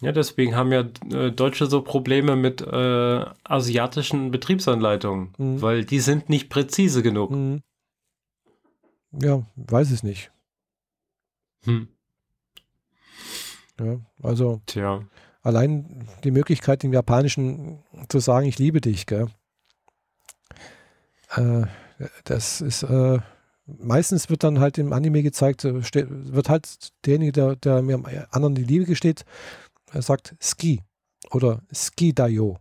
[0.00, 5.60] Ja, deswegen haben ja äh, Deutsche so Probleme mit äh, asiatischen Betriebsanleitungen, mhm.
[5.60, 7.30] weil die sind nicht präzise genug.
[7.30, 7.62] Mhm.
[9.12, 10.30] Ja, weiß es nicht.
[11.64, 11.88] Hm.
[13.78, 14.62] Ja, also.
[14.66, 15.02] Tja
[15.42, 19.28] allein die Möglichkeit im Japanischen zu sagen, ich liebe dich, gell?
[21.34, 21.62] Äh,
[22.24, 23.18] das ist äh,
[23.78, 28.06] meistens wird dann halt im Anime gezeigt, äh, wird halt derjenige, der, der mir am
[28.30, 29.24] anderen die Liebe gesteht,
[29.92, 30.82] sagt Ski
[31.30, 32.58] oder Ski Dayo.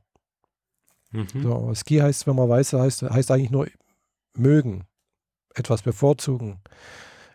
[1.11, 1.27] Mhm.
[1.41, 3.67] So, Ski heißt, wenn man weiß, heißt, heißt eigentlich nur
[4.35, 4.85] mögen,
[5.55, 6.59] etwas bevorzugen,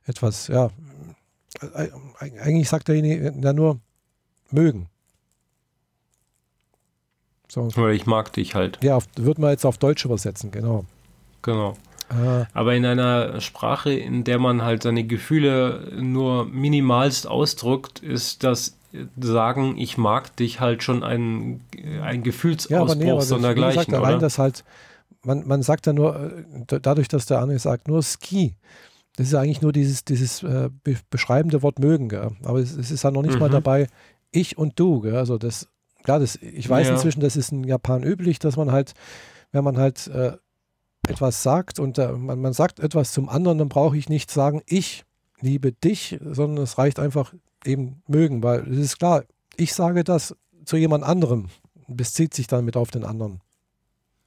[0.05, 0.70] etwas, ja,
[1.60, 1.88] äh,
[2.18, 3.80] eigentlich sagt derjenige ja nur
[4.51, 4.88] mögen.
[7.48, 7.62] So.
[7.76, 8.82] Oder ich mag dich halt.
[8.82, 10.84] Ja, würde man jetzt auf Deutsch übersetzen, genau.
[11.42, 11.76] Genau.
[12.14, 12.46] Ah.
[12.52, 18.76] Aber in einer Sprache, in der man halt seine Gefühle nur minimalst ausdrückt, ist das
[19.18, 21.62] Sagen, ich mag dich halt schon ein,
[22.00, 23.86] ein Gefühlsausbruch ja, aber nee, aber sondergleichen.
[23.86, 24.62] Gesagt, allein das halt,
[25.24, 26.14] man, man sagt ja nur,
[26.70, 28.54] äh, dadurch, dass der andere sagt, nur Ski.
[29.16, 30.70] Das ist eigentlich nur dieses, dieses äh,
[31.10, 32.30] beschreibende Wort mögen, gell?
[32.44, 33.40] aber es, es, ist ja noch nicht mhm.
[33.40, 33.88] mal dabei,
[34.30, 35.00] ich und du.
[35.00, 35.16] Gell?
[35.16, 35.68] Also das
[36.04, 36.92] Klar, das, ich weiß ja.
[36.92, 38.92] inzwischen, das ist in Japan üblich, dass man halt,
[39.52, 40.32] wenn man halt äh,
[41.09, 44.62] etwas sagt und äh, man, man sagt etwas zum anderen, dann brauche ich nicht sagen,
[44.66, 45.05] ich
[45.40, 49.24] liebe dich, sondern es reicht einfach eben mögen, weil es ist klar,
[49.56, 51.48] ich sage das zu jemand anderem,
[51.86, 53.40] bezieht sich dann mit auf den anderen.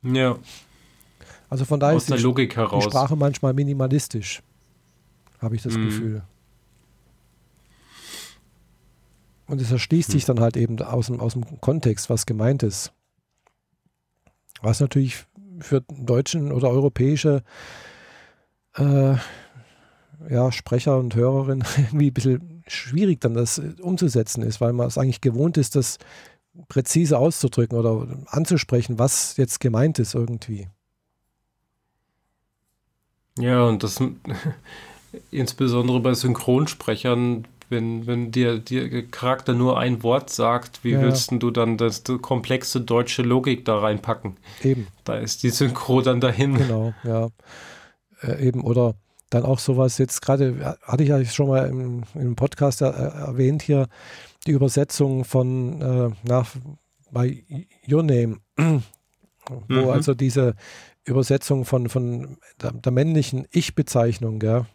[0.04, 0.38] Ja.
[1.50, 4.42] Also von daher Aus ist die, die, Sprache manchmal minimalistisch,
[5.40, 5.86] habe ich das mhm.
[5.86, 6.24] Gefühl.
[9.48, 10.14] Und es erschließt hm.
[10.14, 12.92] sich dann halt eben aus dem, aus dem Kontext, was gemeint ist.
[14.62, 15.26] Was natürlich
[15.60, 17.44] für deutschen oder europäische
[18.76, 19.16] äh,
[20.30, 24.98] ja, Sprecher und Hörerinnen irgendwie ein bisschen schwierig dann das umzusetzen ist, weil man es
[24.98, 25.98] eigentlich gewohnt ist, das
[26.68, 30.68] präzise auszudrücken oder anzusprechen, was jetzt gemeint ist irgendwie.
[33.38, 34.00] Ja, und das
[35.32, 41.02] insbesondere bei Synchronsprechern wenn, wenn dir, dir Charakter nur ein Wort sagt, wie ja.
[41.02, 44.38] willst du dann das, die komplexe deutsche Logik da reinpacken?
[44.64, 44.88] Eben.
[45.04, 46.56] Da ist die Synchro dann dahin.
[46.56, 47.30] Genau, ja.
[48.22, 48.96] Äh, eben, oder
[49.30, 53.62] dann auch sowas, jetzt gerade, hatte ich ja schon mal im, im Podcast er, erwähnt
[53.62, 53.88] hier,
[54.46, 56.48] die Übersetzung von äh, nach
[57.12, 57.44] bei
[57.90, 58.82] Your Name, wo
[59.68, 59.90] mhm.
[59.90, 60.56] also diese
[61.04, 64.66] Übersetzung von, von der, der männlichen Ich-Bezeichnung, ja,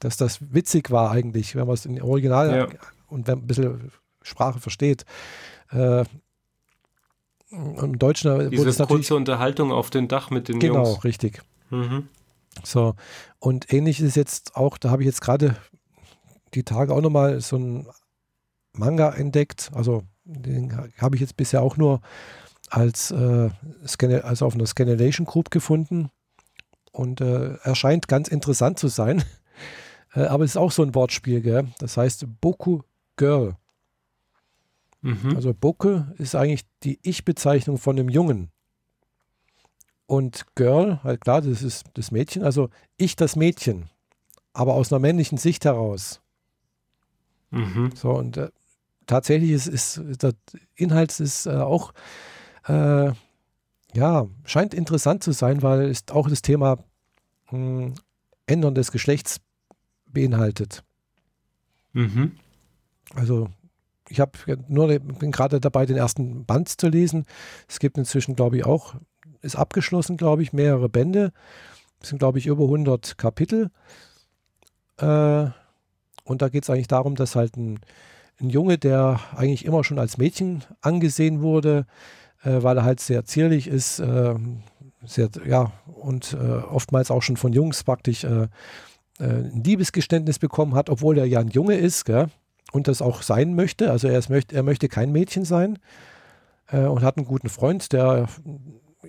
[0.00, 2.78] dass das witzig war eigentlich, wenn man es im Original ja.
[3.08, 3.92] und wenn ein bisschen
[4.22, 5.04] Sprache versteht.
[5.70, 6.04] Äh,
[7.50, 10.88] Im Deutschen Diese wurde kurze Unterhaltung auf dem Dach mit den genau, Jungs.
[10.88, 11.42] Genau, richtig.
[11.70, 12.08] Mhm.
[12.64, 12.94] So,
[13.38, 15.56] und ähnlich ist jetzt auch, da habe ich jetzt gerade
[16.54, 17.86] die Tage auch nochmal so ein
[18.72, 19.70] Manga entdeckt.
[19.74, 22.00] Also den habe ich jetzt bisher auch nur
[22.70, 23.50] als, äh,
[24.22, 26.10] also auf einer Scanulation Group gefunden.
[26.92, 29.22] Und äh, er scheint ganz interessant zu sein.
[30.16, 31.68] Äh, aber es ist auch so ein Wortspiel, gell?
[31.78, 32.80] Das heißt Boku
[33.16, 33.56] Girl.
[35.02, 35.36] Mhm.
[35.36, 38.50] Also Boku ist eigentlich die Ich-Bezeichnung von einem Jungen.
[40.06, 43.90] Und Girl, halt klar, das ist das Mädchen, also ich das Mädchen.
[44.52, 46.22] aber aus einer männlichen Sicht heraus.
[47.50, 47.90] Mhm.
[47.94, 48.48] So, und äh,
[49.06, 50.32] tatsächlich ist, ist der
[50.74, 51.92] Inhalt ist äh, auch,
[52.66, 53.12] äh,
[53.92, 56.78] ja, scheint interessant zu sein, weil es auch das Thema
[57.50, 57.94] mh, hm,
[58.46, 59.40] Ändern des Geschlechts
[60.16, 60.82] beinhaltet.
[61.92, 62.32] Mhm.
[63.14, 63.48] Also
[64.08, 64.32] ich habe
[64.68, 67.26] nur bin gerade dabei, den ersten Band zu lesen.
[67.68, 68.94] Es gibt inzwischen, glaube ich, auch,
[69.42, 71.32] ist abgeschlossen, glaube ich, mehrere Bände.
[72.00, 73.70] Es sind, glaube ich, über 100 Kapitel.
[74.98, 75.46] Äh,
[76.24, 77.80] und da geht es eigentlich darum, dass halt ein,
[78.40, 81.86] ein, Junge, der eigentlich immer schon als Mädchen angesehen wurde,
[82.42, 84.34] äh, weil er halt sehr zierlich ist, äh,
[85.04, 88.48] sehr, ja, und äh, oftmals auch schon von Jungs praktisch äh,
[89.18, 92.28] ein Liebesgeständnis bekommen hat, obwohl er ja ein Junge ist, gell?
[92.72, 93.90] und das auch sein möchte.
[93.90, 95.78] Also er, ist, er möchte kein Mädchen sein
[96.68, 98.28] äh, und hat einen guten Freund, der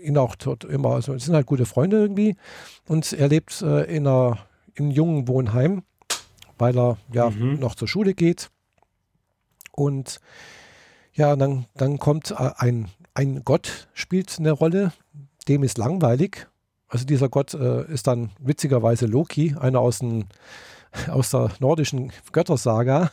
[0.02, 2.36] ihn auch dort immer, also es sind halt gute Freunde irgendwie.
[2.88, 4.38] Und er lebt äh, in, einer,
[4.76, 5.84] in einem jungen Wohnheim,
[6.58, 7.60] weil er ja mhm.
[7.60, 8.50] noch zur Schule geht.
[9.72, 10.20] Und
[11.14, 14.94] ja, dann, dann kommt äh, ein, ein Gott, spielt eine Rolle,
[15.48, 16.48] dem ist langweilig.
[16.88, 20.26] Also dieser Gott äh, ist dann witzigerweise Loki, einer aus, den,
[21.09, 23.11] aus der nordischen Göttersaga.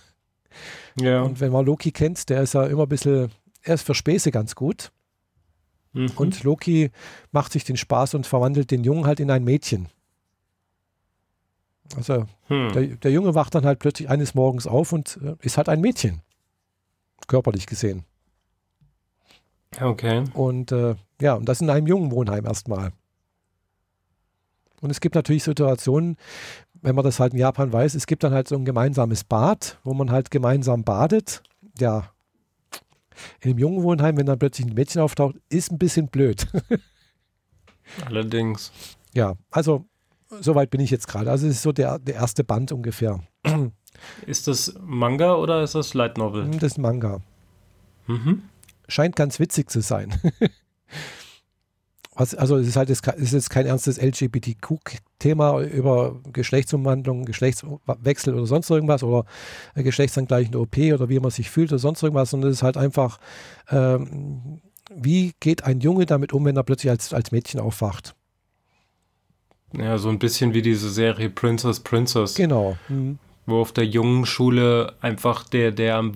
[1.00, 1.22] Ja.
[1.22, 3.32] Und wenn man Loki kennt, der ist ja immer ein bisschen,
[3.62, 4.92] er ist für Späße ganz gut.
[5.92, 6.12] Mhm.
[6.16, 6.90] Und Loki
[7.32, 9.88] macht sich den Spaß und verwandelt den Jungen halt in ein Mädchen.
[11.96, 12.72] Also hm.
[12.72, 15.80] der, der, Junge wacht dann halt plötzlich eines Morgens auf und äh, ist halt ein
[15.80, 16.22] Mädchen.
[17.26, 18.04] Körperlich gesehen.
[19.80, 20.24] Okay.
[20.32, 22.92] Und äh, ja, und das in einem jungen Wohnheim erstmal.
[24.84, 26.18] Und es gibt natürlich Situationen,
[26.82, 29.78] wenn man das halt in Japan weiß, es gibt dann halt so ein gemeinsames Bad,
[29.82, 31.42] wo man halt gemeinsam badet.
[31.78, 32.10] Ja,
[33.40, 36.46] in einem jungen Wohnheim, wenn dann plötzlich ein Mädchen auftaucht, ist ein bisschen blöd.
[38.04, 38.72] Allerdings.
[39.14, 39.86] Ja, also
[40.28, 41.30] soweit bin ich jetzt gerade.
[41.30, 43.20] Also es ist so der, der erste Band ungefähr.
[44.26, 46.50] Ist das Manga oder ist das Light Novel?
[46.50, 47.20] Das ist Manga.
[48.08, 48.42] Mhm.
[48.88, 50.12] Scheint ganz witzig zu sein.
[52.14, 58.70] Also es ist halt es ist jetzt kein ernstes LGBTQ-Thema über Geschlechtsumwandlung, Geschlechtswechsel oder sonst
[58.70, 59.24] irgendwas oder
[59.74, 63.18] geschlechtsangleichende OP oder wie man sich fühlt oder sonst irgendwas, sondern es ist halt einfach,
[63.68, 64.60] ähm,
[64.94, 68.14] wie geht ein Junge damit um, wenn er plötzlich als, als Mädchen aufwacht?
[69.72, 72.34] Ja, so ein bisschen wie diese Serie Princess Princess.
[72.34, 72.76] Genau.
[72.88, 76.14] Mhm wo auf der jungen Schule einfach der, der am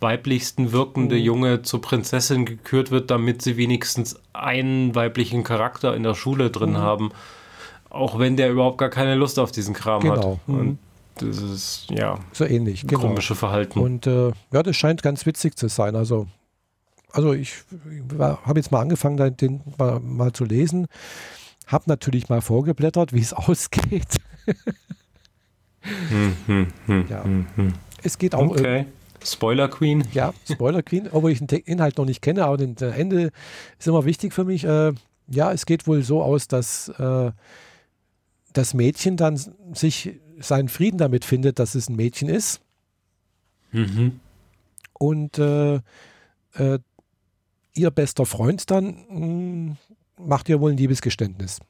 [0.00, 1.22] weiblichsten wirkende mhm.
[1.22, 6.70] Junge zur Prinzessin gekürt wird, damit sie wenigstens einen weiblichen Charakter in der Schule drin
[6.70, 6.78] mhm.
[6.78, 7.12] haben.
[7.88, 10.32] Auch wenn der überhaupt gar keine Lust auf diesen Kram genau.
[10.32, 10.48] hat.
[10.48, 10.58] Mhm.
[10.58, 10.78] Und
[11.18, 12.18] das ist, ja.
[12.32, 13.00] So ähnlich, genau.
[13.00, 13.78] Komische Verhalten.
[13.78, 15.96] Und äh, ja, das scheint ganz witzig zu sein.
[15.96, 16.26] Also,
[17.12, 17.54] also ich,
[17.90, 20.88] ich habe jetzt mal angefangen, den mal, mal zu lesen.
[21.66, 24.16] Habe natürlich mal vorgeblättert, wie es ausgeht.
[26.08, 27.24] Hm, hm, hm, ja.
[28.02, 28.50] Es geht auch.
[28.50, 28.86] Okay.
[29.24, 30.04] Spoiler Queen.
[30.12, 33.32] Ja, Spoiler Queen, obwohl ich den Inhalt noch nicht kenne, aber das Ende
[33.78, 34.64] ist immer wichtig für mich.
[34.64, 34.92] Äh,
[35.28, 37.32] ja, es geht wohl so aus, dass äh,
[38.52, 39.36] das Mädchen dann
[39.72, 42.60] sich seinen Frieden damit findet, dass es ein Mädchen ist.
[43.72, 44.20] Mhm.
[44.92, 45.76] Und äh,
[46.54, 46.78] äh,
[47.74, 49.76] ihr bester Freund dann mh, hm,
[50.18, 51.60] macht ihr wohl ein Liebesgeständnis.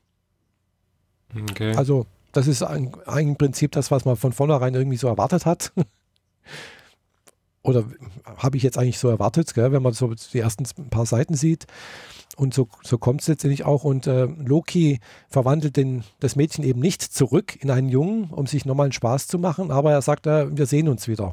[1.34, 1.74] Okay.
[1.74, 2.06] Also
[2.36, 5.72] das ist ein, ein Prinzip das, was man von vornherein irgendwie so erwartet hat.
[7.62, 7.84] Oder
[8.36, 11.66] habe ich jetzt eigentlich so erwartet, gell, wenn man so die ersten paar Seiten sieht.
[12.36, 13.84] Und so, so kommt es letztendlich auch.
[13.84, 18.66] Und äh, Loki verwandelt den, das Mädchen eben nicht zurück in einen Jungen, um sich
[18.66, 19.70] nochmal einen Spaß zu machen.
[19.70, 21.32] Aber er sagt, äh, wir sehen uns wieder.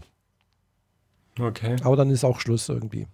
[1.38, 1.76] Okay.
[1.84, 3.08] Aber dann ist auch Schluss irgendwie.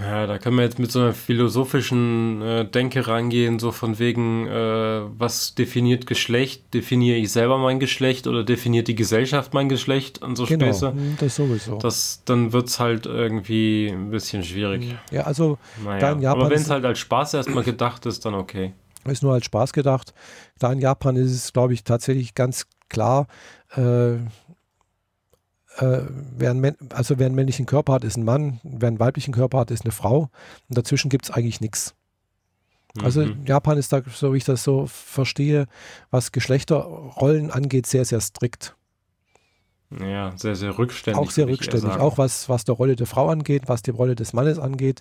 [0.00, 4.46] Ja, da kann man jetzt mit so einer philosophischen äh, Denke rangehen, so von wegen,
[4.46, 6.72] äh, was definiert Geschlecht?
[6.72, 10.92] Definiere ich selber mein Geschlecht oder definiert die Gesellschaft mein Geschlecht und so genau, Späße?
[10.92, 11.78] Hm, das sowieso.
[11.78, 14.90] Das, dann wird es halt irgendwie ein bisschen schwierig.
[14.90, 15.98] Hm, ja, also naja.
[15.98, 16.40] da in Japan.
[16.42, 18.74] Aber wenn es halt als Spaß erstmal gedacht ist, dann okay.
[19.04, 20.12] Ist nur als Spaß gedacht.
[20.58, 23.26] Da in Japan ist es, glaube ich, tatsächlich ganz klar,
[23.74, 24.16] äh,
[25.78, 26.02] äh,
[26.36, 29.58] wer, ein, also wer einen männlichen Körper hat, ist ein Mann, wer einen weiblichen Körper
[29.58, 30.30] hat, ist eine Frau.
[30.68, 31.94] Und dazwischen gibt es eigentlich nichts.
[33.02, 33.44] Also mhm.
[33.46, 35.66] Japan ist da, so wie ich das so verstehe,
[36.10, 38.74] was Geschlechterrollen angeht, sehr, sehr strikt.
[40.00, 41.22] Ja, sehr, sehr rückständig.
[41.22, 41.90] Auch sehr rückständig.
[41.92, 45.00] Auch was, was der Rolle der Frau angeht, was die Rolle des Mannes angeht.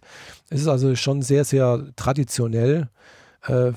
[0.50, 2.90] Es ist also schon sehr, sehr traditionell.
[3.48, 3.74] Äh,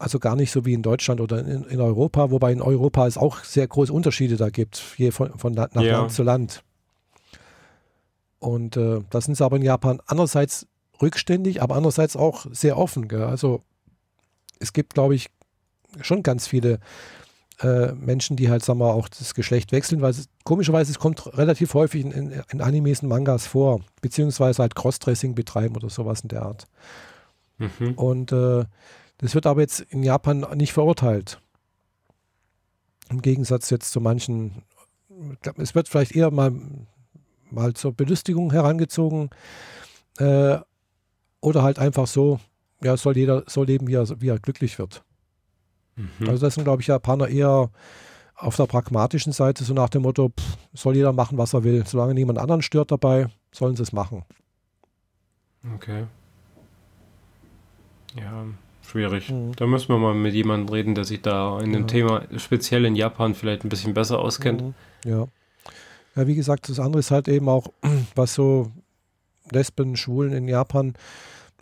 [0.00, 3.18] also gar nicht so wie in Deutschland oder in, in, Europa, wobei in Europa es
[3.18, 5.98] auch sehr große Unterschiede da gibt, je von, von nach ja.
[5.98, 6.62] Land zu Land.
[8.38, 10.66] Und äh, das sind sie aber in Japan andererseits
[11.02, 13.08] rückständig, aber andererseits auch sehr offen.
[13.08, 13.24] Gell?
[13.24, 13.62] Also
[14.58, 15.28] es gibt, glaube ich,
[16.00, 16.80] schon ganz viele
[17.60, 21.36] äh, Menschen, die halt, sagen wir, auch das Geschlecht wechseln, weil es, komischerweise es kommt
[21.36, 26.22] relativ häufig in, in, in Animes und Mangas vor, beziehungsweise halt Crossdressing betreiben oder sowas
[26.22, 26.66] in der Art.
[27.58, 27.92] Mhm.
[27.96, 28.64] Und äh,
[29.20, 31.40] das wird aber jetzt in Japan nicht verurteilt.
[33.10, 34.62] Im Gegensatz jetzt zu manchen,
[35.56, 36.52] es wird vielleicht eher mal,
[37.50, 39.30] mal zur Belustigung herangezogen
[40.18, 40.58] äh,
[41.40, 42.40] oder halt einfach so,
[42.82, 45.04] ja, soll jeder so leben, wie er, wie er glücklich wird.
[45.96, 46.28] Mhm.
[46.28, 47.70] Also das sind, glaube ich, Japaner eher
[48.36, 51.84] auf der pragmatischen Seite, so nach dem Motto, pff, soll jeder machen, was er will.
[51.86, 54.24] Solange niemand anderen stört dabei, sollen sie es machen.
[55.74, 56.06] Okay.
[58.16, 58.46] Ja,
[58.90, 59.30] schwierig.
[59.30, 59.56] Mhm.
[59.56, 61.86] Da müssen wir mal mit jemandem reden, der sich da in dem ja.
[61.88, 64.62] Thema, speziell in Japan, vielleicht ein bisschen besser auskennt.
[64.62, 64.74] Mhm.
[65.04, 65.26] Ja.
[66.16, 67.68] Ja, wie gesagt, das andere ist halt eben auch,
[68.14, 68.70] was so
[69.50, 70.94] Lesben, Schwulen in Japan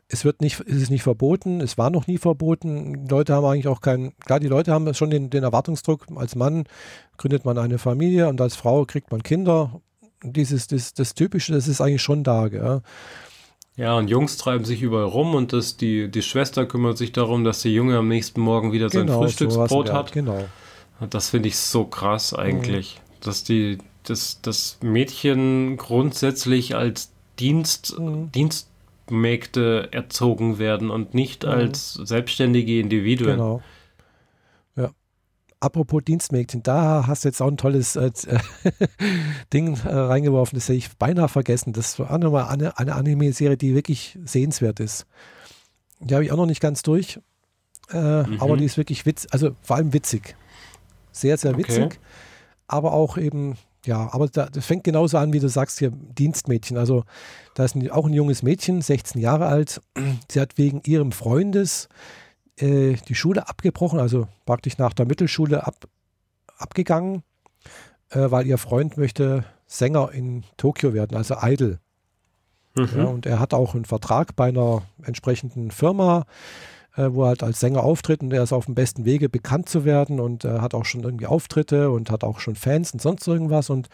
[0.08, 3.04] es wird nicht, ist es nicht verboten, es war noch nie verboten.
[3.04, 6.34] Die Leute haben eigentlich auch keinen, klar, die Leute haben schon den, den Erwartungsdruck, als
[6.34, 6.64] Mann
[7.18, 9.80] gründet man eine Familie und als Frau kriegt man Kinder.
[10.22, 12.80] Dieses, das, das Typische, das ist eigentlich schon da, gell?
[13.78, 17.44] Ja, und Jungs treiben sich überall rum und das, die, die Schwester kümmert sich darum,
[17.44, 20.10] dass der Junge am nächsten Morgen wieder genau, sein Frühstücksbrot hat.
[20.10, 20.44] Genau.
[21.08, 23.24] Das finde ich so krass eigentlich, mhm.
[23.24, 28.32] dass die, dass das Mädchen grundsätzlich als Dienst, mhm.
[28.32, 28.68] Dienst
[29.10, 31.50] Mägde erzogen werden und nicht mhm.
[31.50, 33.36] als selbstständige Individuen.
[33.36, 33.62] Genau.
[35.60, 38.10] Apropos Dienstmägdchen, da hast du jetzt auch ein tolles äh,
[39.52, 41.72] Ding äh, reingeworfen, das hätte ich beinahe vergessen.
[41.72, 45.06] Das war nochmal eine, eine Anime-Serie, die wirklich sehenswert ist.
[46.00, 47.18] Die habe ich auch noch nicht ganz durch,
[47.90, 48.40] äh, mhm.
[48.40, 50.36] aber die ist wirklich witzig, also vor allem witzig.
[51.10, 51.98] Sehr, sehr witzig, okay.
[52.68, 56.76] aber auch eben ja, aber da, das fängt genauso an, wie du sagst hier, Dienstmädchen.
[56.76, 57.04] Also
[57.54, 59.80] da ist ein, auch ein junges Mädchen, 16 Jahre alt.
[60.30, 61.88] Sie hat wegen ihrem Freundes
[62.60, 65.88] äh, die Schule abgebrochen, also praktisch nach der Mittelschule ab,
[66.56, 67.22] abgegangen,
[68.10, 71.78] äh, weil ihr Freund möchte Sänger in Tokio werden, also Idol.
[72.74, 72.88] Mhm.
[72.96, 76.24] Ja, und er hat auch einen Vertrag bei einer entsprechenden Firma
[76.98, 79.68] äh, wo er halt als Sänger auftritt und er ist auf dem besten Wege bekannt
[79.68, 83.00] zu werden und äh, hat auch schon irgendwie Auftritte und hat auch schon Fans und
[83.00, 83.88] sonst irgendwas und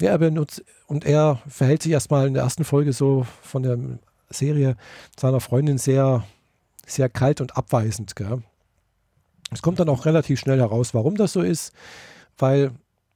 [0.00, 3.78] ja, er benutzt und er verhält sich erstmal in der ersten Folge so von der
[4.30, 4.76] Serie
[5.18, 6.24] seiner Freundin sehr,
[6.88, 8.16] sehr kalt und abweisend.
[8.16, 8.42] Gell?
[9.50, 11.72] Es kommt dann auch relativ schnell heraus, warum das so ist,
[12.36, 12.72] weil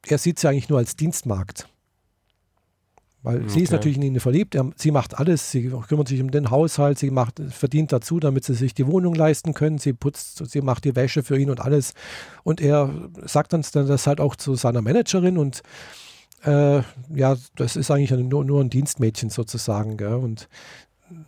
[0.07, 1.69] er sieht sie eigentlich nur als Dienstmarkt.
[3.23, 3.49] Weil okay.
[3.51, 6.51] sie ist natürlich in ihn verliebt, er, sie macht alles, sie kümmert sich um den
[6.51, 10.61] Haushalt, sie macht, verdient dazu, damit sie sich die Wohnung leisten können, sie putzt, sie
[10.61, 11.95] macht die Wäsche für ihn und alles.
[12.43, 12.91] Und er
[13.25, 15.63] sagt dann das halt auch zu seiner Managerin und
[16.45, 16.83] äh,
[17.15, 19.97] ja, das ist eigentlich nur, nur ein Dienstmädchen sozusagen.
[19.97, 20.15] Gell?
[20.15, 20.49] Und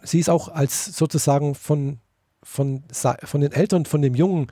[0.03, 1.99] sie ist auch als sozusagen von,
[2.45, 4.47] von, von den Eltern von dem Jungen,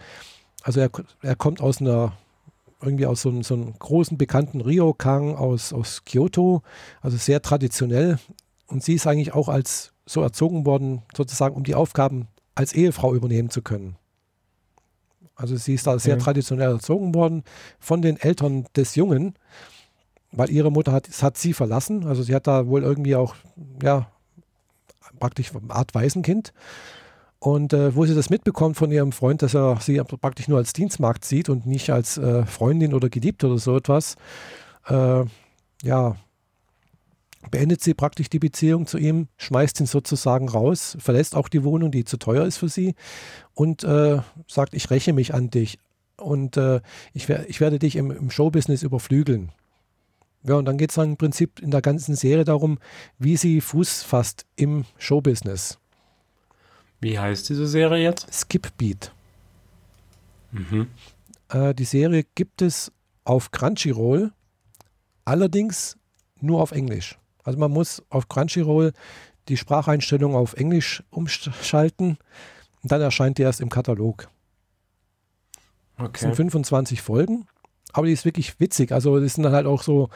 [0.62, 0.90] also er,
[1.23, 2.12] er kommt aus einer
[2.82, 6.62] irgendwie aus so einem, so einem großen bekannten Ryokan aus, aus Kyoto,
[7.01, 8.19] also sehr traditionell.
[8.66, 13.14] Und sie ist eigentlich auch als so erzogen worden, sozusagen, um die Aufgaben als Ehefrau
[13.14, 13.97] übernehmen zu können.
[15.36, 17.44] Also sie ist da sehr traditionell erzogen worden
[17.78, 19.35] von den Eltern des Jungen,
[20.31, 22.06] weil ihre Mutter hat, hat sie verlassen.
[22.06, 23.35] Also sie hat da wohl irgendwie auch,
[23.82, 24.09] ja,
[25.19, 26.52] praktisch eine Art Waisenkind.
[27.43, 30.73] Und äh, wo sie das mitbekommt von ihrem Freund, dass er sie praktisch nur als
[30.74, 34.14] Dienstmarkt sieht und nicht als äh, Freundin oder Geliebte oder so etwas,
[34.86, 35.24] äh,
[35.82, 36.16] ja,
[37.51, 41.90] beendet sie praktisch die Beziehung zu ihm, schmeißt ihn sozusagen raus, verlässt auch die Wohnung,
[41.90, 42.94] die zu teuer ist für sie
[43.55, 45.81] und äh, sagt, ich räche mich an dich
[46.19, 46.81] und äh,
[47.12, 49.51] ich, ich, werde dich im, im Showbusiness überflügeln.
[50.44, 52.78] Ja, und dann geht es dann im Prinzip in der ganzen Serie darum,
[53.19, 55.81] wie sie Fuß fasst im Showbusiness.
[57.03, 58.33] Wie heißt diese Serie jetzt?
[58.33, 59.12] Skip Beat.
[60.53, 60.89] Mhm.
[61.49, 62.93] Äh, die Serie gibt es
[63.24, 64.31] auf Crunchyroll,
[65.24, 65.97] allerdings
[66.41, 67.19] nur auf Englisch.
[67.43, 68.93] Also man muss auf Crunchyroll
[69.49, 72.19] die Spracheinstellung auf Englisch umschalten
[72.83, 74.29] und dann erscheint die erst im Katalog.
[75.99, 76.11] Okay.
[76.12, 77.49] Das sind 25 Folgen,
[77.93, 78.93] aber die ist wirklich witzig.
[78.93, 80.09] Also das sind dann halt auch so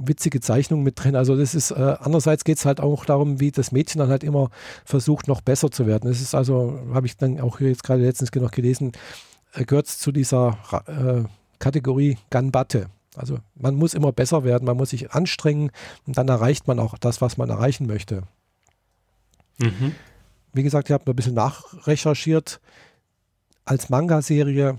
[0.00, 1.14] witzige Zeichnungen mit drin.
[1.14, 4.24] Also das ist, äh, andererseits geht es halt auch darum, wie das Mädchen dann halt
[4.24, 4.50] immer
[4.84, 6.08] versucht, noch besser zu werden.
[6.08, 8.92] Das ist also, habe ich dann auch jetzt gerade letztens noch gelesen,
[9.54, 11.28] äh, gehört zu dieser äh,
[11.58, 12.88] Kategorie Ganbatte.
[13.16, 15.70] Also man muss immer besser werden, man muss sich anstrengen
[16.06, 18.22] und dann erreicht man auch das, was man erreichen möchte.
[19.58, 19.94] Mhm.
[20.52, 22.60] Wie gesagt, ich habe ein bisschen nachrecherchiert.
[23.64, 24.78] Als Manga-Serie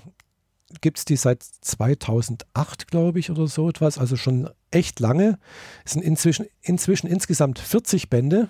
[0.81, 5.39] gibt es die seit 2008, glaube ich, oder so etwas, also schon echt lange.
[5.85, 8.49] Es sind inzwischen, inzwischen insgesamt 40 Bände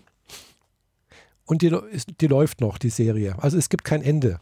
[1.46, 1.76] und die,
[2.22, 3.36] die läuft noch, die Serie.
[3.40, 4.40] Also es gibt kein Ende.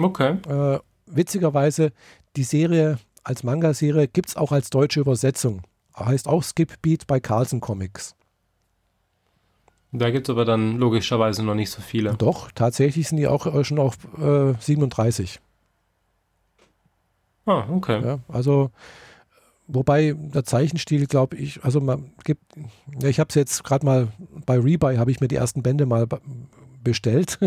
[0.00, 0.38] Okay.
[0.48, 1.92] Äh, witzigerweise,
[2.36, 5.62] die Serie als Manga-Serie gibt es auch als deutsche Übersetzung.
[5.94, 8.15] Heißt auch Skip Beat bei Carlsen Comics.
[9.92, 12.14] Da gibt es aber dann logischerweise noch nicht so viele.
[12.14, 15.40] Doch, tatsächlich sind die auch äh, schon auf äh, 37.
[17.46, 18.02] Ah, okay.
[18.04, 18.70] Ja, also,
[19.68, 22.42] wobei der Zeichenstil, glaube ich, also man gibt,
[23.00, 24.08] ja, ich habe es jetzt gerade mal
[24.44, 26.06] bei Rebuy, habe ich mir die ersten Bände mal
[26.82, 27.38] bestellt,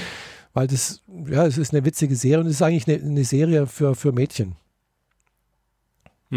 [0.54, 3.66] weil das, ja, es ist eine witzige Serie und es ist eigentlich eine, eine Serie
[3.66, 4.56] für, für Mädchen.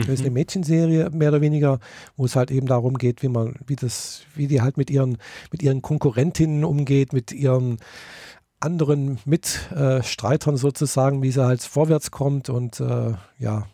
[0.01, 0.35] Das ist eine mhm.
[0.35, 1.79] Mädchenserie, mehr oder weniger,
[2.15, 5.17] wo es halt eben darum geht, wie man, wie das, wie die halt mit ihren,
[5.51, 7.77] mit ihren Konkurrentinnen umgeht, mit ihren
[8.59, 13.67] anderen Mitstreitern sozusagen, wie sie halt vorwärts kommt und äh, ja.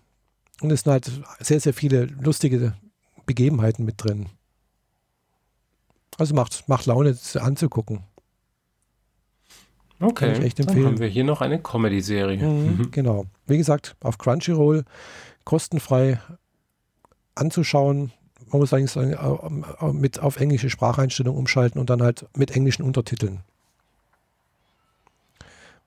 [0.62, 2.74] Und es sind halt sehr, sehr viele lustige
[3.26, 4.28] Begebenheiten mit drin.
[6.18, 8.04] Also macht, macht Laune anzugucken.
[10.00, 10.84] Okay, Kann ich echt empfehlen.
[10.84, 12.46] dann haben wir hier noch eine Comedy-Serie.
[12.46, 13.26] Mhm, genau.
[13.48, 14.84] Wie gesagt, auf Crunchyroll
[15.46, 16.20] kostenfrei
[17.36, 18.12] anzuschauen.
[18.48, 23.42] Man muss eigentlich sagen, mit auf englische Spracheinstellung umschalten und dann halt mit englischen Untertiteln.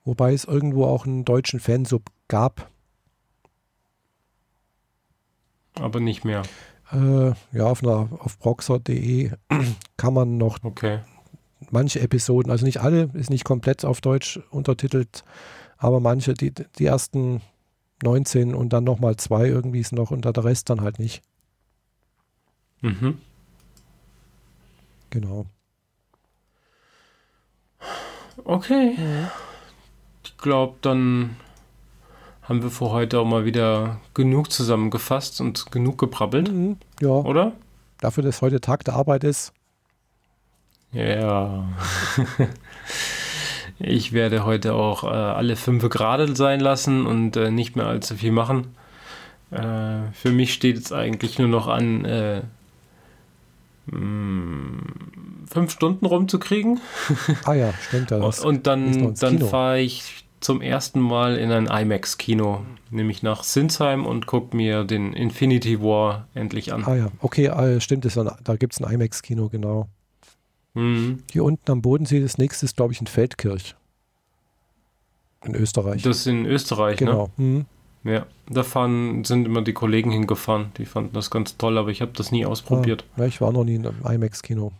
[0.03, 2.69] Wobei es irgendwo auch einen deutschen Fansub gab.
[5.75, 6.43] Aber nicht mehr.
[6.91, 9.31] Äh, ja, auf, einer, auf proxer.de
[9.97, 10.99] kann man noch okay.
[11.71, 15.25] manche Episoden, also nicht alle, ist nicht komplett auf Deutsch untertitelt,
[15.77, 17.41] aber manche, die, die ersten
[18.03, 21.21] 19 und dann nochmal zwei irgendwie ist noch und der Rest dann halt nicht.
[22.81, 23.19] Mhm.
[25.09, 25.45] Genau.
[28.43, 28.95] Okay.
[28.97, 29.31] Ja.
[30.23, 31.37] Ich glaube, dann
[32.43, 36.51] haben wir für heute auch mal wieder genug zusammengefasst und genug geprabbelt.
[36.51, 37.09] Mhm, ja.
[37.09, 37.53] Oder?
[37.99, 39.53] Dafür, dass heute Tag der Arbeit ist.
[40.91, 41.67] Ja.
[43.79, 48.15] Ich werde heute auch äh, alle fünf gerade sein lassen und äh, nicht mehr allzu
[48.15, 48.75] viel machen.
[49.51, 52.41] Äh, für mich steht es eigentlich nur noch an, äh,
[53.87, 56.79] mh, mm, fünf Stunden rumzukriegen.
[57.45, 58.39] Ah ja, stimmt das.
[58.43, 64.25] und dann, dann fahre ich zum ersten Mal in ein IMAX-Kino, nämlich nach Sinsheim und
[64.27, 66.83] gucke mir den Infinity War endlich an.
[66.85, 69.87] Ah ja, okay, äh, stimmt, das, da gibt es ein IMAX-Kino, genau.
[70.77, 71.23] Mhm.
[71.31, 73.75] Hier unten am Bodensee, das nächste ist, glaube ich, in Feldkirch.
[75.43, 76.03] In Österreich.
[76.03, 77.31] Das ist in Österreich, genau.
[77.37, 77.43] ne?
[77.43, 77.65] Mhm.
[78.03, 80.71] Ja, da fahren, sind immer die Kollegen hingefahren.
[80.77, 83.05] Die fanden das ganz toll, aber ich habe das nie ausprobiert.
[83.15, 84.71] Ah, ja, ich war noch nie in einem IMAX-Kino.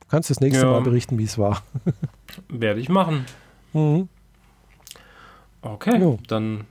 [0.00, 0.70] Du kannst das nächste ja.
[0.70, 1.62] Mal berichten, wie es war.
[2.48, 3.26] Werde ich machen.
[3.74, 4.08] Mhm.
[5.60, 6.18] Okay, jo.
[6.26, 6.64] dann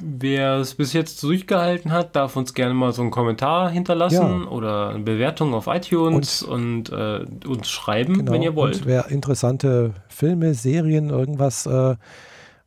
[0.00, 4.48] Wer es bis jetzt durchgehalten hat, darf uns gerne mal so einen Kommentar hinterlassen ja.
[4.48, 8.32] oder eine Bewertung auf iTunes und, und äh, uns schreiben, genau.
[8.32, 8.76] wenn ihr wollt.
[8.76, 11.96] Und wer interessante Filme, Serien, irgendwas äh,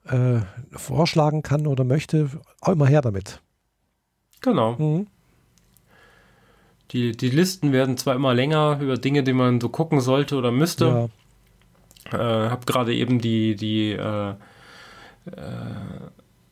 [0.06, 0.42] äh,
[0.72, 2.30] vorschlagen kann oder möchte,
[2.60, 3.40] auch immer her damit.
[4.42, 4.76] Genau.
[4.78, 5.08] Mhm.
[6.92, 10.52] Die, die Listen werden zwar immer länger über Dinge, die man so gucken sollte oder
[10.52, 11.10] müsste.
[12.12, 12.46] Ja.
[12.46, 14.36] Äh, hab gerade eben die, die äh, äh,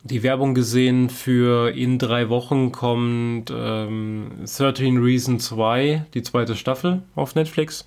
[0.02, 7.02] die Werbung gesehen für in drei Wochen kommt ähm, 13 Reasons Why, die zweite Staffel
[7.14, 7.86] auf Netflix.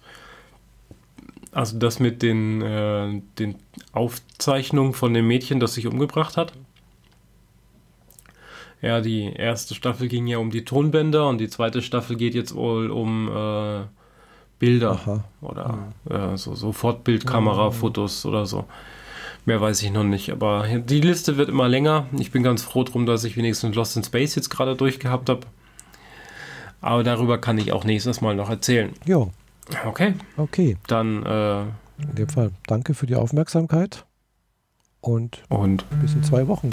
[1.51, 3.55] Also das mit den, äh, den
[3.91, 6.53] Aufzeichnungen von dem Mädchen, das sich umgebracht hat.
[8.81, 12.53] Ja, die erste Staffel ging ja um die Tonbänder und die zweite Staffel geht jetzt
[12.53, 13.85] wohl um äh,
[14.59, 15.23] Bilder Aha.
[15.41, 16.33] oder ja.
[16.33, 18.65] äh, so, so Fortbildkamera-Fotos oder so.
[19.45, 22.05] Mehr weiß ich noch nicht, aber die Liste wird immer länger.
[22.17, 25.41] Ich bin ganz froh drum, dass ich wenigstens Lost in Space jetzt gerade durchgehabt habe.
[26.79, 28.93] Aber darüber kann ich auch nächstes Mal noch erzählen.
[29.05, 29.31] Jo.
[29.85, 30.13] Okay.
[30.37, 30.77] Okay.
[30.87, 34.05] Dann äh, in dem Fall danke für die Aufmerksamkeit
[35.01, 36.69] und, und bis in zwei Wochen.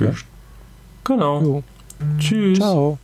[1.04, 1.42] Genau.
[1.42, 1.62] Jo.
[2.18, 2.58] Tschüss.
[2.58, 2.98] Ciao.